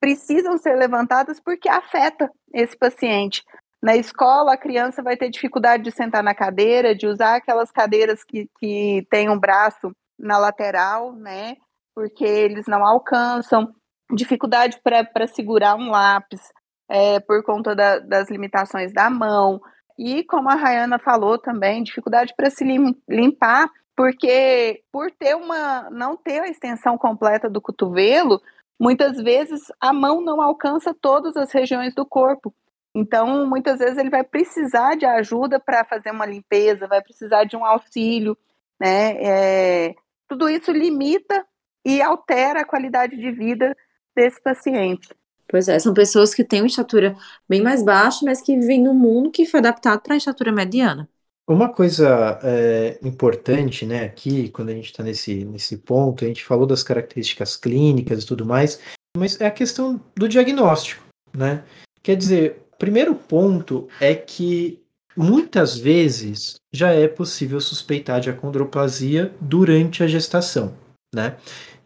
precisam 0.00 0.58
ser 0.58 0.76
levantadas 0.76 1.40
porque 1.40 1.68
afeta 1.68 2.30
esse 2.52 2.76
paciente. 2.76 3.42
Na 3.82 3.96
escola, 3.96 4.54
a 4.54 4.58
criança 4.58 5.02
vai 5.02 5.16
ter 5.16 5.30
dificuldade 5.30 5.82
de 5.82 5.90
sentar 5.90 6.22
na 6.22 6.34
cadeira, 6.34 6.94
de 6.94 7.06
usar 7.06 7.36
aquelas 7.36 7.70
cadeiras 7.70 8.24
que, 8.24 8.48
que 8.58 9.06
tem 9.10 9.28
um 9.28 9.38
braço 9.38 9.92
na 10.18 10.38
lateral, 10.38 11.12
né? 11.12 11.56
Porque 11.94 12.24
eles 12.24 12.66
não 12.66 12.84
alcançam. 12.84 13.74
Dificuldade 14.14 14.78
para 14.82 15.26
segurar 15.26 15.76
um 15.76 15.90
lápis, 15.90 16.40
é, 16.88 17.20
por 17.20 17.42
conta 17.42 17.74
da, 17.74 17.98
das 17.98 18.30
limitações 18.30 18.92
da 18.92 19.08
mão. 19.08 19.60
E, 19.98 20.24
como 20.24 20.50
a 20.50 20.54
Rayana 20.54 20.98
falou 20.98 21.38
também, 21.38 21.82
dificuldade 21.82 22.34
para 22.36 22.50
se 22.50 22.64
limpar 23.08 23.70
porque 23.96 24.82
por 24.90 25.10
ter 25.10 25.34
uma 25.36 25.88
não 25.90 26.16
ter 26.16 26.40
a 26.40 26.48
extensão 26.48 26.98
completa 26.98 27.48
do 27.48 27.60
cotovelo, 27.60 28.40
muitas 28.78 29.16
vezes 29.16 29.62
a 29.80 29.92
mão 29.92 30.20
não 30.20 30.40
alcança 30.40 30.94
todas 30.94 31.36
as 31.36 31.52
regiões 31.52 31.94
do 31.94 32.04
corpo. 32.04 32.54
Então, 32.94 33.46
muitas 33.46 33.78
vezes 33.80 33.98
ele 33.98 34.10
vai 34.10 34.22
precisar 34.22 34.94
de 34.96 35.04
ajuda 35.04 35.58
para 35.58 35.84
fazer 35.84 36.10
uma 36.10 36.26
limpeza, 36.26 36.86
vai 36.86 37.02
precisar 37.02 37.44
de 37.44 37.56
um 37.56 37.64
auxílio, 37.64 38.36
né? 38.80 39.16
É, 39.20 39.94
tudo 40.28 40.48
isso 40.48 40.70
limita 40.70 41.44
e 41.84 42.00
altera 42.00 42.60
a 42.60 42.64
qualidade 42.64 43.16
de 43.16 43.32
vida 43.32 43.76
desse 44.14 44.40
paciente. 44.40 45.08
Pois 45.48 45.68
é, 45.68 45.78
são 45.78 45.92
pessoas 45.92 46.32
que 46.32 46.44
têm 46.44 46.62
uma 46.62 46.68
estatura 46.68 47.16
bem 47.48 47.62
mais 47.62 47.82
baixa, 47.82 48.20
mas 48.24 48.40
que 48.40 48.56
vivem 48.56 48.82
num 48.82 48.94
mundo 48.94 49.30
que 49.30 49.44
foi 49.44 49.60
adaptado 49.60 50.00
para 50.00 50.14
a 50.14 50.16
estatura 50.16 50.50
mediana. 50.52 51.08
Uma 51.46 51.68
coisa 51.68 52.38
é, 52.42 52.98
importante, 53.02 53.84
né, 53.84 54.04
aqui, 54.04 54.48
quando 54.48 54.70
a 54.70 54.72
gente 54.72 54.86
está 54.86 55.02
nesse, 55.02 55.44
nesse 55.44 55.76
ponto, 55.76 56.24
a 56.24 56.28
gente 56.28 56.42
falou 56.42 56.66
das 56.66 56.82
características 56.82 57.54
clínicas 57.54 58.22
e 58.22 58.26
tudo 58.26 58.46
mais, 58.46 58.80
mas 59.14 59.38
é 59.38 59.46
a 59.46 59.50
questão 59.50 60.00
do 60.16 60.26
diagnóstico, 60.26 61.04
né? 61.36 61.62
Quer 62.02 62.16
dizer, 62.16 62.64
o 62.72 62.76
primeiro 62.78 63.14
ponto 63.14 63.88
é 64.00 64.14
que 64.14 64.82
muitas 65.14 65.76
vezes 65.76 66.56
já 66.72 66.92
é 66.92 67.06
possível 67.06 67.60
suspeitar 67.60 68.20
de 68.20 68.30
acondroplasia 68.30 69.34
durante 69.38 70.02
a 70.02 70.06
gestação, 70.06 70.74
né? 71.14 71.36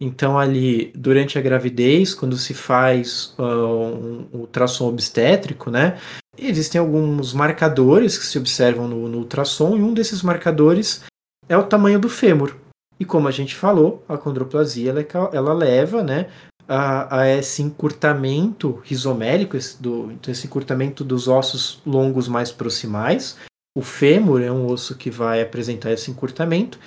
Então, 0.01 0.39
ali, 0.39 0.93
durante 0.95 1.37
a 1.37 1.43
gravidez, 1.43 2.15
quando 2.15 2.37
se 2.37 2.55
faz 2.55 3.35
uh, 3.37 3.43
um 3.43 4.29
ultrassom 4.33 4.89
obstétrico, 4.89 5.71
né, 5.71 5.99
existem 6.39 6.81
alguns 6.81 7.33
marcadores 7.33 8.17
que 8.19 8.27
se 8.27 8.39
observam 8.39 8.87
no, 8.87 9.09
no 9.09 9.19
ultrassom, 9.19 9.77
e 9.77 9.83
um 9.83 9.93
desses 9.93 10.23
marcadores 10.23 11.05
é 11.49 11.57
o 11.57 11.65
tamanho 11.65 11.99
do 11.99 12.09
fêmur. 12.09 12.55
E 13.01 13.05
como 13.05 13.29
a 13.29 13.31
gente 13.31 13.55
falou, 13.55 14.05
a 14.09 14.19
condroplasia 14.19 14.91
ela, 14.91 15.31
ela 15.33 15.53
leva 15.53 16.03
né, 16.03 16.29
a, 16.67 17.21
a, 17.21 17.29
esse 17.29 17.63
encurtamento 17.63 18.81
risomérico, 18.85 19.57
esse, 19.57 19.81
do, 19.81 20.11
então 20.13 20.31
esse 20.31 20.47
encurtamento 20.47 21.05
dos 21.05 21.29
ossos 21.29 21.81
longos 21.87 22.29
mais 22.29 22.53
proximais. 22.53 23.37
O 23.77 23.83
fêmur 23.83 24.43
é 24.43 24.51
um 24.51 24.67
osso 24.67 24.97
que 24.97 25.11
vai 25.11 25.41
apresentar 25.41 25.93
esse 25.93 26.11
encurtamento. 26.11 26.79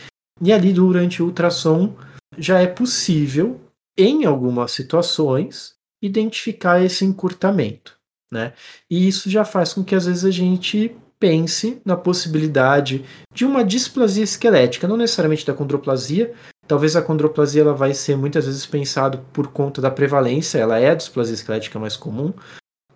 E 0.41 0.51
ali 0.51 0.73
durante 0.73 1.23
o 1.23 1.27
ultrassom 1.27 1.95
já 2.37 2.59
é 2.59 2.67
possível, 2.67 3.59
em 3.97 4.25
algumas 4.25 4.71
situações, 4.71 5.73
identificar 6.01 6.83
esse 6.83 7.05
encurtamento. 7.05 8.00
Né? 8.31 8.53
E 8.89 9.07
isso 9.07 9.29
já 9.29 9.43
faz 9.43 9.73
com 9.73 9.83
que 9.83 9.93
às 9.93 10.05
vezes 10.05 10.23
a 10.23 10.31
gente 10.31 10.95
pense 11.19 11.79
na 11.85 11.95
possibilidade 11.95 13.05
de 13.33 13.45
uma 13.45 13.63
displasia 13.63 14.23
esquelética, 14.23 14.87
não 14.87 14.97
necessariamente 14.97 15.45
da 15.45 15.53
condroplasia. 15.53 16.33
Talvez 16.67 16.95
a 16.95 17.01
condroplasia 17.01 17.61
ela 17.61 17.73
vai 17.73 17.93
ser 17.93 18.15
muitas 18.15 18.45
vezes 18.45 18.65
pensado 18.65 19.19
por 19.31 19.49
conta 19.49 19.81
da 19.81 19.91
prevalência, 19.91 20.57
ela 20.57 20.79
é 20.79 20.89
a 20.89 20.95
displasia 20.95 21.35
esquelética 21.35 21.77
mais 21.77 21.95
comum, 21.97 22.33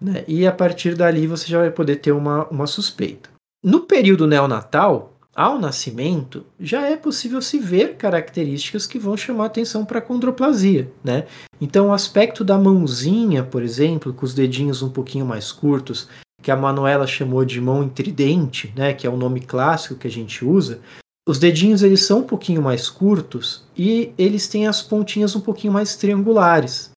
né? 0.01 0.23
e 0.27 0.47
a 0.47 0.51
partir 0.51 0.95
dali 0.95 1.27
você 1.27 1.47
já 1.47 1.59
vai 1.59 1.69
poder 1.69 1.97
ter 1.97 2.11
uma, 2.11 2.47
uma 2.47 2.65
suspeita. 2.65 3.29
No 3.63 3.81
período 3.81 4.27
neonatal, 4.27 5.14
ao 5.35 5.59
nascimento, 5.59 6.45
já 6.57 6.87
é 6.87 6.95
possível 6.95 7.41
se 7.41 7.59
ver 7.59 7.97
características 7.97 8.87
que 8.87 8.97
vão 8.97 9.17
chamar 9.17 9.47
atenção 9.47 9.83
para 9.83 9.99
a 9.99 10.01
condroplasia, 10.01 10.89
né? 11.03 11.25
Então, 11.59 11.89
o 11.89 11.93
aspecto 11.93 12.43
da 12.43 12.57
mãozinha, 12.57 13.43
por 13.43 13.61
exemplo, 13.61 14.13
com 14.13 14.25
os 14.25 14.33
dedinhos 14.33 14.81
um 14.81 14.89
pouquinho 14.89 15.25
mais 15.25 15.51
curtos, 15.51 16.07
que 16.41 16.51
a 16.51 16.55
Manuela 16.55 17.05
chamou 17.05 17.43
de 17.43 17.59
mão 17.59 17.83
intridente, 17.83 18.71
né, 18.75 18.93
que 18.93 19.05
é 19.05 19.09
o 19.09 19.17
nome 19.17 19.41
clássico 19.41 19.95
que 19.95 20.07
a 20.07 20.11
gente 20.11 20.45
usa, 20.45 20.79
os 21.27 21.39
dedinhos 21.39 21.81
eles 21.81 22.03
são 22.03 22.19
um 22.19 22.23
pouquinho 22.23 22.61
mais 22.61 22.87
curtos 22.87 23.63
e 23.75 24.13
eles 24.15 24.47
têm 24.47 24.67
as 24.67 24.81
pontinhas 24.81 25.35
um 25.35 25.41
pouquinho 25.41 25.73
mais 25.73 25.95
triangulares. 25.95 26.91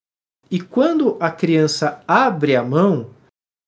E 0.51 0.61
quando 0.61 1.17
a 1.19 1.31
criança 1.31 2.03
abre 2.07 2.55
a 2.57 2.63
mão, 2.63 3.09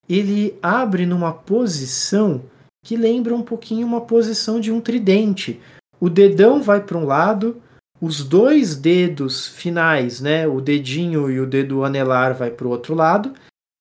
ele 0.07 0.59
abre 0.63 1.07
numa 1.07 1.33
posição 1.33 2.43
que 2.83 2.97
lembra 2.97 3.35
um 3.35 3.43
pouquinho 3.43 3.87
uma 3.87 4.01
posição 4.01 4.61
de 4.61 4.73
um 4.73 4.81
tridente. 4.81 5.61
O 6.01 6.09
dedão 6.09 6.63
vai 6.63 6.81
para 6.81 6.97
um 6.97 7.05
lado, 7.05 7.61
os 8.01 8.25
dois 8.25 8.75
dedos 8.75 9.47
finais, 9.47 10.21
né, 10.21 10.49
o 10.49 10.61
dedinho 10.61 11.31
e 11.31 11.39
o 11.39 11.47
dedo 11.47 11.85
anelar 11.85 12.35
vai 12.35 12.51
para 12.51 12.67
o 12.67 12.71
outro 12.71 12.95
lado, 12.95 13.35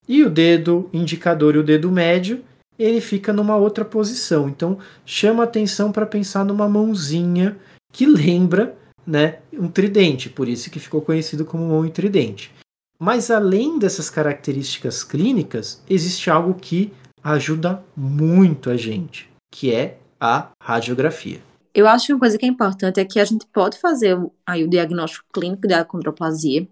e 0.07 0.23
o 0.23 0.29
dedo 0.29 0.89
indicador 0.91 1.55
e 1.55 1.59
o 1.59 1.63
dedo 1.63 1.89
médio, 1.89 2.43
ele 2.77 2.99
fica 2.99 3.31
numa 3.31 3.55
outra 3.55 3.85
posição. 3.85 4.49
Então, 4.49 4.77
chama 5.05 5.43
atenção 5.43 5.91
para 5.91 6.05
pensar 6.05 6.43
numa 6.43 6.67
mãozinha 6.67 7.57
que 7.91 8.05
lembra, 8.05 8.75
né, 9.05 9.39
um 9.53 9.67
tridente, 9.67 10.29
por 10.29 10.47
isso 10.47 10.69
que 10.69 10.79
ficou 10.79 11.01
conhecido 11.01 11.45
como 11.45 11.69
mão 11.69 11.87
tridente. 11.89 12.51
Mas 12.99 13.31
além 13.31 13.79
dessas 13.79 14.09
características 14.09 15.03
clínicas, 15.03 15.81
existe 15.89 16.29
algo 16.29 16.53
que 16.53 16.91
ajuda 17.23 17.83
muito 17.95 18.69
a 18.69 18.77
gente, 18.77 19.29
que 19.51 19.73
é 19.73 19.97
a 20.19 20.49
radiografia. 20.61 21.41
Eu 21.73 21.87
acho 21.87 22.07
que 22.07 22.13
uma 22.13 22.19
coisa 22.19 22.37
que 22.37 22.45
é 22.45 22.49
importante 22.49 22.99
é 22.99 23.05
que 23.05 23.19
a 23.19 23.25
gente 23.25 23.45
pode 23.47 23.79
fazer 23.79 24.17
aí 24.45 24.63
o 24.63 24.69
diagnóstico 24.69 25.25
clínico 25.31 25.67
da 25.67 25.85
condroplasia 25.85 26.67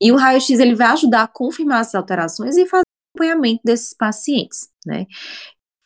e 0.00 0.12
o 0.12 0.16
raio-x 0.16 0.58
ele 0.58 0.74
vai 0.74 0.88
ajudar 0.88 1.22
a 1.22 1.28
confirmar 1.28 1.80
essas 1.80 1.94
alterações 1.94 2.56
e 2.56 2.66
fazer 2.66 2.82
o 2.82 3.16
acompanhamento 3.16 3.62
desses 3.64 3.94
pacientes, 3.94 4.68
né? 4.86 5.06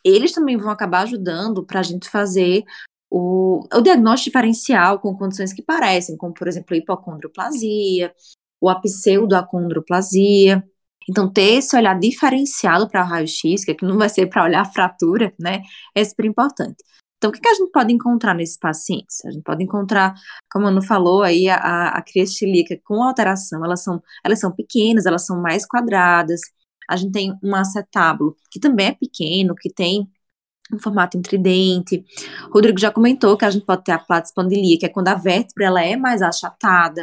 Eles 0.05 0.33
também 0.33 0.57
vão 0.57 0.71
acabar 0.71 1.03
ajudando 1.03 1.65
para 1.65 1.81
a 1.81 1.83
gente 1.83 2.09
fazer 2.09 2.65
o, 3.11 3.67
o 3.73 3.81
diagnóstico 3.81 4.31
diferencial 4.31 4.99
com 4.99 5.17
condições 5.17 5.53
que 5.53 5.63
parecem, 5.63 6.17
como 6.17 6.35
por 6.35 6.49
exemplo 6.49 6.75
a 6.75 6.77
hipocondroplasia, 6.79 8.15
o 8.61 8.69
apseudoacondroplasia, 8.69 10.65
então, 11.09 11.33
ter 11.33 11.55
esse 11.59 11.77
olhar 11.77 11.99
diferenciado 11.99 12.89
para 12.89 13.05
o 13.05 13.07
raio-x, 13.07 13.65
que 13.65 13.73
aqui 13.73 13.85
não 13.85 13.97
vai 13.99 14.09
ser 14.09 14.27
para 14.27 14.45
olhar 14.45 14.63
a 14.63 14.65
fratura, 14.65 15.33
né, 15.39 15.63
é 15.95 16.05
super 16.05 16.25
importante. 16.25 16.83
Então, 17.19 17.31
o 17.31 17.33
que, 17.33 17.41
que 17.41 17.49
a 17.49 17.55
gente 17.55 17.71
pode 17.73 17.93
encontrar 17.93 18.35
nesses 18.35 18.59
pacientes? 18.59 19.25
A 19.25 19.31
gente 19.31 19.43
pode 19.43 19.63
encontrar, 19.65 20.15
como 20.51 20.67
a 20.67 20.69
Ana 20.69 20.83
falou, 20.83 21.23
aí 21.23 21.49
a, 21.49 21.89
a 21.89 22.03
criostilíaca 22.03 22.79
com 22.85 23.03
alteração, 23.03 23.65
elas 23.65 23.83
são, 23.83 24.03
elas 24.25 24.39
são 24.39 24.53
pequenas, 24.53 25.07
elas 25.07 25.25
são 25.25 25.41
mais 25.41 25.67
quadradas. 25.67 26.41
A 26.89 26.97
gente 26.97 27.13
tem 27.13 27.33
um 27.43 27.55
acetábulo, 27.55 28.37
que 28.51 28.61
também 28.61 28.89
é 28.89 28.93
pequeno, 28.95 29.55
que 29.55 29.73
tem 29.73 30.09
um 30.73 30.79
formato 30.79 31.17
intridente. 31.17 32.05
O 32.51 32.55
Rodrigo 32.55 32.79
já 32.79 32.91
comentou 32.91 33.37
que 33.37 33.45
a 33.45 33.51
gente 33.51 33.65
pode 33.65 33.85
ter 33.85 33.93
a 33.93 33.99
platispondilia, 33.99 34.79
que 34.79 34.87
é 34.87 34.89
quando 34.89 35.09
a 35.09 35.15
vértebra 35.15 35.67
ela 35.67 35.83
é 35.83 35.97
mais 35.97 36.23
achatada. 36.23 37.03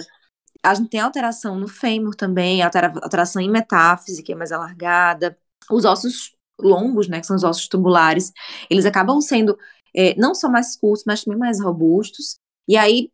A 0.63 0.73
gente 0.73 0.89
tem 0.89 0.99
alteração 0.99 1.55
no 1.59 1.67
fêmur 1.67 2.15
também, 2.15 2.61
alteração 2.61 3.41
em 3.41 3.49
metáfise, 3.49 4.23
que 4.23 4.31
é 4.31 4.35
mais 4.35 4.51
alargada. 4.51 5.37
Os 5.69 5.83
ossos 5.83 6.33
longos, 6.59 7.07
né, 7.07 7.19
que 7.19 7.27
são 7.27 7.35
os 7.35 7.43
ossos 7.43 7.67
tubulares, 7.67 8.31
eles 8.69 8.85
acabam 8.85 9.19
sendo 9.19 9.57
é, 9.95 10.15
não 10.15 10.33
só 10.33 10.49
mais 10.49 10.75
curtos, 10.77 11.03
mas 11.05 11.23
também 11.23 11.37
mais 11.37 11.59
robustos. 11.61 12.37
E 12.67 12.77
aí, 12.77 13.11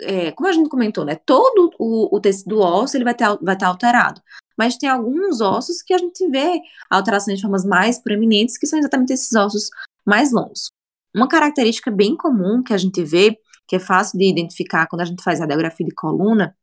é, 0.00 0.32
como 0.32 0.48
a 0.48 0.52
gente 0.52 0.68
comentou, 0.68 1.04
né, 1.04 1.16
todo 1.16 1.70
o, 1.78 2.14
o 2.14 2.20
tecido 2.20 2.60
ósseo 2.60 2.98
ele 2.98 3.04
vai, 3.04 3.14
ter, 3.14 3.26
vai 3.40 3.54
estar 3.54 3.68
alterado. 3.68 4.20
Mas 4.56 4.76
tem 4.76 4.88
alguns 4.88 5.40
ossos 5.40 5.82
que 5.82 5.94
a 5.94 5.98
gente 5.98 6.28
vê 6.28 6.60
alterações 6.90 7.38
de 7.38 7.42
formas 7.42 7.64
mais 7.64 7.98
proeminentes, 7.98 8.58
que 8.58 8.66
são 8.66 8.78
exatamente 8.78 9.12
esses 9.12 9.32
ossos 9.34 9.70
mais 10.04 10.32
longos. 10.32 10.70
Uma 11.14 11.28
característica 11.28 11.90
bem 11.90 12.16
comum 12.16 12.62
que 12.62 12.72
a 12.72 12.78
gente 12.78 13.02
vê, 13.02 13.38
que 13.66 13.76
é 13.76 13.78
fácil 13.78 14.18
de 14.18 14.28
identificar 14.28 14.86
quando 14.86 15.02
a 15.02 15.04
gente 15.04 15.22
faz 15.22 15.40
radiografia 15.40 15.86
de 15.86 15.94
coluna, 15.94 16.56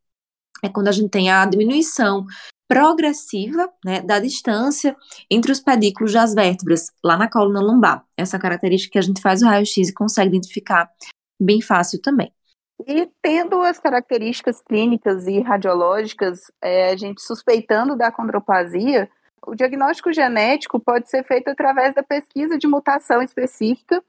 é 0.64 0.70
quando 0.70 0.88
a 0.88 0.92
gente 0.92 1.10
tem 1.10 1.30
a 1.30 1.46
diminuição 1.46 2.26
progressiva 2.68 3.68
né, 3.84 4.02
da 4.02 4.20
distância 4.20 4.96
entre 5.30 5.52
os 5.52 5.60
pedículos 5.60 6.14
das 6.14 6.36
vértebras, 6.36 6.92
lá 7.04 7.18
na 7.18 7.30
coluna 7.30 7.60
lombar. 7.60 8.06
Essa 8.16 8.38
característica 8.38 8.94
que 8.94 9.00
a 9.00 9.02
gente 9.02 9.22
faz 9.22 9.42
o 9.42 9.48
raio-x 9.48 9.90
e 9.90 9.94
consegue 9.94 10.30
identificar 10.30 10.88
bem 11.42 11.62
fácil 11.62 12.00
também. 12.00 12.32
E 12.88 13.10
tendo 13.22 13.62
as 13.62 13.80
características 13.80 14.62
clínicas 14.62 15.28
e 15.28 15.42
radiológicas, 15.42 16.52
é, 16.62 16.92
a 16.92 16.96
gente 16.96 17.22
suspeitando 17.22 17.98
da 17.98 18.12
condroplasia, 18.12 19.10
o 19.46 19.56
diagnóstico 19.56 20.14
genético 20.14 20.80
pode 20.80 21.10
ser 21.10 21.24
feito 21.26 21.50
através 21.50 21.96
da 21.96 22.04
pesquisa 22.04 22.58
de 22.58 22.68
mutação 22.68 23.22
específica. 23.22 24.02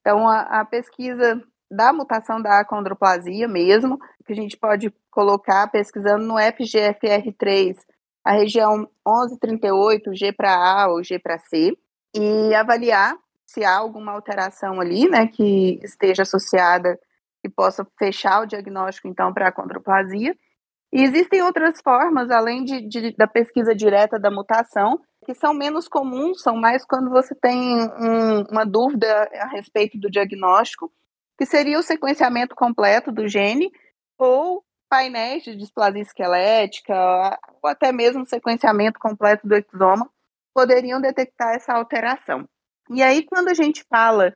Então, 0.00 0.28
a, 0.28 0.60
a 0.60 0.64
pesquisa 0.64 1.42
da 1.70 1.92
mutação 1.92 2.40
da 2.40 2.60
acondroplasia 2.60 3.48
mesmo, 3.48 3.98
que 4.24 4.32
a 4.32 4.36
gente 4.36 4.56
pode 4.56 4.92
colocar 5.10 5.66
pesquisando 5.68 6.24
no 6.24 6.34
FGFR3 6.34 7.76
a 8.24 8.32
região 8.32 8.88
1138, 9.06 10.14
G 10.14 10.32
para 10.32 10.54
A 10.54 10.88
ou 10.88 11.04
G 11.04 11.18
para 11.18 11.38
C, 11.38 11.76
e 12.16 12.54
avaliar 12.54 13.14
se 13.46 13.64
há 13.64 13.76
alguma 13.76 14.12
alteração 14.12 14.80
ali, 14.80 15.08
né, 15.08 15.26
que 15.26 15.78
esteja 15.82 16.22
associada 16.22 16.98
e 17.44 17.48
possa 17.48 17.86
fechar 17.98 18.42
o 18.42 18.46
diagnóstico, 18.46 19.06
então, 19.06 19.32
para 19.32 19.46
a 19.46 19.48
acondroplasia. 19.48 20.34
E 20.90 21.02
existem 21.02 21.42
outras 21.42 21.80
formas, 21.82 22.30
além 22.30 22.64
de, 22.64 22.80
de, 22.88 23.14
da 23.16 23.26
pesquisa 23.26 23.74
direta 23.74 24.18
da 24.18 24.30
mutação, 24.30 25.00
que 25.26 25.34
são 25.34 25.52
menos 25.52 25.88
comuns, 25.88 26.40
são 26.40 26.56
mais 26.56 26.84
quando 26.84 27.10
você 27.10 27.34
tem 27.34 27.82
um, 27.82 28.42
uma 28.50 28.64
dúvida 28.64 29.28
a 29.34 29.48
respeito 29.48 29.98
do 29.98 30.10
diagnóstico, 30.10 30.90
que 31.36 31.44
seria 31.44 31.78
o 31.78 31.82
sequenciamento 31.82 32.54
completo 32.54 33.10
do 33.12 33.26
gene 33.28 33.70
ou 34.18 34.64
painéis 34.88 35.42
de 35.42 35.56
displasia 35.56 36.02
esquelética 36.02 37.38
ou 37.62 37.68
até 37.68 37.92
mesmo 37.92 38.26
sequenciamento 38.26 38.98
completo 38.98 39.46
do 39.46 39.54
exoma 39.54 40.08
poderiam 40.54 41.00
detectar 41.00 41.54
essa 41.54 41.72
alteração. 41.72 42.48
E 42.90 43.02
aí, 43.02 43.24
quando 43.24 43.48
a 43.48 43.54
gente 43.54 43.84
fala 43.88 44.34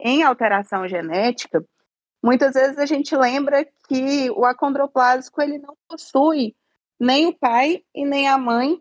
em 0.00 0.22
alteração 0.22 0.88
genética, 0.88 1.64
muitas 2.22 2.54
vezes 2.54 2.78
a 2.78 2.86
gente 2.86 3.14
lembra 3.14 3.66
que 3.86 4.30
o 4.30 4.44
acondroplásico 4.44 5.40
ele 5.40 5.58
não 5.58 5.76
possui 5.88 6.56
nem 6.98 7.26
o 7.26 7.38
pai 7.38 7.82
e 7.94 8.04
nem 8.04 8.28
a 8.28 8.36
mãe 8.36 8.80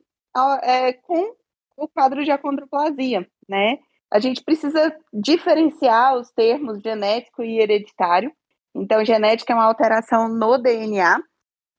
é, 0.64 0.94
com 0.94 1.36
o 1.78 1.88
quadro 1.88 2.24
de 2.24 2.32
acondroplasia, 2.32 3.28
né? 3.48 3.80
A 4.12 4.20
gente 4.20 4.44
precisa 4.44 4.96
diferenciar 5.14 6.16
os 6.16 6.32
termos 6.32 6.82
genético 6.82 7.44
e 7.44 7.60
hereditário. 7.60 8.32
Então, 8.76 9.04
genética 9.04 9.54
é 9.54 9.56
uma 9.56 9.66
alteração 9.66 10.28
no 10.28 10.58
DNA. 10.58 11.22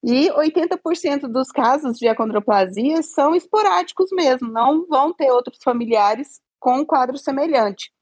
E 0.03 0.31
80% 0.31 1.29
dos 1.29 1.49
casos 1.49 1.99
de 1.99 2.09
acondroplasia 2.09 3.03
são 3.03 3.35
esporádicos 3.35 4.11
mesmo, 4.13 4.51
não 4.51 4.87
vão 4.87 5.13
ter 5.13 5.31
outros 5.31 5.59
familiares 5.63 6.41
com 6.59 6.79
um 6.79 6.85
quadro 6.85 7.19
semelhante. 7.19 7.93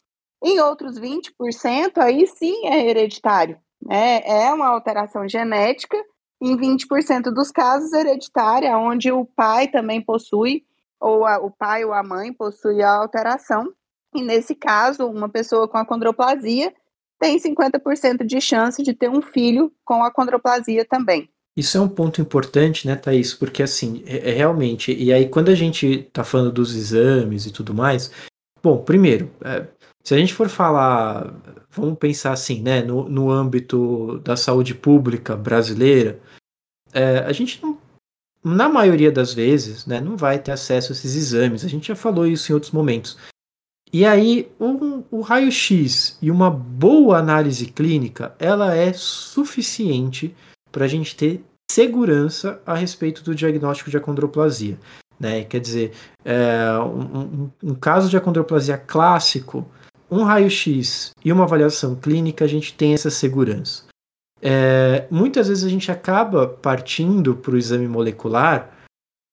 Em 0.42 0.60
outros 0.60 0.98
20%, 0.98 1.98
aí 1.98 2.24
sim 2.26 2.66
é 2.66 2.88
hereditário. 2.88 3.58
Né? 3.84 4.20
É 4.24 4.52
uma 4.52 4.68
alteração 4.68 5.28
genética, 5.28 5.96
em 6.40 6.56
20% 6.56 7.32
dos 7.32 7.50
casos 7.50 7.92
hereditária, 7.92 8.76
onde 8.78 9.10
o 9.10 9.24
pai 9.24 9.66
também 9.66 10.00
possui, 10.00 10.64
ou 11.00 11.26
a, 11.26 11.38
o 11.38 11.50
pai 11.50 11.84
ou 11.84 11.92
a 11.92 12.02
mãe 12.02 12.32
possui 12.32 12.80
a 12.80 12.92
alteração. 12.92 13.72
E 14.14 14.22
nesse 14.22 14.54
caso, 14.54 15.06
uma 15.06 15.28
pessoa 15.28 15.68
com 15.68 15.76
acondroplasia 15.76 16.72
tem 17.18 17.38
50% 17.38 18.24
de 18.24 18.40
chance 18.40 18.82
de 18.82 18.94
ter 18.94 19.08
um 19.08 19.20
filho 19.20 19.72
com 19.84 20.02
acondroplasia 20.02 20.84
também. 20.84 21.28
Isso 21.56 21.76
é 21.76 21.80
um 21.80 21.88
ponto 21.88 22.20
importante, 22.20 22.86
né, 22.86 22.94
Thaís? 22.94 23.34
Porque 23.34 23.62
assim, 23.62 24.02
é, 24.06 24.30
é 24.30 24.34
realmente, 24.34 24.94
e 24.94 25.12
aí 25.12 25.28
quando 25.28 25.48
a 25.48 25.54
gente 25.54 26.08
tá 26.12 26.22
falando 26.22 26.52
dos 26.52 26.74
exames 26.74 27.46
e 27.46 27.52
tudo 27.52 27.74
mais, 27.74 28.12
bom, 28.62 28.78
primeiro, 28.78 29.30
é, 29.44 29.66
se 30.04 30.14
a 30.14 30.18
gente 30.18 30.32
for 30.32 30.48
falar, 30.48 31.34
vamos 31.70 31.98
pensar 31.98 32.32
assim, 32.32 32.62
né, 32.62 32.82
no, 32.82 33.08
no 33.08 33.30
âmbito 33.30 34.20
da 34.20 34.36
saúde 34.36 34.74
pública 34.74 35.36
brasileira, 35.36 36.20
é, 36.92 37.18
a 37.18 37.32
gente 37.32 37.60
não, 37.60 37.76
na 38.42 38.68
maioria 38.68 39.10
das 39.10 39.34
vezes, 39.34 39.84
né, 39.84 40.00
não 40.00 40.16
vai 40.16 40.38
ter 40.38 40.52
acesso 40.52 40.92
a 40.92 40.94
esses 40.94 41.14
exames. 41.14 41.64
A 41.64 41.68
gente 41.68 41.88
já 41.88 41.96
falou 41.96 42.26
isso 42.26 42.50
em 42.50 42.54
outros 42.54 42.72
momentos. 42.72 43.18
E 43.92 44.04
aí, 44.04 44.50
um, 44.60 45.02
o 45.10 45.20
raio-x 45.20 46.18
e 46.20 46.30
uma 46.30 46.50
boa 46.50 47.18
análise 47.18 47.66
clínica, 47.66 48.34
ela 48.38 48.74
é 48.74 48.92
suficiente 48.92 50.34
para 50.70 50.84
a 50.84 50.88
gente 50.88 51.16
ter 51.16 51.42
segurança 51.70 52.60
a 52.66 52.74
respeito 52.74 53.22
do 53.22 53.34
diagnóstico 53.34 53.90
de 53.90 53.96
acondroplasia. 53.96 54.78
Né? 55.18 55.44
Quer 55.44 55.60
dizer, 55.60 55.92
é, 56.24 56.78
um, 56.80 57.50
um, 57.62 57.74
caso 57.74 58.08
de 58.08 58.16
acondroplasia 58.16 58.78
clássico, 58.78 59.66
um 60.10 60.22
raio-x 60.22 61.10
e 61.24 61.32
uma 61.32 61.44
avaliação 61.44 61.94
clínica, 61.94 62.44
a 62.44 62.48
gente 62.48 62.74
tem 62.74 62.94
essa 62.94 63.10
segurança. 63.10 63.84
É, 64.40 65.06
muitas 65.10 65.48
vezes 65.48 65.64
a 65.64 65.68
gente 65.68 65.90
acaba 65.90 66.46
partindo 66.46 67.34
para 67.34 67.52
o 67.52 67.58
exame 67.58 67.88
molecular 67.88 68.70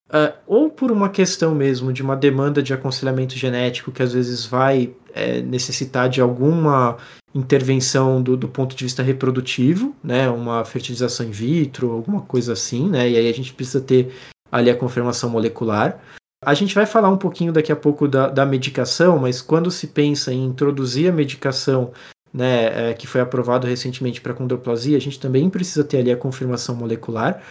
Uh, 0.08 0.32
ou 0.46 0.70
por 0.70 0.92
uma 0.92 1.10
questão 1.10 1.56
mesmo 1.56 1.92
de 1.92 2.04
uma 2.04 2.16
demanda 2.16 2.62
de 2.62 2.74
aconselhamento 2.74 3.36
genético 3.36 3.92
que 3.92 4.04
às 4.04 4.14
vezes 4.14 4.46
vai 4.46 4.94
é, 5.14 5.42
necessitar 5.42 6.08
de 6.08 6.22
alguma 6.22 6.98
intervenção 7.34 8.22
do, 8.22 8.38
do, 8.38 8.48
ponto 8.48 8.76
de 8.76 8.84
vista 8.84 9.02
reprodutivo, 9.02 9.96
né, 10.04 10.30
uma 10.30 10.64
fertilização 10.64 11.26
in 11.26 11.32
vitro, 11.32 11.92
alguma 11.92 12.22
coisa 12.22 12.54
assim, 12.54 12.88
né, 12.88 13.10
e 13.10 13.18
aí 13.18 13.28
a 13.28 13.34
gente 13.34 13.54
precisa 13.54 13.82
ter 13.82 14.14
ali 14.52 14.70
a 14.70 14.76
confirmação 14.76 15.30
molecular. 15.30 16.00
A 16.44 16.54
gente 16.54 16.76
vai 16.76 16.86
falar 16.86 17.10
um 17.10 17.18
pouquinho 17.18 17.52
daqui 17.52 17.72
a 17.72 17.76
pouco 17.76 18.08
da, 18.08 18.30
da 18.30 18.46
medicação, 18.46 19.18
mas 19.18 19.42
quando 19.42 19.72
se 19.72 19.88
pensa 19.88 20.32
em 20.32 20.46
introduzir 20.46 21.10
a 21.10 21.14
medicação 21.14 21.92
né, 22.32 22.92
é, 22.92 22.94
que 22.94 23.08
foi 23.08 23.22
aprovado 23.22 23.66
recentemente 23.66 24.22
para 24.22 24.34
condroplasia, 24.34 24.96
a 24.96 25.02
gente 25.02 25.20
também 25.20 25.50
precisa 25.50 25.84
ter 25.84 25.98
ali 25.98 26.12
a 26.12 26.18
confirmação 26.18 26.76
molecular. 26.76 27.42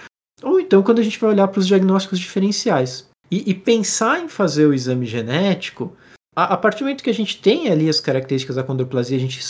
Ou 0.44 0.60
então 0.60 0.82
quando 0.82 0.98
a 0.98 1.02
gente 1.02 1.18
vai 1.18 1.30
olhar 1.30 1.48
para 1.48 1.60
os 1.60 1.66
diagnósticos 1.66 2.18
diferenciais. 2.18 3.08
E, 3.30 3.50
e, 3.50 3.54
pensar 3.54 4.20
em 4.20 4.28
fazer 4.28 4.66
o 4.66 4.74
exame 4.74 5.06
genético, 5.06 5.96
a, 6.36 6.54
a, 6.54 6.56
partir 6.56 6.80
do 6.80 6.84
momento 6.84 7.02
que 7.02 7.10
a 7.10 7.14
gente 7.14 7.40
tem 7.40 7.68
ali 7.68 7.88
as 7.88 7.98
características 7.98 8.56
da 8.56 8.62
condroplasia, 8.62 9.16
a 9.16 9.20
gente 9.20 9.40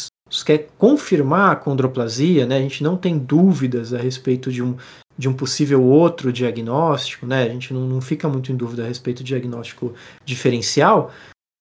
quer 0.44 0.68
confirmar 0.78 1.52
a 1.52 1.56
condroplasia, 1.56 2.46
né? 2.46 2.58
A 2.58 2.60
gente 2.60 2.82
não 2.82 2.96
tem 2.96 3.18
dúvidas 3.18 3.92
a 3.92 3.98
respeito 3.98 4.50
de 4.50 4.62
um, 4.62 4.76
de 5.18 5.28
um 5.28 5.34
possível 5.34 5.82
outro 5.82 6.32
diagnóstico, 6.32 7.26
né? 7.26 7.42
A 7.42 7.48
gente 7.48 7.74
não, 7.74 7.82
não 7.82 8.00
fica 8.00 8.28
muito 8.28 8.52
em 8.52 8.56
dúvida 8.56 8.84
a 8.84 8.88
respeito 8.88 9.22
do 9.22 9.26
diagnóstico 9.26 9.92
diferencial. 10.24 11.12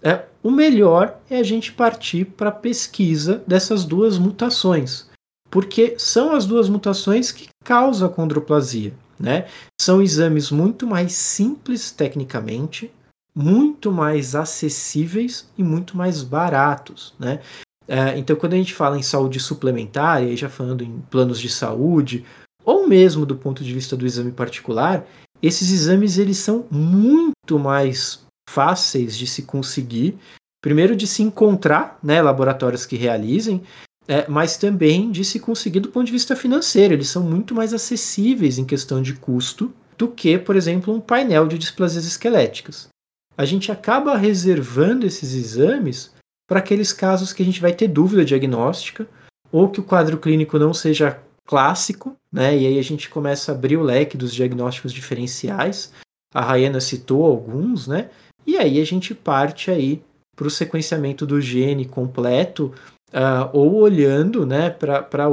É, 0.02 0.24
o 0.44 0.52
melhor 0.52 1.18
é 1.30 1.38
a 1.38 1.44
gente 1.44 1.72
partir 1.72 2.26
para 2.26 2.50
a 2.50 2.54
pesquisa 2.54 3.44
dessas 3.48 3.86
duas 3.86 4.18
mutações, 4.18 5.10
porque 5.50 5.96
são 5.98 6.36
as 6.36 6.46
duas 6.46 6.68
mutações 6.68 7.32
que 7.32 7.48
causam 7.64 8.08
a 8.08 8.12
condroplasia. 8.12 8.94
Né? 9.20 9.48
São 9.80 10.02
exames 10.02 10.52
muito 10.52 10.88
mais 10.88 11.14
simples 11.14 11.92
tecnicamente, 11.92 12.92
muito 13.36 13.92
mais 13.92 14.36
acessíveis 14.36 15.48
e 15.58 15.64
muito 15.64 15.96
mais 15.98 16.24
baratos. 16.24 17.14
Né? 17.20 17.40
É, 17.88 18.18
então, 18.18 18.36
quando 18.36 18.54
a 18.54 18.58
gente 18.58 18.74
fala 18.74 18.98
em 18.98 19.04
saúde 19.04 19.40
suplementar, 19.40 20.24
e 20.24 20.36
já 20.36 20.50
falando 20.50 20.84
em 20.84 21.00
planos 21.10 21.40
de 21.40 21.50
saúde, 21.50 22.26
ou 22.64 22.88
mesmo 22.88 23.26
do 23.26 23.36
ponto 23.36 23.64
de 23.64 23.74
vista 23.74 23.96
do 23.96 24.06
exame 24.06 24.32
particular, 24.32 25.06
esses 25.42 25.72
exames 25.72 26.18
eles 26.18 26.38
são 26.38 26.66
muito 26.72 27.60
mais 27.60 28.24
fáceis 28.50 29.18
de 29.18 29.28
se 29.28 29.44
conseguir 29.44 30.18
Primeiro 30.64 30.96
de 30.96 31.06
se 31.06 31.22
encontrar, 31.22 32.00
né, 32.02 32.22
laboratórios 32.22 32.86
que 32.86 32.96
realizem, 32.96 33.62
é, 34.08 34.28
mas 34.28 34.58
também 34.58 35.12
de 35.12 35.24
se 35.24 35.40
conseguir 35.40 35.80
do 35.80 35.90
ponto 35.90 36.06
de 36.06 36.12
vista 36.12 36.36
financeiro. 36.36 36.94
Eles 36.94 37.10
são 37.10 37.24
muito 37.24 37.56
mais 37.56 37.74
acessíveis 37.74 38.58
em 38.58 38.66
questão 38.66 39.02
de 39.02 39.14
custo 39.14 39.74
do 39.98 40.08
que, 40.08 40.38
por 40.38 40.56
exemplo, 40.56 40.94
um 40.94 41.00
painel 41.00 41.48
de 41.48 41.58
displasias 41.58 42.06
esqueléticas. 42.06 42.90
A 43.38 43.46
gente 43.46 43.72
acaba 43.72 44.18
reservando 44.18 45.06
esses 45.06 45.34
exames 45.34 46.12
para 46.48 46.60
aqueles 46.60 46.94
casos 46.94 47.34
que 47.34 47.42
a 47.42 47.46
gente 47.46 47.62
vai 47.62 47.74
ter 47.74 47.88
dúvida 47.88 48.26
diagnóstica 48.26 49.08
ou 49.52 49.70
que 49.70 49.80
o 49.80 49.84
quadro 49.84 50.18
clínico 50.18 50.60
não 50.60 50.74
seja 50.74 51.20
clássico, 51.46 52.16
né? 52.32 52.58
E 52.58 52.68
aí 52.68 52.80
a 52.80 52.84
gente 52.84 53.10
começa 53.10 53.52
a 53.52 53.56
abrir 53.56 53.78
o 53.78 53.84
leque 53.84 54.18
dos 54.18 54.34
diagnósticos 54.34 54.94
diferenciais. 54.94 55.92
A 56.34 56.42
Rayana 56.42 56.80
citou 56.80 57.26
alguns, 57.26 57.88
né? 57.88 58.10
E 58.46 58.58
aí 58.58 58.82
a 58.82 58.86
gente 58.86 59.14
parte 59.14 59.72
aí 59.72 60.02
para 60.36 60.48
o 60.48 60.52
sequenciamento 60.52 61.26
do 61.26 61.40
gene 61.40 61.86
completo 61.86 62.74
uh, 63.14 63.50
ou 63.54 63.76
olhando 63.76 64.46
né, 64.46 64.70
para 64.70 65.28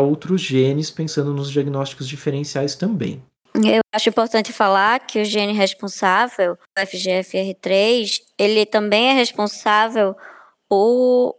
outros 0.00 0.40
genes, 0.40 0.90
pensando 0.90 1.32
nos 1.32 1.50
diagnósticos 1.50 2.08
diferenciais 2.08 2.74
também. 2.74 3.22
Eu 3.54 3.80
acho 3.92 4.08
importante 4.08 4.52
falar 4.52 5.00
que 5.00 5.20
o 5.20 5.24
gene 5.24 5.52
responsável, 5.52 6.52
o 6.52 6.80
FGFR3, 6.80 8.20
ele 8.38 8.64
também 8.64 9.08
é 9.08 9.12
responsável 9.12 10.16
por 10.68 11.36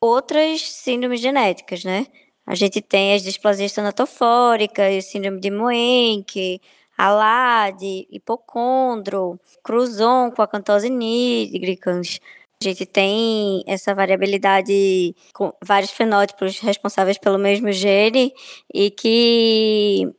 outras 0.00 0.60
síndromes 0.62 1.20
genéticas, 1.20 1.82
né? 1.82 2.06
A 2.46 2.54
gente 2.54 2.80
tem 2.80 3.14
as 3.14 3.22
displasias 3.22 3.72
tanatofóricas, 3.72 5.06
síndrome 5.06 5.40
de 5.40 5.50
Moenck, 5.50 6.60
ALAD, 6.96 8.06
hipocondro, 8.10 9.40
Cruzon 9.64 10.30
com 10.30 10.42
acantose 10.42 10.88
nigricans. 10.88 12.20
A 12.62 12.64
gente 12.64 12.86
tem 12.86 13.62
essa 13.66 13.94
variabilidade 13.94 15.14
com 15.34 15.52
vários 15.62 15.90
fenótipos 15.90 16.58
responsáveis 16.58 17.18
pelo 17.18 17.38
mesmo 17.38 17.70
gene 17.70 18.32
e 18.72 18.90
que 18.90 20.10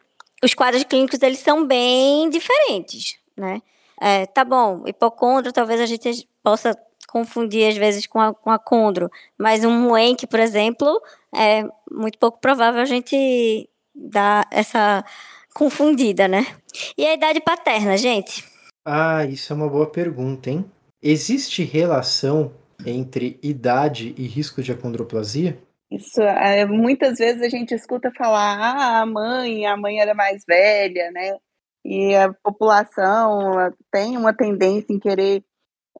os 0.43 0.53
quadros 0.53 0.83
clínicos 0.83 1.21
eles 1.21 1.39
são 1.39 1.65
bem 1.65 2.29
diferentes, 2.29 3.17
né? 3.35 3.59
É, 3.99 4.27
tá 4.27 4.45
bom, 4.45 4.83
hipocondro 4.85 5.51
talvez 5.51 5.81
a 5.81 5.87
gente 5.87 6.29
possa 6.43 6.77
confundir 7.07 7.67
às 7.67 7.75
vezes 7.75 8.05
com 8.05 8.19
a, 8.19 8.33
com 8.33 8.51
a 8.51 8.59
condro, 8.59 9.09
mas 9.35 9.65
um 9.65 9.71
Muenck, 9.71 10.27
por 10.27 10.39
exemplo, 10.39 11.01
é 11.35 11.63
muito 11.91 12.19
pouco 12.19 12.39
provável 12.39 12.81
a 12.81 12.85
gente 12.85 13.67
dar 13.95 14.47
essa 14.51 15.03
confundida, 15.55 16.27
né? 16.27 16.45
E 16.95 17.03
a 17.03 17.15
idade 17.15 17.41
paterna, 17.41 17.97
gente? 17.97 18.45
Ah, 18.85 19.25
isso 19.25 19.51
é 19.51 19.55
uma 19.55 19.67
boa 19.67 19.87
pergunta, 19.87 20.51
hein? 20.51 20.69
Existe 21.01 21.63
relação 21.63 22.53
entre 22.85 23.39
idade 23.43 24.15
e 24.17 24.25
risco 24.25 24.61
de 24.61 24.71
acondroplasia? 24.71 25.57
Isso, 25.91 26.21
é, 26.21 26.65
muitas 26.65 27.17
vezes 27.17 27.41
a 27.41 27.49
gente 27.49 27.73
escuta 27.73 28.11
falar, 28.17 28.57
ah, 28.59 29.01
a 29.01 29.05
mãe, 29.05 29.65
a 29.65 29.77
mãe 29.77 29.99
era 29.99 30.13
mais 30.13 30.43
velha, 30.45 31.11
né? 31.11 31.37
E 31.85 32.13
a 32.15 32.33
população 32.33 33.71
tem 33.91 34.17
uma 34.17 34.33
tendência 34.33 34.91
em 34.91 34.99
querer, 34.99 35.43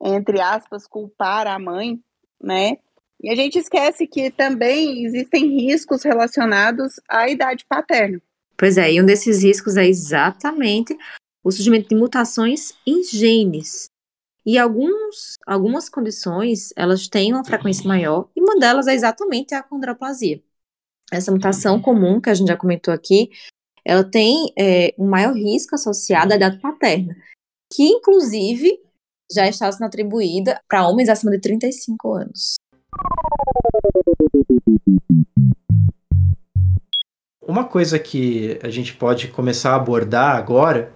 entre 0.04 0.42
aspas, 0.42 0.86
culpar 0.86 1.48
a 1.48 1.58
mãe, 1.58 2.00
né? 2.42 2.78
E 3.24 3.30
a 3.30 3.36
gente 3.36 3.58
esquece 3.58 4.06
que 4.06 4.30
também 4.30 5.06
existem 5.06 5.48
riscos 5.58 6.04
relacionados 6.04 7.00
à 7.08 7.30
idade 7.30 7.66
paterna. 7.68 8.22
Pois 8.58 8.78
é, 8.78 8.92
e 8.92 9.02
um 9.02 9.06
desses 9.06 9.44
riscos 9.44 9.78
é 9.78 9.88
exatamente 9.88 10.98
o 11.44 11.52
surgimento 11.52 11.90
de 11.90 11.96
mutações 11.96 12.74
em 12.86 13.04
genes. 13.04 13.90
E 14.48 14.58
alguns, 14.58 15.34
algumas 15.46 15.90
condições, 15.90 16.70
elas 16.78 17.10
têm 17.10 17.34
uma 17.34 17.44
frequência 17.44 17.86
maior, 17.86 18.30
e 18.34 18.42
uma 18.42 18.58
delas 18.58 18.88
é 18.88 18.94
exatamente 18.94 19.54
a 19.54 19.62
condroplasia. 19.62 20.42
Essa 21.12 21.34
mutação 21.34 21.82
comum, 21.82 22.22
que 22.22 22.30
a 22.30 22.34
gente 22.34 22.48
já 22.48 22.56
comentou 22.56 22.94
aqui, 22.94 23.30
ela 23.84 24.06
tem 24.06 24.54
é, 24.58 24.96
um 24.98 25.06
maior 25.06 25.34
risco 25.34 25.76
associado 25.76 26.32
à 26.32 26.38
idade 26.38 26.62
paterna, 26.62 27.14
que 27.74 27.84
inclusive 27.84 28.80
já 29.30 29.46
está 29.50 29.70
sendo 29.70 29.88
atribuída 29.88 30.62
para 30.66 30.88
homens 30.88 31.10
acima 31.10 31.32
de 31.32 31.42
35 31.42 32.14
anos. 32.14 32.56
Uma 37.42 37.66
coisa 37.66 38.00
que 38.00 38.58
a 38.64 38.70
gente 38.70 38.96
pode 38.96 39.28
começar 39.28 39.74
a 39.74 39.76
abordar 39.76 40.38
agora 40.38 40.94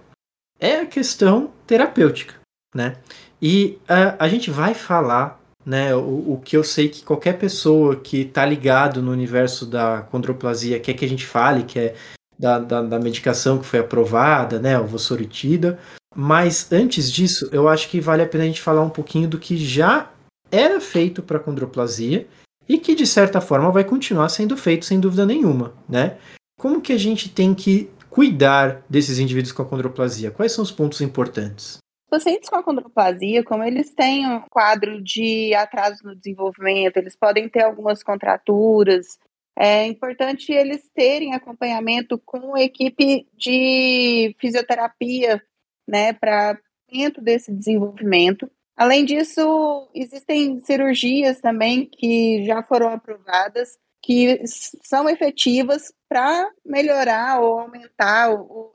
é 0.58 0.76
a 0.76 0.86
questão 0.86 1.52
terapêutica, 1.66 2.40
né? 2.74 2.96
E 3.42 3.76
uh, 3.82 4.14
a 4.20 4.28
gente 4.28 4.52
vai 4.52 4.72
falar, 4.72 5.40
né, 5.66 5.92
o, 5.96 6.34
o, 6.34 6.40
que 6.44 6.56
eu 6.56 6.62
sei 6.62 6.88
que 6.88 7.02
qualquer 7.02 7.38
pessoa 7.38 7.96
que 7.96 8.20
está 8.20 8.46
ligado 8.46 9.02
no 9.02 9.10
universo 9.10 9.66
da 9.66 10.02
condroplasia 10.02 10.78
quer 10.78 10.94
que 10.94 11.04
a 11.04 11.08
gente 11.08 11.26
fale, 11.26 11.64
que 11.64 11.76
é 11.76 11.94
da, 12.38 12.60
da, 12.60 12.82
da 12.82 13.00
medicação 13.00 13.58
que 13.58 13.66
foi 13.66 13.80
aprovada, 13.80 14.60
né, 14.60 14.78
o 14.78 14.86
vosoritida. 14.86 15.76
Mas 16.14 16.70
antes 16.70 17.10
disso, 17.10 17.48
eu 17.50 17.68
acho 17.68 17.88
que 17.88 18.00
vale 18.00 18.22
a 18.22 18.26
pena 18.26 18.44
a 18.44 18.46
gente 18.46 18.62
falar 18.62 18.82
um 18.82 18.90
pouquinho 18.90 19.28
do 19.28 19.38
que 19.38 19.56
já 19.56 20.10
era 20.48 20.80
feito 20.80 21.20
para 21.20 21.40
condroplasia 21.40 22.28
e 22.68 22.78
que 22.78 22.94
de 22.94 23.06
certa 23.06 23.40
forma 23.40 23.72
vai 23.72 23.82
continuar 23.82 24.28
sendo 24.28 24.56
feito 24.56 24.84
sem 24.84 25.00
dúvida 25.00 25.26
nenhuma, 25.26 25.72
né? 25.88 26.16
Como 26.60 26.80
que 26.80 26.92
a 26.92 26.98
gente 26.98 27.28
tem 27.28 27.54
que 27.54 27.90
cuidar 28.08 28.82
desses 28.88 29.18
indivíduos 29.18 29.52
com 29.52 29.62
a 29.62 29.66
condroplasia? 29.66 30.30
Quais 30.30 30.52
são 30.52 30.62
os 30.62 30.70
pontos 30.70 31.00
importantes? 31.00 31.81
Pacientes 32.12 32.50
com 32.50 32.56
acondroplasia, 32.56 33.42
como 33.42 33.64
eles 33.64 33.94
têm 33.94 34.26
um 34.26 34.42
quadro 34.50 35.02
de 35.02 35.54
atraso 35.54 36.04
no 36.04 36.14
desenvolvimento, 36.14 36.98
eles 36.98 37.16
podem 37.16 37.48
ter 37.48 37.62
algumas 37.62 38.02
contraturas, 38.02 39.18
é 39.58 39.86
importante 39.86 40.52
eles 40.52 40.86
terem 40.94 41.32
acompanhamento 41.32 42.18
com 42.18 42.54
a 42.54 42.60
equipe 42.60 43.26
de 43.34 44.36
fisioterapia, 44.38 45.42
né, 45.88 46.12
para 46.12 46.58
dentro 46.90 47.22
desse 47.22 47.50
desenvolvimento. 47.50 48.50
Além 48.76 49.06
disso, 49.06 49.88
existem 49.94 50.60
cirurgias 50.60 51.40
também 51.40 51.86
que 51.86 52.44
já 52.44 52.62
foram 52.62 52.90
aprovadas 52.90 53.78
que 54.02 54.42
são 54.82 55.08
efetivas 55.08 55.94
para 56.10 56.50
melhorar 56.62 57.40
ou 57.40 57.58
aumentar 57.58 58.28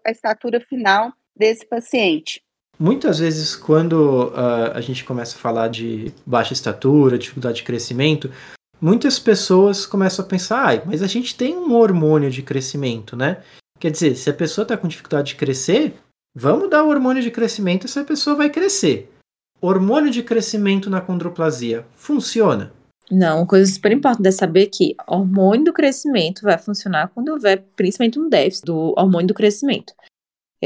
a 0.03 0.09
estatura 0.09 0.59
final 0.59 1.13
desse 1.35 1.67
paciente. 1.67 2.41
Muitas 2.79 3.17
vezes, 3.17 3.55
quando 3.55 4.27
uh, 4.27 4.71
a 4.73 4.81
gente 4.81 5.03
começa 5.03 5.35
a 5.35 5.39
falar 5.39 5.67
de 5.67 6.13
baixa 6.25 6.53
estatura, 6.53 7.17
dificuldade 7.17 7.57
de 7.57 7.63
crescimento, 7.63 8.31
muitas 8.79 9.17
pessoas 9.17 9.85
começam 9.85 10.23
a 10.23 10.27
pensar, 10.27 10.75
ah, 10.75 10.83
mas 10.85 11.01
a 11.01 11.07
gente 11.07 11.35
tem 11.35 11.57
um 11.57 11.73
hormônio 11.73 12.29
de 12.29 12.43
crescimento, 12.43 13.15
né? 13.15 13.41
Quer 13.79 13.91
dizer, 13.91 14.15
se 14.15 14.29
a 14.29 14.33
pessoa 14.33 14.63
está 14.63 14.77
com 14.77 14.87
dificuldade 14.87 15.29
de 15.29 15.35
crescer, 15.35 15.95
vamos 16.35 16.69
dar 16.69 16.83
o 16.83 16.89
hormônio 16.89 17.23
de 17.23 17.31
crescimento 17.31 17.83
e 17.83 17.87
essa 17.87 18.03
pessoa 18.03 18.35
vai 18.35 18.49
crescer. 18.49 19.11
Hormônio 19.59 20.11
de 20.11 20.21
crescimento 20.21 20.87
na 20.87 21.01
condroplasia 21.01 21.83
funciona? 21.95 22.71
Não, 23.09 23.37
uma 23.37 23.47
coisa 23.47 23.71
super 23.71 23.91
importante 23.91 24.27
é 24.27 24.31
saber 24.31 24.67
que 24.67 24.95
hormônio 25.07 25.65
do 25.65 25.73
crescimento 25.73 26.41
vai 26.43 26.57
funcionar 26.57 27.09
quando 27.13 27.29
houver 27.29 27.65
principalmente 27.75 28.19
um 28.19 28.29
déficit 28.29 28.65
do 28.65 28.93
hormônio 28.97 29.27
do 29.27 29.33
crescimento. 29.33 29.93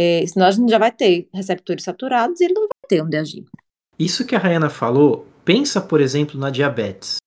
É, 0.03 0.25
senão 0.25 0.47
a 0.47 0.51
gente 0.51 0.69
já 0.69 0.79
vai 0.79 0.91
ter 0.91 1.27
receptores 1.31 1.83
saturados 1.83 2.41
e 2.41 2.45
ele 2.45 2.55
não 2.55 2.63
vai 2.63 2.89
ter 2.89 3.03
onde 3.03 3.15
agir. 3.15 3.45
Isso 3.99 4.25
que 4.25 4.35
a 4.35 4.39
Rayana 4.39 4.69
falou, 4.69 5.27
pensa, 5.45 5.79
por 5.79 6.01
exemplo, 6.01 6.39
na 6.39 6.49
diabetes. 6.49 7.17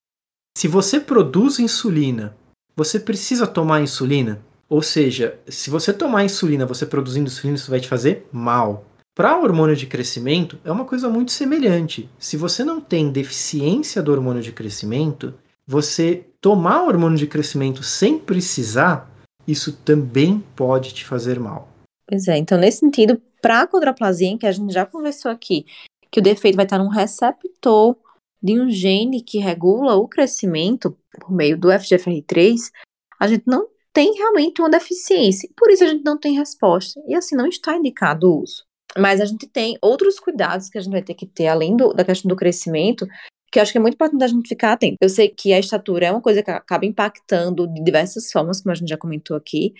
Se 0.59 0.67
você 0.67 0.99
produz 0.99 1.61
insulina, 1.61 2.37
você 2.77 2.99
precisa 2.99 3.47
tomar 3.47 3.81
insulina? 3.81 4.41
Ou 4.69 4.83
seja, 4.83 5.39
se 5.47 5.71
você 5.71 5.93
tomar 5.93 6.25
insulina, 6.25 6.67
você 6.67 6.85
produzindo 6.85 7.29
insulina, 7.29 7.57
isso 7.57 7.71
vai 7.71 7.79
te 7.79 7.87
fazer 7.87 8.27
mal. 8.33 8.85
Para 9.15 9.39
hormônio 9.39 9.77
de 9.77 9.87
crescimento, 9.87 10.59
é 10.65 10.73
uma 10.73 10.85
coisa 10.85 11.09
muito 11.09 11.31
semelhante. 11.31 12.11
Se 12.19 12.37
você 12.37 12.65
não 12.65 12.81
tem 12.81 13.13
deficiência 13.13 14.03
do 14.03 14.11
hormônio 14.11 14.43
de 14.43 14.51
crescimento, 14.51 15.35
você 15.65 16.27
tomar 16.41 16.83
hormônio 16.83 17.17
de 17.17 17.29
crescimento 17.29 17.85
sem 17.85 18.19
precisar, 18.19 19.09
isso 19.47 19.71
também 19.73 20.43
pode 20.57 20.93
te 20.93 21.05
fazer 21.05 21.39
mal. 21.39 21.74
Pois 22.07 22.29
é, 22.29 22.37
então 22.37 22.59
nesse 22.59 22.79
sentido, 22.79 23.21
para 23.41 23.63
a 23.63 23.67
condroplasia, 23.67 24.37
que 24.39 24.47
a 24.47 24.53
gente 24.53 24.73
já 24.73 24.85
conversou 24.87 25.31
aqui, 25.31 25.65
que 26.11 26.21
o 26.21 26.23
defeito 26.23 26.57
vai 26.57 26.65
estar 26.65 26.79
num 26.79 26.89
receptor 26.89 27.97
de 28.43 28.61
um 28.61 28.71
gene 28.71 29.23
que 29.23 29.39
regula 29.39 29.97
o 29.97 30.07
crescimento 30.07 30.97
por 31.19 31.33
meio 31.33 31.59
do 31.59 31.69
FGFR3, 31.69 32.71
a 33.19 33.27
gente 33.27 33.45
não 33.47 33.69
tem 33.93 34.13
realmente 34.15 34.61
uma 34.61 34.69
deficiência. 34.69 35.49
Por 35.57 35.71
isso 35.71 35.85
a 35.85 35.87
gente 35.87 36.05
não 36.05 36.19
tem 36.19 36.37
resposta. 36.37 37.01
E 37.07 37.15
assim, 37.15 37.37
não 37.37 37.47
está 37.47 37.77
indicado 37.77 38.29
o 38.29 38.43
uso. 38.43 38.65
Mas 38.99 39.21
a 39.21 39.25
gente 39.25 39.47
tem 39.47 39.79
outros 39.81 40.21
cuidados 40.21 40.69
que 40.69 40.77
a 40.77 40.81
gente 40.81 40.93
vai 40.93 41.03
ter 41.03 41.15
que 41.15 41.27
ter, 41.27 41.47
além 41.47 41.77
do, 41.77 41.93
da 41.93 42.05
questão 42.05 42.29
do 42.29 42.37
crescimento, 42.37 43.07
que 43.51 43.59
eu 43.59 43.63
acho 43.63 43.73
que 43.73 43.79
é 43.79 43.81
muito 43.81 43.95
importante 43.95 44.25
a 44.25 44.29
gente 44.29 44.49
ficar 44.49 44.73
atento. 44.73 44.97
Eu 45.01 45.09
sei 45.09 45.29
que 45.29 45.53
a 45.53 45.59
estatura 45.59 46.07
é 46.07 46.11
uma 46.11 46.21
coisa 46.21 46.43
que 46.43 46.51
acaba 46.51 46.85
impactando 46.85 47.67
de 47.67 47.83
diversas 47.83 48.31
formas, 48.31 48.61
como 48.61 48.73
a 48.73 48.75
gente 48.75 48.89
já 48.89 48.99
comentou 48.99 49.37
aqui, 49.37 49.73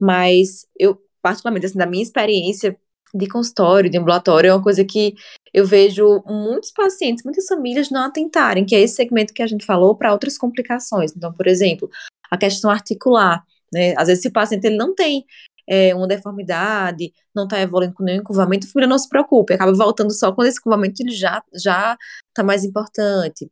mas 0.00 0.66
eu 0.78 1.00
particularmente, 1.22 1.66
assim, 1.66 1.78
da 1.78 1.86
minha 1.86 2.02
experiência 2.02 2.76
de 3.14 3.26
consultório, 3.26 3.90
de 3.90 3.98
ambulatório, 3.98 4.48
é 4.48 4.54
uma 4.54 4.62
coisa 4.62 4.84
que 4.84 5.14
eu 5.52 5.66
vejo 5.66 6.22
muitos 6.26 6.70
pacientes, 6.70 7.24
muitas 7.24 7.46
famílias 7.46 7.90
não 7.90 8.04
atentarem, 8.04 8.64
que 8.64 8.74
é 8.74 8.80
esse 8.80 8.94
segmento 8.94 9.34
que 9.34 9.42
a 9.42 9.46
gente 9.46 9.64
falou, 9.64 9.96
para 9.96 10.12
outras 10.12 10.38
complicações. 10.38 11.12
Então, 11.16 11.32
por 11.32 11.46
exemplo, 11.46 11.90
a 12.30 12.36
questão 12.36 12.70
articular, 12.70 13.44
né? 13.72 13.94
Às 13.96 14.08
vezes, 14.08 14.22
se 14.22 14.28
o 14.28 14.32
paciente 14.32 14.64
ele 14.66 14.76
não 14.76 14.94
tem 14.94 15.24
é, 15.68 15.94
uma 15.94 16.06
deformidade, 16.06 17.12
não 17.34 17.44
está 17.44 17.60
evoluindo 17.60 17.94
com 17.94 18.04
nenhum 18.04 18.20
encurvamento, 18.20 18.66
a 18.66 18.70
família 18.70 18.88
não 18.88 18.98
se 18.98 19.08
preocupe, 19.08 19.54
acaba 19.54 19.72
voltando 19.72 20.12
só 20.12 20.32
quando 20.32 20.48
esse 20.48 20.58
encurvamento 20.58 21.02
ele 21.02 21.12
já 21.12 21.42
já 21.54 21.96
está 22.28 22.42
mais 22.42 22.64
importante. 22.64 23.50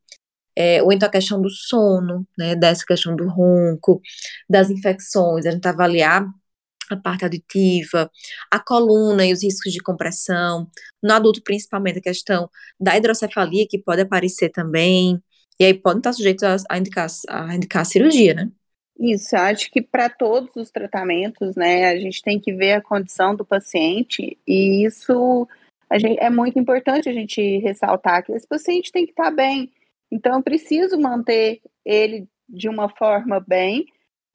É, 0.56 0.82
ou 0.82 0.92
então 0.92 1.08
a 1.08 1.12
questão 1.12 1.40
do 1.40 1.48
sono, 1.50 2.26
né, 2.36 2.56
dessa 2.56 2.84
questão 2.84 3.14
do 3.14 3.28
ronco, 3.28 4.00
das 4.50 4.70
infecções, 4.70 5.46
a 5.46 5.52
gente 5.52 5.66
avaliar 5.68 6.26
a 6.96 7.00
parte 7.00 7.24
auditiva, 7.24 8.10
a 8.50 8.58
coluna 8.58 9.26
e 9.26 9.32
os 9.32 9.42
riscos 9.42 9.72
de 9.72 9.80
compressão, 9.80 10.68
no 11.02 11.12
adulto 11.12 11.42
principalmente 11.42 11.98
a 11.98 12.02
questão 12.02 12.48
da 12.80 12.96
hidrocefalia 12.96 13.66
que 13.68 13.78
pode 13.78 14.02
aparecer 14.02 14.50
também, 14.50 15.22
e 15.60 15.64
aí 15.64 15.74
podem 15.74 15.98
estar 15.98 16.12
sujeitos 16.12 16.44
a, 16.44 16.56
a, 16.70 16.78
indicar, 16.78 17.08
a 17.28 17.54
indicar 17.54 17.82
a 17.82 17.84
cirurgia, 17.84 18.34
né? 18.34 18.50
Isso, 18.98 19.36
acho 19.36 19.70
que 19.70 19.80
para 19.80 20.08
todos 20.08 20.54
os 20.56 20.70
tratamentos, 20.70 21.54
né, 21.54 21.88
a 21.88 21.96
gente 21.98 22.20
tem 22.20 22.40
que 22.40 22.52
ver 22.52 22.72
a 22.72 22.82
condição 22.82 23.34
do 23.34 23.44
paciente 23.44 24.36
e 24.46 24.84
isso 24.84 25.46
gente, 25.96 26.18
é 26.20 26.28
muito 26.28 26.58
importante 26.58 27.08
a 27.08 27.12
gente 27.12 27.58
ressaltar 27.58 28.24
que 28.24 28.32
esse 28.32 28.46
paciente 28.46 28.92
tem 28.92 29.06
que 29.06 29.12
estar 29.12 29.30
bem. 29.30 29.72
Então, 30.10 30.36
eu 30.36 30.42
preciso 30.42 30.98
manter 30.98 31.60
ele 31.84 32.26
de 32.48 32.68
uma 32.68 32.88
forma 32.88 33.40
bem, 33.40 33.86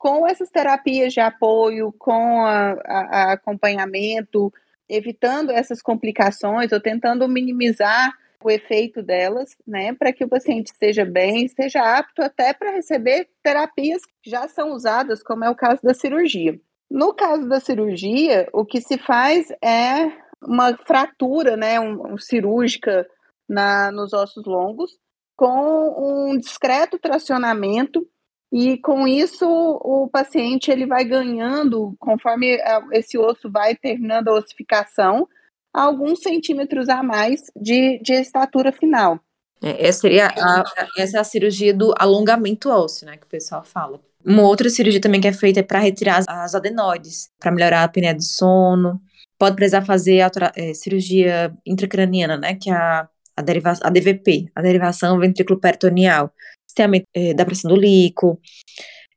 com 0.03 0.27
essas 0.27 0.49
terapias 0.49 1.13
de 1.13 1.21
apoio, 1.21 1.93
com 1.97 2.45
a, 2.45 2.73
a, 2.85 2.99
a 2.99 3.31
acompanhamento, 3.31 4.51
evitando 4.89 5.49
essas 5.49 5.81
complicações 5.81 6.73
ou 6.73 6.81
tentando 6.81 7.25
minimizar 7.25 8.11
o 8.43 8.51
efeito 8.51 9.01
delas, 9.01 9.55
né, 9.65 9.93
para 9.93 10.11
que 10.11 10.25
o 10.25 10.27
paciente 10.27 10.73
esteja 10.73 11.05
bem, 11.05 11.45
esteja 11.45 11.97
apto 11.97 12.21
até 12.21 12.51
para 12.51 12.71
receber 12.71 13.29
terapias 13.41 14.01
que 14.21 14.29
já 14.29 14.45
são 14.49 14.73
usadas, 14.73 15.23
como 15.23 15.45
é 15.45 15.49
o 15.49 15.55
caso 15.55 15.81
da 15.81 15.93
cirurgia. 15.93 16.59
No 16.91 17.13
caso 17.13 17.47
da 17.47 17.61
cirurgia, 17.61 18.49
o 18.51 18.65
que 18.65 18.81
se 18.81 18.97
faz 18.97 19.47
é 19.63 20.11
uma 20.45 20.75
fratura, 20.79 21.55
né, 21.55 21.79
um, 21.79 22.15
um 22.15 22.17
cirúrgica 22.17 23.07
na, 23.47 23.89
nos 23.89 24.11
ossos 24.11 24.45
longos, 24.45 24.99
com 25.37 26.27
um 26.29 26.37
discreto 26.37 26.99
tracionamento 26.99 28.05
e 28.53 28.77
com 28.77 29.07
isso 29.07 29.47
o 29.49 30.07
paciente 30.07 30.69
ele 30.69 30.85
vai 30.85 31.03
ganhando, 31.03 31.95
conforme 31.99 32.55
esse 32.91 33.17
osso 33.17 33.49
vai 33.49 33.75
terminando 33.75 34.27
a 34.27 34.35
ossificação, 34.35 35.27
alguns 35.73 36.19
centímetros 36.19 36.87
a 36.87 37.01
mais 37.01 37.41
de, 37.59 37.99
de 38.03 38.13
estatura 38.13 38.71
final. 38.71 39.19
É, 39.59 39.87
essa, 39.87 40.01
seria 40.01 40.27
a, 40.27 40.63
essa 40.99 41.17
é 41.17 41.19
a 41.19 41.23
cirurgia 41.23 41.73
do 41.73 41.95
alongamento 41.97 42.69
ósseo, 42.69 43.07
né, 43.07 43.17
que 43.17 43.25
o 43.25 43.29
pessoal 43.29 43.63
fala. 43.63 43.99
Uma 44.23 44.43
outra 44.43 44.69
cirurgia 44.69 45.01
também 45.01 45.19
que 45.19 45.27
é 45.27 45.33
feita 45.33 45.61
é 45.61 45.63
para 45.63 45.79
retirar 45.79 46.17
as, 46.17 46.27
as 46.27 46.53
adenoides, 46.53 47.31
para 47.39 47.51
melhorar 47.51 47.79
a 47.79 47.83
apneia 47.85 48.13
de 48.13 48.23
sono. 48.23 49.01
Pode 49.39 49.55
precisar 49.55 49.83
fazer 49.83 50.21
a 50.21 50.29
é, 50.55 50.75
cirurgia 50.75 51.51
intracraniana, 51.65 52.37
né, 52.37 52.53
que 52.53 52.69
é 52.69 52.73
a, 52.73 53.09
a, 53.35 53.41
deriva, 53.41 53.73
a 53.81 53.89
DVP, 53.89 54.51
a 54.53 54.61
derivação 54.61 55.17
ventrículo-peritoneal, 55.17 56.31
sistema 56.73 56.99
é, 57.13 57.33
da 57.33 57.45
pressão 57.45 57.69
do 57.69 57.79
líquido, 57.79 58.39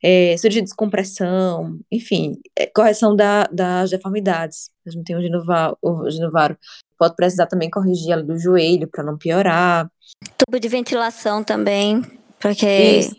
é, 0.04 0.36
cirurgia 0.36 0.60
de 0.60 0.66
descompressão, 0.66 1.78
enfim, 1.90 2.38
é, 2.54 2.66
correção 2.66 3.16
da, 3.16 3.44
das 3.50 3.90
deformidades. 3.90 4.70
A 4.86 4.90
gente 4.90 5.04
tem 5.04 5.16
o 5.16 5.22
Genovaro, 5.22 5.76
o 5.82 6.10
Genovaro 6.10 6.56
pode 6.98 7.16
precisar 7.16 7.46
também 7.46 7.70
corrigir 7.70 8.12
ela 8.12 8.22
do 8.22 8.38
joelho 8.38 8.88
para 8.88 9.02
não 9.02 9.16
piorar. 9.16 9.90
Tubo 10.36 10.60
de 10.60 10.68
ventilação 10.68 11.42
também, 11.42 12.02
porque 12.38 12.66
Isso. 12.66 13.16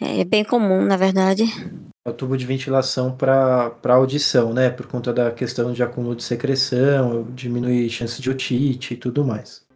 é 0.00 0.24
bem 0.24 0.44
comum, 0.44 0.82
na 0.82 0.96
verdade. 0.96 1.44
É 2.06 2.10
o 2.10 2.12
tubo 2.12 2.36
de 2.36 2.46
ventilação 2.46 3.16
para 3.16 3.74
audição, 3.84 4.54
né? 4.54 4.70
Por 4.70 4.86
conta 4.86 5.12
da 5.12 5.32
questão 5.32 5.72
de 5.72 5.82
acúmulo 5.82 6.14
de 6.14 6.22
secreção, 6.22 7.26
diminuir 7.34 7.90
chance 7.90 8.22
de 8.22 8.30
otite 8.30 8.94
e 8.94 8.96
tudo 8.96 9.24
mais. 9.24 9.66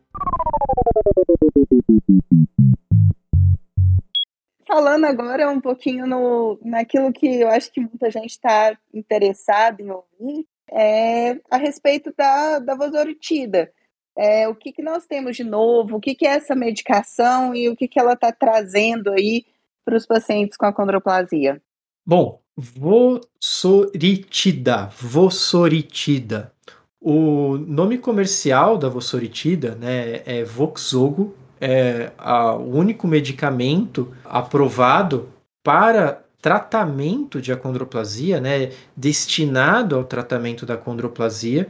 Falando 4.70 5.06
agora 5.06 5.50
um 5.50 5.60
pouquinho 5.60 6.06
no, 6.06 6.56
naquilo 6.64 7.12
que 7.12 7.40
eu 7.40 7.48
acho 7.48 7.72
que 7.72 7.80
muita 7.80 8.08
gente 8.08 8.30
está 8.30 8.78
interessada 8.94 9.82
em 9.82 9.90
ouvir, 9.90 10.46
é 10.70 11.40
a 11.50 11.56
respeito 11.56 12.14
da, 12.16 12.60
da 12.60 12.76
vosoritida. 12.76 13.72
É, 14.16 14.46
o 14.46 14.54
que, 14.54 14.70
que 14.70 14.80
nós 14.80 15.06
temos 15.06 15.36
de 15.36 15.42
novo, 15.42 15.96
o 15.96 16.00
que, 16.00 16.14
que 16.14 16.24
é 16.24 16.36
essa 16.36 16.54
medicação 16.54 17.52
e 17.52 17.68
o 17.68 17.74
que, 17.74 17.88
que 17.88 17.98
ela 17.98 18.12
está 18.12 18.30
trazendo 18.30 19.10
aí 19.10 19.44
para 19.84 19.96
os 19.96 20.06
pacientes 20.06 20.56
com 20.56 20.66
achondroplasia? 20.66 21.60
Bom, 22.06 22.40
vosoritida, 22.56 24.86
vosoritida. 24.86 26.52
O 27.00 27.58
nome 27.58 27.98
comercial 27.98 28.78
da 28.78 28.88
vosoritida 28.88 29.74
né, 29.74 30.22
é 30.24 30.44
Voxogo, 30.44 31.34
é 31.60 32.10
a, 32.16 32.54
o 32.54 32.76
único 32.76 33.06
medicamento 33.06 34.12
aprovado 34.24 35.28
para 35.62 36.22
tratamento 36.40 37.40
de 37.40 37.52
acondroplasia, 37.52 38.40
né, 38.40 38.70
destinado 38.96 39.94
ao 39.94 40.04
tratamento 40.04 40.64
da 40.64 40.74
acondroplasia, 40.74 41.68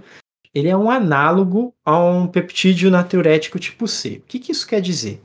ele 0.55 0.69
é 0.69 0.77
um 0.77 0.91
análogo 0.91 1.73
a 1.85 1.99
um 1.99 2.27
peptídeo 2.27 2.91
natriurético 2.91 3.59
tipo 3.59 3.87
C. 3.87 4.21
O 4.25 4.29
que, 4.29 4.39
que 4.39 4.53
isso 4.53 4.67
quer 4.67 4.81
dizer? 4.81 5.21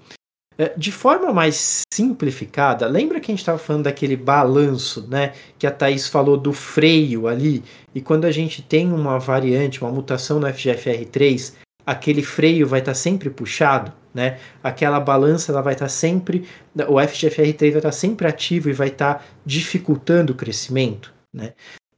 É, 0.58 0.74
de 0.78 0.92
forma 0.92 1.34
mais 1.34 1.82
simplificada, 1.94 2.88
lembra 2.88 3.20
que 3.20 3.30
a 3.30 3.34
gente 3.34 3.40
estava 3.40 3.58
falando 3.58 3.84
daquele 3.84 4.16
balanço, 4.16 5.06
né? 5.10 5.34
Que 5.60 5.68
a 5.68 5.72
Thaís 5.72 6.08
falou 6.08 6.38
do 6.38 6.54
freio 6.54 7.28
ali, 7.28 7.62
e 7.94 8.00
quando 8.00 8.24
a 8.24 8.32
gente 8.32 8.62
tem 8.62 8.92
uma 8.94 9.20
variante, 9.20 9.82
uma 9.82 9.92
mutação 9.92 10.40
no 10.40 10.48
FGFR3, 10.48 11.56
aquele 11.86 12.24
freio 12.24 12.66
vai 12.66 12.80
estar 12.80 12.92
tá 12.92 12.96
sempre 12.96 13.30
puxado, 13.30 13.92
né? 14.16 14.40
Aquela 14.64 14.98
balança 14.98 15.52
ela 15.52 15.62
vai 15.62 15.74
estar 15.74 15.86
tá 15.86 15.90
sempre, 15.90 16.48
o 16.88 16.94
FGFR3 16.94 17.60
vai 17.60 17.70
estar 17.70 17.82
tá 17.82 17.92
sempre 17.92 18.26
ativo 18.26 18.70
e 18.70 18.74
vai 18.74 18.88
estar 18.88 19.16
tá 19.16 19.26
dificultando 19.46 20.32
o 20.32 20.36
crescimento, 20.36 21.14
né? 21.34 21.54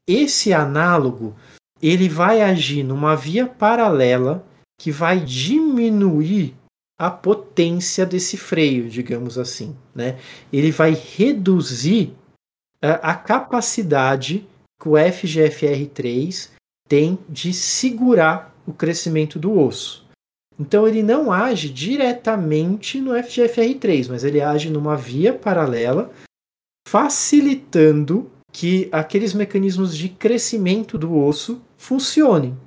Esse 0.07 0.51
análogo 0.51 1.35
ele 1.79 2.09
vai 2.09 2.41
agir 2.41 2.83
numa 2.83 3.15
via 3.15 3.45
paralela 3.45 4.43
que 4.79 4.91
vai 4.91 5.19
diminuir 5.19 6.55
a 6.99 7.11
potência 7.11 8.03
desse 8.03 8.35
freio, 8.35 8.89
digamos 8.89 9.37
assim, 9.37 9.75
né? 9.93 10.17
Ele 10.51 10.71
vai 10.71 10.93
reduzir 10.93 12.15
a, 12.81 13.11
a 13.11 13.15
capacidade 13.15 14.47
que 14.81 14.89
o 14.89 14.93
FGFR3 14.93 16.49
tem 16.89 17.19
de 17.29 17.53
segurar 17.53 18.55
o 18.65 18.73
crescimento 18.73 19.37
do 19.37 19.55
osso. 19.59 20.06
Então 20.59 20.87
ele 20.87 21.03
não 21.03 21.31
age 21.31 21.69
diretamente 21.69 22.99
no 22.99 23.11
FGFR3, 23.11 24.07
mas 24.09 24.23
ele 24.23 24.41
age 24.41 24.69
numa 24.69 24.95
via 24.95 25.33
paralela, 25.33 26.11
facilitando 26.87 28.31
que 28.51 28.89
aqueles 28.91 29.33
mecanismos 29.33 29.95
de 29.95 30.09
crescimento 30.09 30.97
do 30.97 31.15
osso 31.15 31.61
funcionem. 31.77 32.57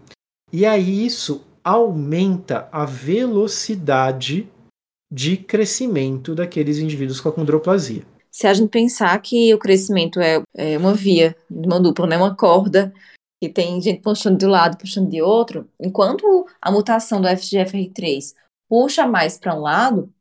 E 0.53 0.64
aí 0.64 1.05
isso 1.05 1.45
aumenta 1.64 2.68
a 2.70 2.84
velocidade 2.84 4.49
de 5.12 5.36
crescimento 5.36 6.34
daqueles 6.34 6.78
indivíduos 6.78 7.20
com 7.20 7.28
a 7.28 7.32
condroplasia. 7.32 8.03
Se 8.30 8.47
a 8.47 8.55
gente 8.55 8.70
pensar 8.70 9.20
que 9.20 9.53
o 9.53 9.59
crescimento 9.59 10.20
é, 10.20 10.41
é 10.57 10.78
uma 10.78 10.95
via, 10.95 11.36
uma 11.51 11.80
dupla, 11.80 12.07
né, 12.07 12.16
uma 12.16 12.36
corda, 12.36 12.93
que 13.41 13.49
tem 13.49 13.80
gente 13.80 14.03
puxando 14.03 14.38
de 14.38 14.47
um 14.47 14.51
lado, 14.51 14.76
puxando 14.76 15.09
de 15.09 15.22
outro, 15.22 15.68
enquanto 15.80 16.47
a 16.61 16.70
mutação 16.70 17.20
do 17.20 17.28
FGFR3 17.28 18.34
puxa 18.68 19.07
mais 19.07 19.38
para 19.38 19.55
um 19.55 19.61
lado, 19.61 20.12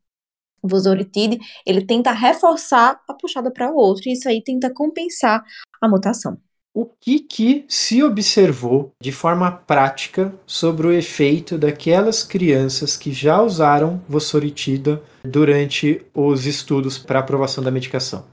o 0.62 0.68
vosoritide, 0.68 1.38
ele 1.64 1.84
tenta 1.84 2.12
reforçar 2.12 3.00
a 3.08 3.14
puxada 3.14 3.50
para 3.50 3.70
o 3.70 3.76
outro, 3.76 4.08
e 4.08 4.12
isso 4.12 4.28
aí 4.28 4.42
tenta 4.42 4.72
compensar 4.72 5.44
a 5.80 5.88
mutação. 5.88 6.38
O 6.72 6.86
que, 6.86 7.18
que 7.18 7.64
se 7.68 8.02
observou 8.02 8.92
de 9.02 9.10
forma 9.10 9.50
prática 9.50 10.32
sobre 10.46 10.86
o 10.86 10.92
efeito 10.92 11.58
daquelas 11.58 12.22
crianças 12.22 12.96
que 12.96 13.12
já 13.12 13.42
usaram 13.42 14.00
vosoritida 14.08 15.02
durante 15.24 16.06
os 16.14 16.46
estudos 16.46 16.96
para 16.96 17.18
aprovação 17.18 17.62
da 17.62 17.72
medicação? 17.72 18.24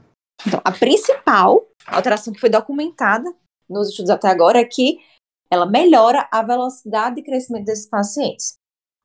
Então, 0.46 0.60
a 0.64 0.70
principal 0.70 1.66
alteração 1.84 2.32
que 2.32 2.38
foi 2.38 2.48
documentada 2.48 3.34
nos 3.68 3.90
estudos 3.90 4.10
até 4.10 4.28
agora 4.28 4.60
é 4.60 4.64
que 4.64 4.98
ela 5.50 5.66
melhora 5.66 6.28
a 6.30 6.42
velocidade 6.42 7.16
de 7.16 7.22
crescimento 7.22 7.64
desses 7.64 7.88
pacientes. 7.88 8.58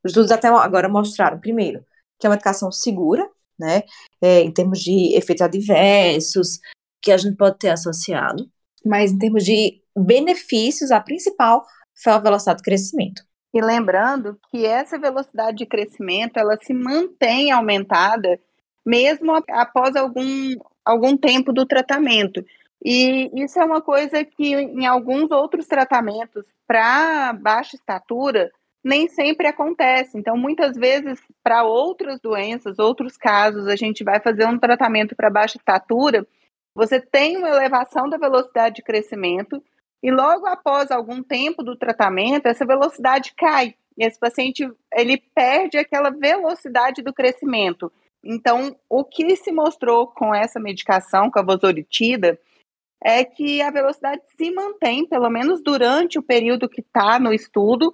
Os 0.03 0.11
estudos 0.11 0.32
até 0.32 0.47
agora 0.47 0.89
mostraram, 0.89 1.39
primeiro, 1.39 1.86
que 2.20 2.28
é 2.28 2.30
uma 2.30 2.36
medicação 2.36 2.72
segura, 2.72 3.30
né, 3.57 3.84
é, 4.22 4.41
em 4.41 4.51
termos 4.51 4.80
de 4.80 5.16
efeitos 5.16 5.41
adversos 5.41 6.59
que 7.01 7.11
a 7.11 7.18
gente 7.18 7.38
pode 7.38 7.59
ter 7.59 7.70
associado, 7.70 8.49
mas 8.86 9.11
em 9.11 9.18
termos 9.18 9.43
de 9.43 9.82
benefícios, 9.95 10.91
a 10.91 10.99
principal 10.99 11.66
foi 12.01 12.14
a 12.14 12.20
velocidade 12.20 12.57
de 12.57 12.64
crescimento. 12.64 13.24
E 13.53 13.61
lembrando 13.61 14.39
que 14.49 14.66
essa 14.66 14.97
velocidade 14.97 15.57
de 15.57 15.66
crescimento, 15.66 16.38
ela 16.38 16.57
se 16.61 16.74
mantém 16.74 17.51
aumentada 17.51 18.39
mesmo 18.86 19.32
após 19.49 19.95
algum, 19.95 20.55
algum 20.84 21.16
tempo 21.16 21.53
do 21.53 21.66
tratamento. 21.66 22.43
E 22.84 23.32
isso 23.42 23.60
é 23.60 23.64
uma 23.64 23.82
coisa 23.82 24.26
que 24.26 24.54
em 24.54 24.86
alguns 24.86 25.32
outros 25.32 25.66
tratamentos 25.68 26.44
para 26.68 27.32
baixa 27.34 27.76
estatura 27.76 28.52
nem 28.84 29.08
sempre 29.08 29.48
acontece. 29.48 30.18
Então, 30.18 30.36
muitas 30.36 30.76
vezes, 30.76 31.22
para 31.42 31.64
outras 31.64 32.20
doenças, 32.20 32.80
outros 32.80 33.16
casos, 33.16 33.68
a 33.68 33.78
gente 33.78 34.04
vai 34.04 34.20
fazer 34.20 34.46
um 34.46 34.60
tratamento 34.60 35.16
para 35.16 35.30
baixa 35.30 35.58
estatura, 35.58 36.28
você 36.76 37.00
tem 37.00 37.38
uma 37.38 37.48
elevação 37.48 38.10
da 38.10 38.18
velocidade 38.18 38.76
de 38.76 38.84
crescimento, 38.84 39.64
e 40.02 40.12
logo 40.12 40.46
após 40.46 40.92
algum 40.92 41.24
tempo 41.24 41.64
do 41.64 41.78
tratamento, 41.78 42.48
essa 42.48 42.66
velocidade 42.66 43.34
cai. 43.38 43.76
E 43.98 44.04
esse 44.04 44.20
paciente 44.20 44.70
ele 44.94 45.24
perde 45.34 45.78
aquela 45.78 46.10
velocidade 46.10 47.02
do 47.02 47.14
crescimento. 47.14 47.90
Então, 48.22 48.76
o 48.90 49.06
que 49.06 49.36
se 49.38 49.52
mostrou 49.52 50.08
com 50.08 50.36
essa 50.36 50.60
medicação, 50.60 51.32
com 51.32 51.40
a 51.40 51.44
vosoritida, 51.44 52.38
é 53.04 53.26
que 53.26 53.62
a 53.62 53.70
velocidade 53.70 54.22
se 54.38 54.49
mantém, 54.51 55.06
pelo 55.08 55.30
menos 55.30 55.62
durante 55.62 56.18
o 56.18 56.24
período 56.24 56.70
que 56.70 56.82
está 56.82 57.20
no 57.20 57.34
estudo, 57.34 57.91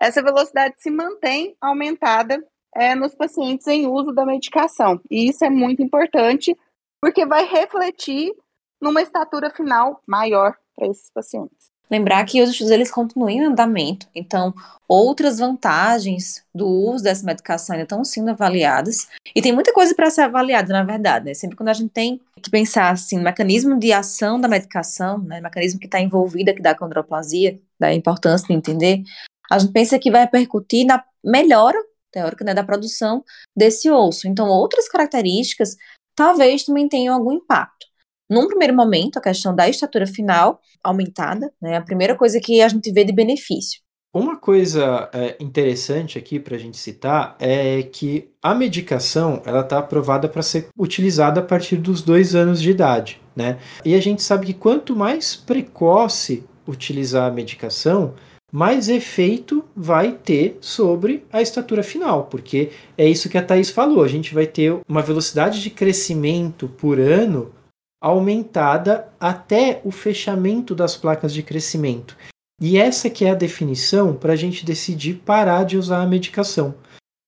essa 0.00 0.22
velocidade 0.22 0.74
se 0.78 0.90
mantém 0.90 1.56
aumentada 1.60 2.42
é, 2.74 2.94
nos 2.94 3.14
pacientes 3.14 3.66
em 3.66 3.86
uso 3.86 4.12
da 4.12 4.26
medicação. 4.26 5.00
E 5.10 5.28
isso 5.28 5.44
é 5.44 5.50
muito 5.50 5.82
importante, 5.82 6.56
porque 7.00 7.24
vai 7.24 7.44
refletir 7.46 8.32
numa 8.80 9.02
estatura 9.02 9.50
final 9.50 10.02
maior 10.06 10.54
para 10.76 10.88
esses 10.88 11.10
pacientes. 11.10 11.69
Lembrar 11.90 12.24
que 12.24 12.40
os 12.40 12.50
estudos 12.50 12.70
eles 12.70 12.90
continuam 12.90 13.28
em 13.28 13.44
andamento, 13.44 14.06
então 14.14 14.54
outras 14.88 15.38
vantagens 15.38 16.44
do 16.54 16.66
uso 16.66 17.02
dessa 17.02 17.24
medicação 17.24 17.74
ainda 17.74 17.82
estão 17.82 18.04
sendo 18.04 18.30
avaliadas 18.30 19.08
e 19.34 19.42
tem 19.42 19.52
muita 19.52 19.72
coisa 19.72 19.94
para 19.94 20.10
ser 20.10 20.22
avaliada, 20.22 20.72
na 20.72 20.84
verdade, 20.84 21.24
né? 21.24 21.34
Sempre 21.34 21.56
quando 21.56 21.68
a 21.68 21.72
gente 21.72 21.90
tem 21.90 22.20
que 22.40 22.50
pensar 22.50 22.90
assim, 22.90 23.16
no 23.16 23.24
mecanismo 23.24 23.78
de 23.78 23.92
ação 23.92 24.40
da 24.40 24.48
medicação, 24.48 25.18
né, 25.18 25.40
mecanismo 25.40 25.80
que 25.80 25.86
está 25.86 26.00
envolvido 26.00 26.50
aqui 26.50 26.62
da 26.62 26.74
condroplasia, 26.74 27.58
da 27.78 27.92
importância 27.92 28.46
de 28.46 28.54
entender, 28.54 29.02
a 29.50 29.58
gente 29.58 29.72
pensa 29.72 29.98
que 29.98 30.10
vai 30.10 30.22
repercutir 30.22 30.86
na 30.86 31.04
melhora 31.24 31.78
teórica 32.12 32.44
né, 32.44 32.54
da 32.54 32.64
produção 32.64 33.24
desse 33.56 33.90
osso. 33.90 34.28
Então, 34.28 34.48
outras 34.48 34.88
características 34.88 35.76
talvez 36.14 36.64
também 36.64 36.88
tenham 36.88 37.14
algum 37.14 37.32
impacto. 37.32 37.86
Num 38.30 38.46
primeiro 38.46 38.76
momento, 38.76 39.18
a 39.18 39.20
questão 39.20 39.54
da 39.54 39.68
estatura 39.68 40.06
final 40.06 40.60
aumentada, 40.84 41.52
né, 41.60 41.76
a 41.76 41.82
primeira 41.82 42.14
coisa 42.14 42.38
que 42.40 42.62
a 42.62 42.68
gente 42.68 42.92
vê 42.92 43.02
de 43.02 43.12
benefício. 43.12 43.80
Uma 44.14 44.36
coisa 44.36 45.08
é, 45.12 45.36
interessante 45.40 46.18
aqui 46.18 46.40
para 46.40 46.56
a 46.56 46.58
gente 46.58 46.76
citar 46.76 47.36
é 47.38 47.82
que 47.82 48.28
a 48.42 48.54
medicação 48.54 49.40
ela 49.44 49.60
está 49.60 49.78
aprovada 49.78 50.28
para 50.28 50.42
ser 50.42 50.68
utilizada 50.76 51.40
a 51.40 51.44
partir 51.44 51.76
dos 51.76 52.02
dois 52.02 52.34
anos 52.34 52.60
de 52.60 52.70
idade, 52.70 53.20
né? 53.36 53.58
E 53.84 53.94
a 53.94 54.00
gente 54.00 54.22
sabe 54.22 54.46
que 54.46 54.54
quanto 54.54 54.96
mais 54.96 55.36
precoce 55.36 56.44
utilizar 56.66 57.28
a 57.28 57.32
medicação, 57.32 58.14
mais 58.52 58.88
efeito 58.88 59.64
vai 59.76 60.12
ter 60.12 60.58
sobre 60.60 61.24
a 61.32 61.40
estatura 61.40 61.84
final, 61.84 62.24
porque 62.24 62.70
é 62.98 63.08
isso 63.08 63.28
que 63.28 63.38
a 63.38 63.42
Thais 63.42 63.70
falou, 63.70 64.02
a 64.02 64.08
gente 64.08 64.34
vai 64.34 64.46
ter 64.46 64.76
uma 64.88 65.02
velocidade 65.02 65.62
de 65.62 65.70
crescimento 65.70 66.68
por 66.68 66.98
ano 66.98 67.52
aumentada 68.00 69.08
até 69.18 69.80
o 69.84 69.90
fechamento 69.90 70.74
das 70.74 70.96
placas 70.96 71.32
de 71.32 71.42
crescimento. 71.42 72.16
E 72.60 72.78
essa 72.78 73.10
que 73.10 73.24
é 73.24 73.30
a 73.30 73.34
definição 73.34 74.14
para 74.14 74.32
a 74.32 74.36
gente 74.36 74.64
decidir 74.64 75.22
parar 75.24 75.64
de 75.64 75.76
usar 75.76 76.02
a 76.02 76.06
medicação. 76.06 76.74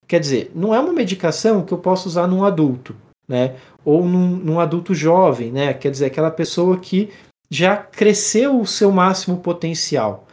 Quer 0.07 0.20
dizer, 0.20 0.53
não 0.55 0.75
é 0.75 0.81
uma 0.81 0.93
medicação 0.93 1.64
que 1.64 1.73
eu 1.73 1.79
posso 1.79 2.09
usar 2.09 2.27
num 2.27 2.45
adulto, 2.45 2.95
né? 3.27 3.57
Ou 3.85 4.05
num, 4.05 4.37
num 4.37 4.61
adulto 4.61 4.95
jovem, 4.95 5.51
né? 5.51 5.73
Quer 5.73 5.91
dizer, 5.91 6.07
aquela 6.07 6.31
pessoa 6.31 6.79
que 6.79 7.11
já 7.51 7.77
cresceu 7.77 8.61
o 8.61 8.66
seu 8.66 8.91
máximo 8.91 9.39
potencial. 9.39 10.27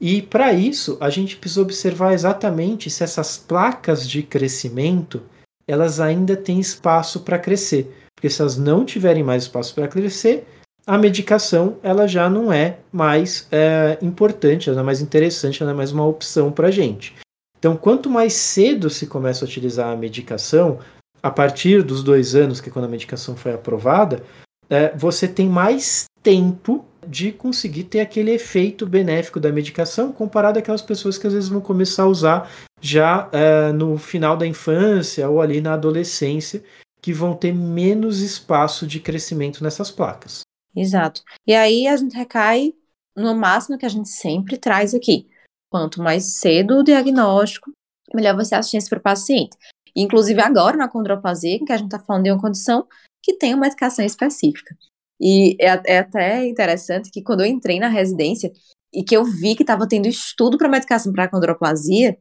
E 0.00 0.22
para 0.22 0.52
isso, 0.52 0.96
a 1.00 1.08
gente 1.08 1.36
precisa 1.36 1.62
observar 1.62 2.12
exatamente 2.12 2.90
se 2.90 3.02
essas 3.02 3.36
placas 3.36 4.08
de 4.08 4.22
crescimento 4.22 5.22
elas 5.66 5.98
ainda 5.98 6.36
têm 6.36 6.60
espaço 6.60 7.20
para 7.20 7.38
crescer. 7.38 8.03
Porque 8.24 8.32
se 8.32 8.40
elas 8.40 8.56
não 8.56 8.86
tiverem 8.86 9.22
mais 9.22 9.42
espaço 9.42 9.74
para 9.74 9.86
crescer, 9.86 10.46
a 10.86 10.96
medicação 10.96 11.76
ela 11.82 12.08
já 12.08 12.30
não 12.30 12.50
é 12.50 12.78
mais 12.90 13.46
é, 13.52 13.98
importante, 14.00 14.66
ela 14.66 14.76
não 14.76 14.82
é 14.82 14.86
mais 14.86 15.02
interessante, 15.02 15.62
ela 15.62 15.70
não 15.70 15.76
é 15.76 15.76
mais 15.76 15.92
uma 15.92 16.06
opção 16.06 16.50
para 16.50 16.68
a 16.68 16.70
gente. 16.70 17.14
Então, 17.58 17.76
quanto 17.76 18.08
mais 18.08 18.32
cedo 18.32 18.88
se 18.88 19.06
começa 19.06 19.44
a 19.44 19.46
utilizar 19.46 19.92
a 19.92 19.96
medicação, 19.96 20.78
a 21.22 21.30
partir 21.30 21.82
dos 21.82 22.02
dois 22.02 22.34
anos, 22.34 22.62
que 22.62 22.70
é 22.70 22.72
quando 22.72 22.86
a 22.86 22.88
medicação 22.88 23.36
foi 23.36 23.52
aprovada, 23.52 24.22
é, 24.70 24.96
você 24.96 25.28
tem 25.28 25.46
mais 25.46 26.06
tempo 26.22 26.82
de 27.06 27.30
conseguir 27.30 27.84
ter 27.84 28.00
aquele 28.00 28.30
efeito 28.30 28.86
benéfico 28.86 29.38
da 29.38 29.52
medicação 29.52 30.10
comparado 30.10 30.58
àquelas 30.58 30.80
pessoas 30.80 31.18
que 31.18 31.26
às 31.26 31.34
vezes 31.34 31.50
vão 31.50 31.60
começar 31.60 32.04
a 32.04 32.08
usar 32.08 32.50
já 32.80 33.28
é, 33.32 33.70
no 33.70 33.98
final 33.98 34.34
da 34.34 34.46
infância 34.46 35.28
ou 35.28 35.42
ali 35.42 35.60
na 35.60 35.74
adolescência, 35.74 36.62
que 37.04 37.12
vão 37.12 37.36
ter 37.36 37.52
menos 37.52 38.20
espaço 38.20 38.86
de 38.86 38.98
crescimento 38.98 39.62
nessas 39.62 39.90
placas. 39.90 40.40
Exato. 40.74 41.20
E 41.46 41.54
aí 41.54 41.86
a 41.86 41.94
gente 41.98 42.16
recai 42.16 42.72
no 43.14 43.34
máximo 43.34 43.76
que 43.76 43.84
a 43.84 43.90
gente 43.90 44.08
sempre 44.08 44.56
traz 44.56 44.94
aqui. 44.94 45.28
Quanto 45.70 46.02
mais 46.02 46.38
cedo 46.38 46.78
o 46.78 46.82
diagnóstico, 46.82 47.70
melhor 48.14 48.34
vai 48.34 48.46
ser 48.46 48.54
a 48.54 48.60
assistência 48.60 48.88
para 48.88 49.00
o 49.00 49.02
paciente. 49.02 49.54
Inclusive 49.94 50.40
agora 50.40 50.78
na 50.78 50.88
condroplasia, 50.88 51.62
que 51.62 51.72
a 51.74 51.76
gente 51.76 51.92
está 51.92 51.98
falando 51.98 52.24
de 52.24 52.30
uma 52.30 52.40
condição 52.40 52.86
que 53.22 53.34
tem 53.34 53.52
uma 53.52 53.64
medicação 53.64 54.02
específica. 54.02 54.74
E 55.20 55.58
é, 55.60 55.96
é 55.96 55.98
até 55.98 56.46
interessante 56.48 57.10
que 57.10 57.22
quando 57.22 57.40
eu 57.40 57.46
entrei 57.46 57.78
na 57.78 57.88
residência 57.88 58.50
e 58.90 59.04
que 59.04 59.14
eu 59.14 59.24
vi 59.26 59.54
que 59.54 59.62
estava 59.62 59.86
tendo 59.86 60.08
estudo 60.08 60.56
para 60.56 60.70
medicação 60.70 61.12
para 61.12 61.28
condroplasia, 61.28 62.16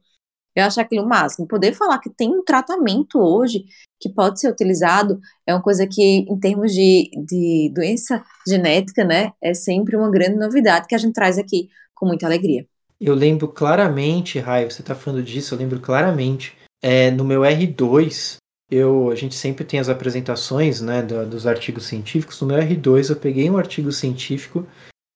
eu 0.55 0.63
acho 0.63 0.79
aquilo 0.79 1.03
o 1.03 1.09
máximo. 1.09 1.47
Poder 1.47 1.73
falar 1.73 1.99
que 1.99 2.09
tem 2.09 2.29
um 2.29 2.43
tratamento 2.43 3.19
hoje 3.19 3.65
que 3.99 4.09
pode 4.09 4.39
ser 4.39 4.51
utilizado 4.51 5.19
é 5.47 5.53
uma 5.53 5.61
coisa 5.61 5.87
que, 5.87 6.01
em 6.01 6.39
termos 6.39 6.71
de, 6.73 7.09
de 7.25 7.71
doença 7.73 8.23
genética, 8.47 9.03
né, 9.03 9.31
é 9.41 9.53
sempre 9.53 9.95
uma 9.95 10.11
grande 10.11 10.35
novidade 10.35 10.87
que 10.87 10.95
a 10.95 10.97
gente 10.97 11.13
traz 11.13 11.37
aqui 11.37 11.69
com 11.95 12.05
muita 12.05 12.25
alegria. 12.25 12.65
Eu 12.99 13.15
lembro 13.15 13.47
claramente, 13.47 14.39
Raio, 14.39 14.71
você 14.71 14.81
está 14.81 14.95
falando 14.95 15.23
disso, 15.23 15.53
eu 15.53 15.59
lembro 15.59 15.79
claramente. 15.79 16.55
É, 16.81 17.11
no 17.11 17.23
meu 17.23 17.41
R2, 17.41 18.37
eu, 18.69 19.09
a 19.11 19.15
gente 19.15 19.35
sempre 19.35 19.63
tem 19.63 19.79
as 19.79 19.89
apresentações 19.89 20.81
né, 20.81 21.01
do, 21.01 21.25
dos 21.25 21.47
artigos 21.47 21.85
científicos. 21.85 22.39
No 22.41 22.47
meu 22.47 22.57
R2, 22.57 23.09
eu 23.09 23.15
peguei 23.15 23.49
um 23.49 23.57
artigo 23.57 23.91
científico 23.91 24.67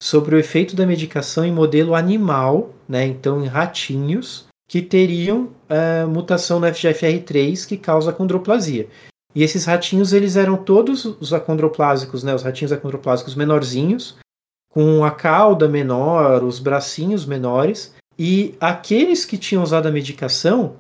sobre 0.01 0.35
o 0.35 0.39
efeito 0.39 0.75
da 0.75 0.85
medicação 0.85 1.43
em 1.43 1.51
modelo 1.51 1.95
animal, 1.95 2.73
né, 2.87 3.05
então 3.05 3.43
em 3.43 3.47
ratinhos, 3.47 4.46
que 4.67 4.81
teriam 4.81 5.49
é, 5.69 6.05
mutação 6.05 6.59
no 6.59 6.67
FGFR3 6.67 7.65
que 7.67 7.77
causa 7.77 8.11
acondroplasia. 8.11 8.87
E 9.33 9.43
esses 9.43 9.65
ratinhos 9.65 10.13
eles 10.13 10.35
eram 10.35 10.57
todos 10.57 11.05
os 11.05 11.31
acondroplásicos, 11.31 12.23
né, 12.23 12.33
os 12.33 12.43
ratinhos 12.43 12.71
acondroplásicos 12.71 13.35
menorzinhos, 13.35 14.17
com 14.69 15.05
a 15.05 15.11
cauda 15.11 15.67
menor, 15.67 16.43
os 16.43 16.59
bracinhos 16.59 17.25
menores, 17.25 17.95
e 18.17 18.55
aqueles 18.59 19.25
que 19.25 19.37
tinham 19.37 19.63
usado 19.63 19.87
a 19.87 19.91
medicação 19.91 20.75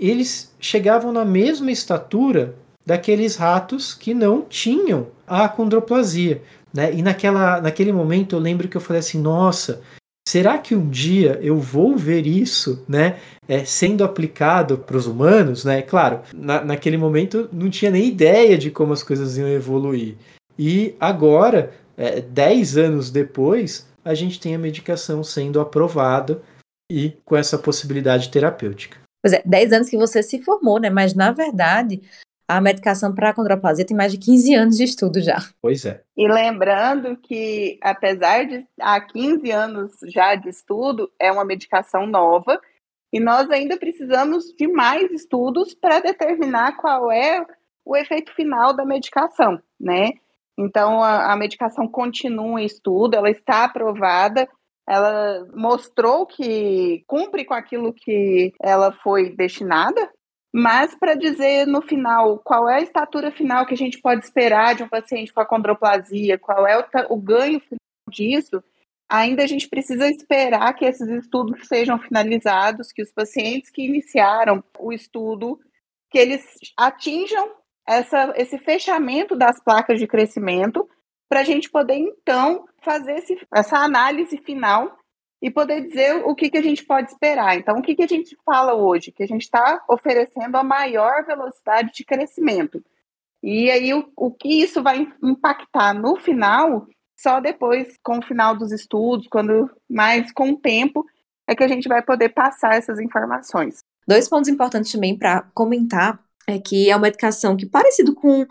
eles 0.00 0.50
chegavam 0.58 1.12
na 1.12 1.26
mesma 1.26 1.70
estatura 1.70 2.54
daqueles 2.86 3.36
ratos 3.36 3.92
que 3.92 4.14
não 4.14 4.40
tinham 4.42 5.08
a 5.26 5.44
acondroplasia. 5.44 6.42
Né? 6.72 6.94
E 6.94 7.02
naquela, 7.02 7.60
naquele 7.60 7.92
momento 7.92 8.34
eu 8.34 8.40
lembro 8.40 8.66
que 8.66 8.76
eu 8.76 8.80
falei 8.80 9.00
assim: 9.00 9.20
nossa, 9.20 9.82
será 10.28 10.58
que 10.58 10.74
um 10.74 10.88
dia 10.88 11.38
eu 11.42 11.58
vou 11.58 11.96
ver 11.96 12.26
isso 12.26 12.84
né, 12.88 13.18
é, 13.48 13.64
sendo 13.64 14.04
aplicado 14.04 14.78
para 14.78 14.96
os 14.96 15.06
humanos? 15.06 15.64
Né? 15.64 15.82
Claro, 15.82 16.20
na, 16.34 16.64
naquele 16.64 16.96
momento 16.96 17.48
não 17.52 17.70
tinha 17.70 17.90
nem 17.90 18.06
ideia 18.06 18.56
de 18.56 18.70
como 18.70 18.92
as 18.92 19.02
coisas 19.02 19.36
iam 19.36 19.48
evoluir. 19.48 20.16
E 20.58 20.94
agora, 21.00 21.72
é, 21.96 22.20
dez 22.20 22.76
anos 22.76 23.10
depois, 23.10 23.88
a 24.04 24.14
gente 24.14 24.40
tem 24.40 24.54
a 24.54 24.58
medicação 24.58 25.22
sendo 25.22 25.60
aprovada 25.60 26.42
e 26.90 27.16
com 27.24 27.36
essa 27.36 27.56
possibilidade 27.56 28.30
terapêutica. 28.30 28.98
Pois 29.22 29.34
é, 29.34 29.42
10 29.44 29.72
anos 29.72 29.88
que 29.88 29.96
você 29.96 30.22
se 30.22 30.42
formou, 30.42 30.80
né? 30.80 30.88
Mas, 30.88 31.14
na 31.14 31.30
verdade, 31.30 32.00
a 32.56 32.60
medicação 32.60 33.14
para 33.14 33.30
a 33.30 33.34
condroplasia 33.34 33.86
tem 33.86 33.96
mais 33.96 34.10
de 34.10 34.18
15 34.18 34.54
anos 34.54 34.76
de 34.76 34.82
estudo 34.82 35.20
já. 35.20 35.38
Pois 35.62 35.84
é. 35.84 36.02
E 36.16 36.26
lembrando 36.26 37.16
que, 37.16 37.78
apesar 37.80 38.44
de 38.44 38.66
há 38.80 39.00
15 39.00 39.50
anos 39.52 39.92
já 40.08 40.34
de 40.34 40.48
estudo, 40.48 41.08
é 41.18 41.30
uma 41.30 41.44
medicação 41.44 42.08
nova 42.08 42.60
e 43.12 43.20
nós 43.20 43.48
ainda 43.50 43.76
precisamos 43.76 44.52
de 44.58 44.66
mais 44.66 45.12
estudos 45.12 45.74
para 45.74 46.00
determinar 46.00 46.76
qual 46.76 47.12
é 47.12 47.46
o 47.84 47.96
efeito 47.96 48.34
final 48.34 48.74
da 48.74 48.84
medicação, 48.84 49.60
né? 49.78 50.10
Então, 50.58 51.02
a, 51.02 51.32
a 51.32 51.36
medicação 51.36 51.86
continua 51.86 52.60
em 52.60 52.66
estudo, 52.66 53.14
ela 53.14 53.30
está 53.30 53.64
aprovada, 53.64 54.48
ela 54.88 55.46
mostrou 55.54 56.26
que 56.26 57.04
cumpre 57.06 57.44
com 57.44 57.54
aquilo 57.54 57.92
que 57.92 58.52
ela 58.60 58.90
foi 58.90 59.30
destinada, 59.30 60.10
mas 60.52 60.94
para 60.94 61.14
dizer 61.14 61.66
no 61.66 61.80
final 61.80 62.38
qual 62.38 62.68
é 62.68 62.76
a 62.76 62.82
estatura 62.82 63.30
final 63.30 63.66
que 63.66 63.74
a 63.74 63.76
gente 63.76 64.00
pode 64.00 64.24
esperar 64.24 64.74
de 64.74 64.82
um 64.82 64.88
paciente 64.88 65.32
com 65.32 65.40
acondroplasia, 65.40 66.38
qual 66.38 66.66
é 66.66 66.78
o, 66.78 66.84
o 67.10 67.16
ganho 67.16 67.60
final 67.60 67.78
disso, 68.10 68.62
ainda 69.08 69.42
a 69.42 69.46
gente 69.46 69.68
precisa 69.68 70.08
esperar 70.08 70.72
que 70.74 70.84
esses 70.84 71.08
estudos 71.08 71.66
sejam 71.66 71.98
finalizados, 71.98 72.92
que 72.92 73.02
os 73.02 73.12
pacientes 73.12 73.70
que 73.70 73.82
iniciaram 73.82 74.62
o 74.78 74.92
estudo, 74.92 75.58
que 76.10 76.18
eles 76.18 76.44
atinjam 76.76 77.52
essa, 77.86 78.32
esse 78.36 78.58
fechamento 78.58 79.36
das 79.36 79.62
placas 79.62 79.98
de 79.98 80.06
crescimento, 80.06 80.88
para 81.28 81.40
a 81.40 81.44
gente 81.44 81.70
poder 81.70 81.94
então 81.94 82.64
fazer 82.82 83.14
esse, 83.14 83.38
essa 83.54 83.78
análise 83.78 84.36
final 84.38 84.96
e 85.42 85.50
poder 85.50 85.86
dizer 85.86 86.22
o 86.24 86.34
que, 86.34 86.50
que 86.50 86.58
a 86.58 86.62
gente 86.62 86.84
pode 86.84 87.10
esperar. 87.10 87.56
Então, 87.56 87.78
o 87.78 87.82
que, 87.82 87.94
que 87.94 88.02
a 88.02 88.06
gente 88.06 88.36
fala 88.44 88.74
hoje? 88.74 89.10
Que 89.10 89.22
a 89.22 89.26
gente 89.26 89.42
está 89.42 89.82
oferecendo 89.88 90.56
a 90.56 90.62
maior 90.62 91.24
velocidade 91.24 91.92
de 91.94 92.04
crescimento. 92.04 92.84
E 93.42 93.70
aí, 93.70 93.94
o, 93.94 94.10
o 94.16 94.30
que 94.30 94.62
isso 94.62 94.82
vai 94.82 95.08
impactar 95.22 95.94
no 95.94 96.16
final, 96.16 96.86
só 97.18 97.40
depois, 97.40 97.96
com 98.02 98.18
o 98.18 98.22
final 98.22 98.54
dos 98.54 98.70
estudos, 98.70 99.28
quando 99.28 99.70
mais 99.88 100.30
com 100.32 100.50
o 100.50 100.56
tempo, 100.58 101.06
é 101.48 101.54
que 101.54 101.64
a 101.64 101.68
gente 101.68 101.88
vai 101.88 102.02
poder 102.02 102.28
passar 102.30 102.74
essas 102.74 103.00
informações. 103.00 103.78
Dois 104.06 104.28
pontos 104.28 104.48
importantes 104.48 104.92
também 104.92 105.16
para 105.16 105.42
comentar 105.54 106.20
é 106.46 106.58
que 106.58 106.90
é 106.90 106.94
uma 106.94 107.02
medicação 107.02 107.56
que, 107.56 107.64
parecido 107.64 108.14
com 108.14 108.46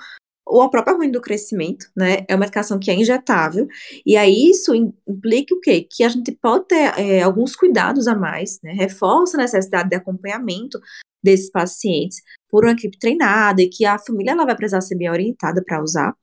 ou 0.49 0.63
a 0.63 0.69
própria 0.69 0.95
ruim 0.95 1.11
do 1.11 1.21
crescimento, 1.21 1.85
né? 1.95 2.25
É 2.27 2.33
uma 2.33 2.41
medicação 2.41 2.79
que 2.79 2.89
é 2.89 2.95
injetável, 2.95 3.67
e 4.05 4.17
aí 4.17 4.49
isso 4.49 4.73
implica 4.73 5.53
o 5.53 5.61
quê? 5.61 5.87
Que 5.89 6.03
a 6.03 6.09
gente 6.09 6.31
pode 6.31 6.65
ter 6.67 6.99
é, 6.99 7.21
alguns 7.21 7.55
cuidados 7.55 8.07
a 8.07 8.15
mais, 8.15 8.59
né? 8.63 8.73
Reforça 8.73 9.37
a 9.37 9.41
necessidade 9.41 9.89
de 9.89 9.95
acompanhamento 9.95 10.79
desses 11.23 11.51
pacientes 11.51 12.21
por 12.49 12.65
uma 12.65 12.71
equipe 12.71 12.97
treinada 12.97 13.61
e 13.61 13.69
que 13.69 13.85
a 13.85 13.99
família 13.99 14.31
ela 14.31 14.45
vai 14.45 14.55
precisar 14.55 14.81
ser 14.81 14.95
bem 14.95 15.09
orientada 15.09 15.63
para 15.63 15.83
usar. 15.83 16.15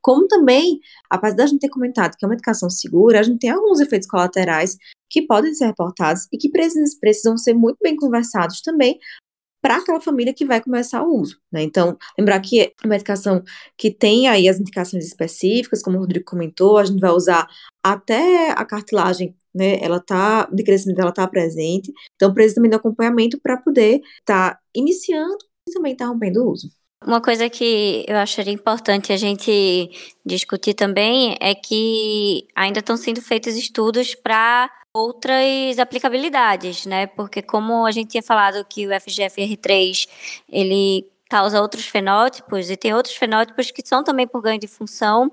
Como 0.00 0.26
também, 0.26 0.80
apesar 1.10 1.36
da 1.36 1.46
gente 1.46 1.60
ter 1.60 1.68
comentado 1.68 2.16
que 2.16 2.24
é 2.24 2.26
uma 2.26 2.30
medicação 2.30 2.70
segura, 2.70 3.20
a 3.20 3.22
gente 3.22 3.40
tem 3.40 3.50
alguns 3.50 3.80
efeitos 3.80 4.08
colaterais 4.08 4.76
que 5.10 5.22
podem 5.22 5.54
ser 5.54 5.66
reportados 5.66 6.26
e 6.32 6.38
que 6.38 6.50
precisam 6.50 7.36
ser 7.36 7.54
muito 7.54 7.78
bem 7.82 7.96
conversados 7.96 8.60
também 8.60 8.98
para 9.60 9.76
aquela 9.76 10.00
família 10.00 10.34
que 10.34 10.44
vai 10.44 10.60
começar 10.60 11.02
o 11.02 11.14
uso, 11.14 11.38
né? 11.52 11.62
Então, 11.62 11.96
lembrar 12.18 12.40
que 12.40 12.60
é 12.60 12.72
uma 12.84 12.90
medicação 12.90 13.42
que 13.76 13.90
tem 13.90 14.28
aí 14.28 14.48
as 14.48 14.60
indicações 14.60 15.04
específicas, 15.06 15.82
como 15.82 15.96
o 15.96 16.00
Rodrigo 16.00 16.24
comentou, 16.24 16.78
a 16.78 16.84
gente 16.84 17.00
vai 17.00 17.10
usar 17.10 17.46
até 17.82 18.50
a 18.52 18.64
cartilagem, 18.64 19.34
né? 19.54 19.78
Ela 19.80 20.00
tá, 20.00 20.48
de 20.52 20.62
crescimento, 20.62 21.00
ela 21.00 21.12
tá 21.12 21.26
presente, 21.26 21.92
então 22.14 22.32
precisa 22.32 22.56
também 22.56 22.70
de 22.70 22.76
acompanhamento 22.76 23.38
para 23.40 23.56
poder 23.56 24.00
estar 24.20 24.54
tá 24.54 24.60
iniciando 24.74 25.38
e 25.68 25.72
também 25.72 25.92
estar 25.92 26.06
tá 26.06 26.10
rompendo 26.10 26.44
o 26.44 26.52
uso. 26.52 26.70
Uma 27.06 27.20
coisa 27.20 27.48
que 27.48 28.04
eu 28.08 28.16
acharia 28.16 28.52
importante 28.52 29.12
a 29.12 29.16
gente 29.16 29.88
discutir 30.26 30.74
também 30.74 31.36
é 31.40 31.54
que 31.54 32.46
ainda 32.56 32.80
estão 32.80 32.96
sendo 32.96 33.22
feitos 33.22 33.54
estudos 33.54 34.16
para 34.16 34.68
outras 34.94 35.78
aplicabilidades, 35.78 36.86
né? 36.86 37.06
Porque 37.06 37.42
como 37.42 37.86
a 37.86 37.90
gente 37.90 38.10
tinha 38.10 38.22
falado 38.22 38.64
que 38.64 38.86
o 38.86 38.90
FGFR3 38.90 40.08
ele 40.48 41.06
causa 41.28 41.60
outros 41.60 41.86
fenótipos 41.86 42.70
e 42.70 42.76
tem 42.76 42.94
outros 42.94 43.14
fenótipos 43.14 43.70
que 43.70 43.86
são 43.86 44.02
também 44.02 44.26
por 44.26 44.40
ganho 44.40 44.58
de 44.58 44.66
função, 44.66 45.30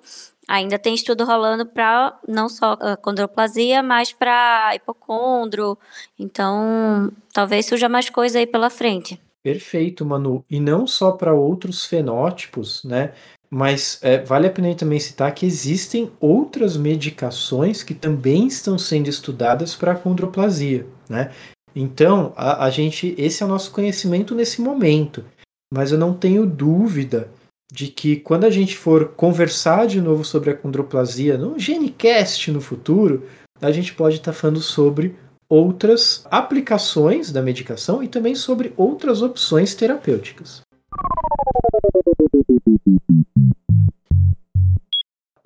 ainda 0.48 0.78
tem 0.78 0.94
estudo 0.94 1.24
rolando 1.24 1.66
para 1.66 2.20
não 2.28 2.50
só 2.50 2.74
a 2.74 2.98
condroplasia, 2.98 3.82
mas 3.82 4.12
para 4.12 4.76
hipocondro. 4.76 5.78
Então, 6.20 7.12
talvez 7.34 7.66
surja 7.66 7.90
mais 7.90 8.10
coisa 8.10 8.40
aí 8.40 8.46
pela 8.46 8.70
frente. 8.70 9.20
Perfeito, 9.42 10.06
Manu. 10.06 10.44
E 10.50 10.60
não 10.60 10.88
só 10.88 11.12
para 11.12 11.34
outros 11.34 11.86
fenótipos, 11.86 12.84
né? 12.84 13.14
Mas 13.50 14.00
é, 14.02 14.20
vale 14.20 14.48
a 14.48 14.50
pena 14.50 14.74
também 14.76 15.00
citar 15.00 15.34
que 15.34 15.46
existem 15.46 16.12
outras 16.20 16.76
medicações 16.76 17.84
que 17.84 17.94
também 17.94 18.48
estão 18.48 18.78
sendo 18.78 19.08
estudadas 19.08 19.76
para 19.76 19.94
a 19.94 19.96
condroplasia, 19.96 20.86
né? 21.10 21.32
Então, 21.76 22.34
a, 22.38 22.66
a, 22.66 22.70
gente, 22.70 23.14
esse 23.18 23.44
é 23.44 23.46
o 23.46 23.50
nosso 23.50 23.72
conhecimento 23.72 24.34
nesse 24.34 24.62
momento. 24.62 25.26
Mas 25.74 25.92
eu 25.92 25.98
não 25.98 26.14
tenho 26.14 26.46
dúvida 26.46 27.30
de 27.72 27.88
que 27.88 28.16
quando 28.18 28.46
a 28.46 28.50
gente 28.50 28.78
for 28.78 29.10
conversar 29.10 29.86
de 29.88 30.00
novo 30.00 30.24
sobre 30.24 30.52
a 30.52 30.56
condroplasia 30.56 31.38
no 31.38 31.60
GeneCast 31.60 32.52
no 32.52 32.62
futuro, 32.62 33.28
a 33.62 33.72
gente 33.72 33.94
pode 33.94 34.18
estar 34.18 34.32
tá 34.32 34.38
falando 34.38 34.62
sobre 34.62 35.16
outras 35.50 36.26
aplicações 36.32 37.32
da 37.32 37.42
medicação 37.42 38.02
e 38.02 38.08
também 38.08 38.36
sobre 38.36 38.74
outras 38.78 39.22
opções 39.22 39.76
terapêuticas. 39.76 40.62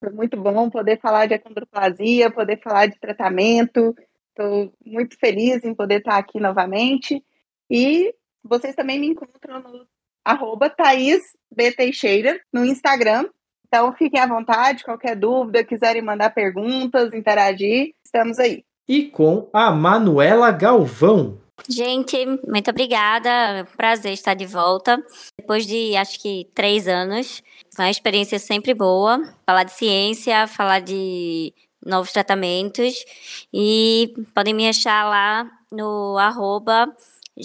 Foi 0.00 0.10
muito 0.10 0.36
bom 0.36 0.70
poder 0.70 1.00
falar 1.00 1.26
de 1.26 1.34
acondroplasia, 1.34 2.30
poder 2.30 2.60
falar 2.60 2.86
de 2.86 2.98
tratamento. 2.98 3.94
Estou 4.28 4.72
muito 4.86 5.18
feliz 5.18 5.64
em 5.64 5.74
poder 5.74 5.98
estar 5.98 6.16
aqui 6.16 6.38
novamente. 6.38 7.24
E 7.68 8.14
vocês 8.42 8.74
também 8.74 8.98
me 8.98 9.08
encontram 9.08 9.60
no 9.60 9.86
arroba 10.24 10.70
Thaís 10.70 11.22
B. 11.50 11.72
Teixeira 11.72 12.40
no 12.52 12.64
Instagram. 12.64 13.28
Então 13.66 13.92
fiquem 13.92 14.20
à 14.20 14.26
vontade, 14.26 14.84
qualquer 14.84 15.16
dúvida, 15.16 15.64
quiserem 15.64 16.00
mandar 16.00 16.30
perguntas, 16.30 17.12
interagir, 17.12 17.92
estamos 18.02 18.38
aí. 18.38 18.64
E 18.88 19.04
com 19.04 19.50
a 19.52 19.70
Manuela 19.70 20.50
Galvão. 20.50 21.38
Gente, 21.68 22.16
muito 22.46 22.70
obrigada. 22.70 23.66
Prazer 23.76 24.12
estar 24.12 24.34
de 24.34 24.46
volta. 24.46 25.02
Depois 25.48 25.66
de 25.66 25.96
acho 25.96 26.20
que 26.20 26.46
três 26.54 26.86
anos. 26.86 27.42
Uma 27.78 27.88
experiência 27.88 28.38
sempre 28.38 28.74
boa. 28.74 29.32
Falar 29.46 29.64
de 29.64 29.72
ciência, 29.72 30.46
falar 30.46 30.80
de 30.80 31.54
novos 31.82 32.12
tratamentos. 32.12 33.02
E 33.50 34.12
podem 34.34 34.52
me 34.52 34.68
achar 34.68 35.08
lá 35.08 35.50
no 35.72 36.18
arroba 36.18 36.86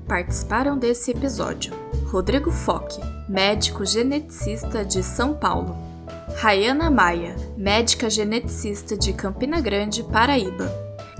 Participaram 0.07 0.77
desse 0.77 1.09
episódio 1.11 1.73
Rodrigo 2.05 2.51
Foque, 2.51 3.01
médico 3.27 3.83
geneticista 3.83 4.85
de 4.85 5.01
São 5.01 5.33
Paulo, 5.33 5.75
Rayana 6.35 6.91
Maia, 6.91 7.35
médica 7.57 8.07
geneticista 8.09 8.95
de 8.95 9.11
Campina 9.13 9.59
Grande, 9.59 10.03
Paraíba, 10.03 10.71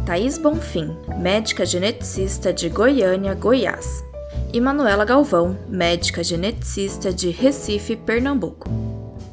Thaís 0.06 0.38
Bonfim, 0.38 0.96
médica 1.20 1.66
geneticista 1.66 2.54
de 2.54 2.70
Goiânia, 2.70 3.34
Goiás, 3.36 4.08
e 4.52 4.60
Manuela 4.60 5.06
Galvão, 5.06 5.58
médica 5.68 6.24
geneticista 6.24 7.14
de 7.14 7.30
Recife, 7.30 7.96
Pernambuco. 7.96 8.68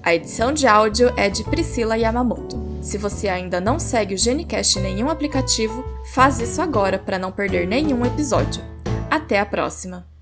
A 0.02 0.14
edição 0.14 0.52
de 0.52 0.66
áudio 0.66 1.12
é 1.16 1.28
de 1.28 1.42
Priscila 1.44 1.96
Yamamoto. 1.96 2.56
Se 2.82 2.96
você 2.96 3.28
ainda 3.28 3.60
não 3.60 3.78
segue 3.78 4.14
o 4.14 4.18
Genicast 4.18 4.78
em 4.78 4.82
nenhum 4.82 5.10
aplicativo, 5.10 5.84
faz 6.12 6.38
isso 6.38 6.62
agora 6.62 6.98
para 6.98 7.18
não 7.18 7.32
perder 7.32 7.66
nenhum 7.66 8.04
episódio. 8.04 8.62
Até 9.10 9.40
a 9.40 9.46
próxima! 9.46 10.15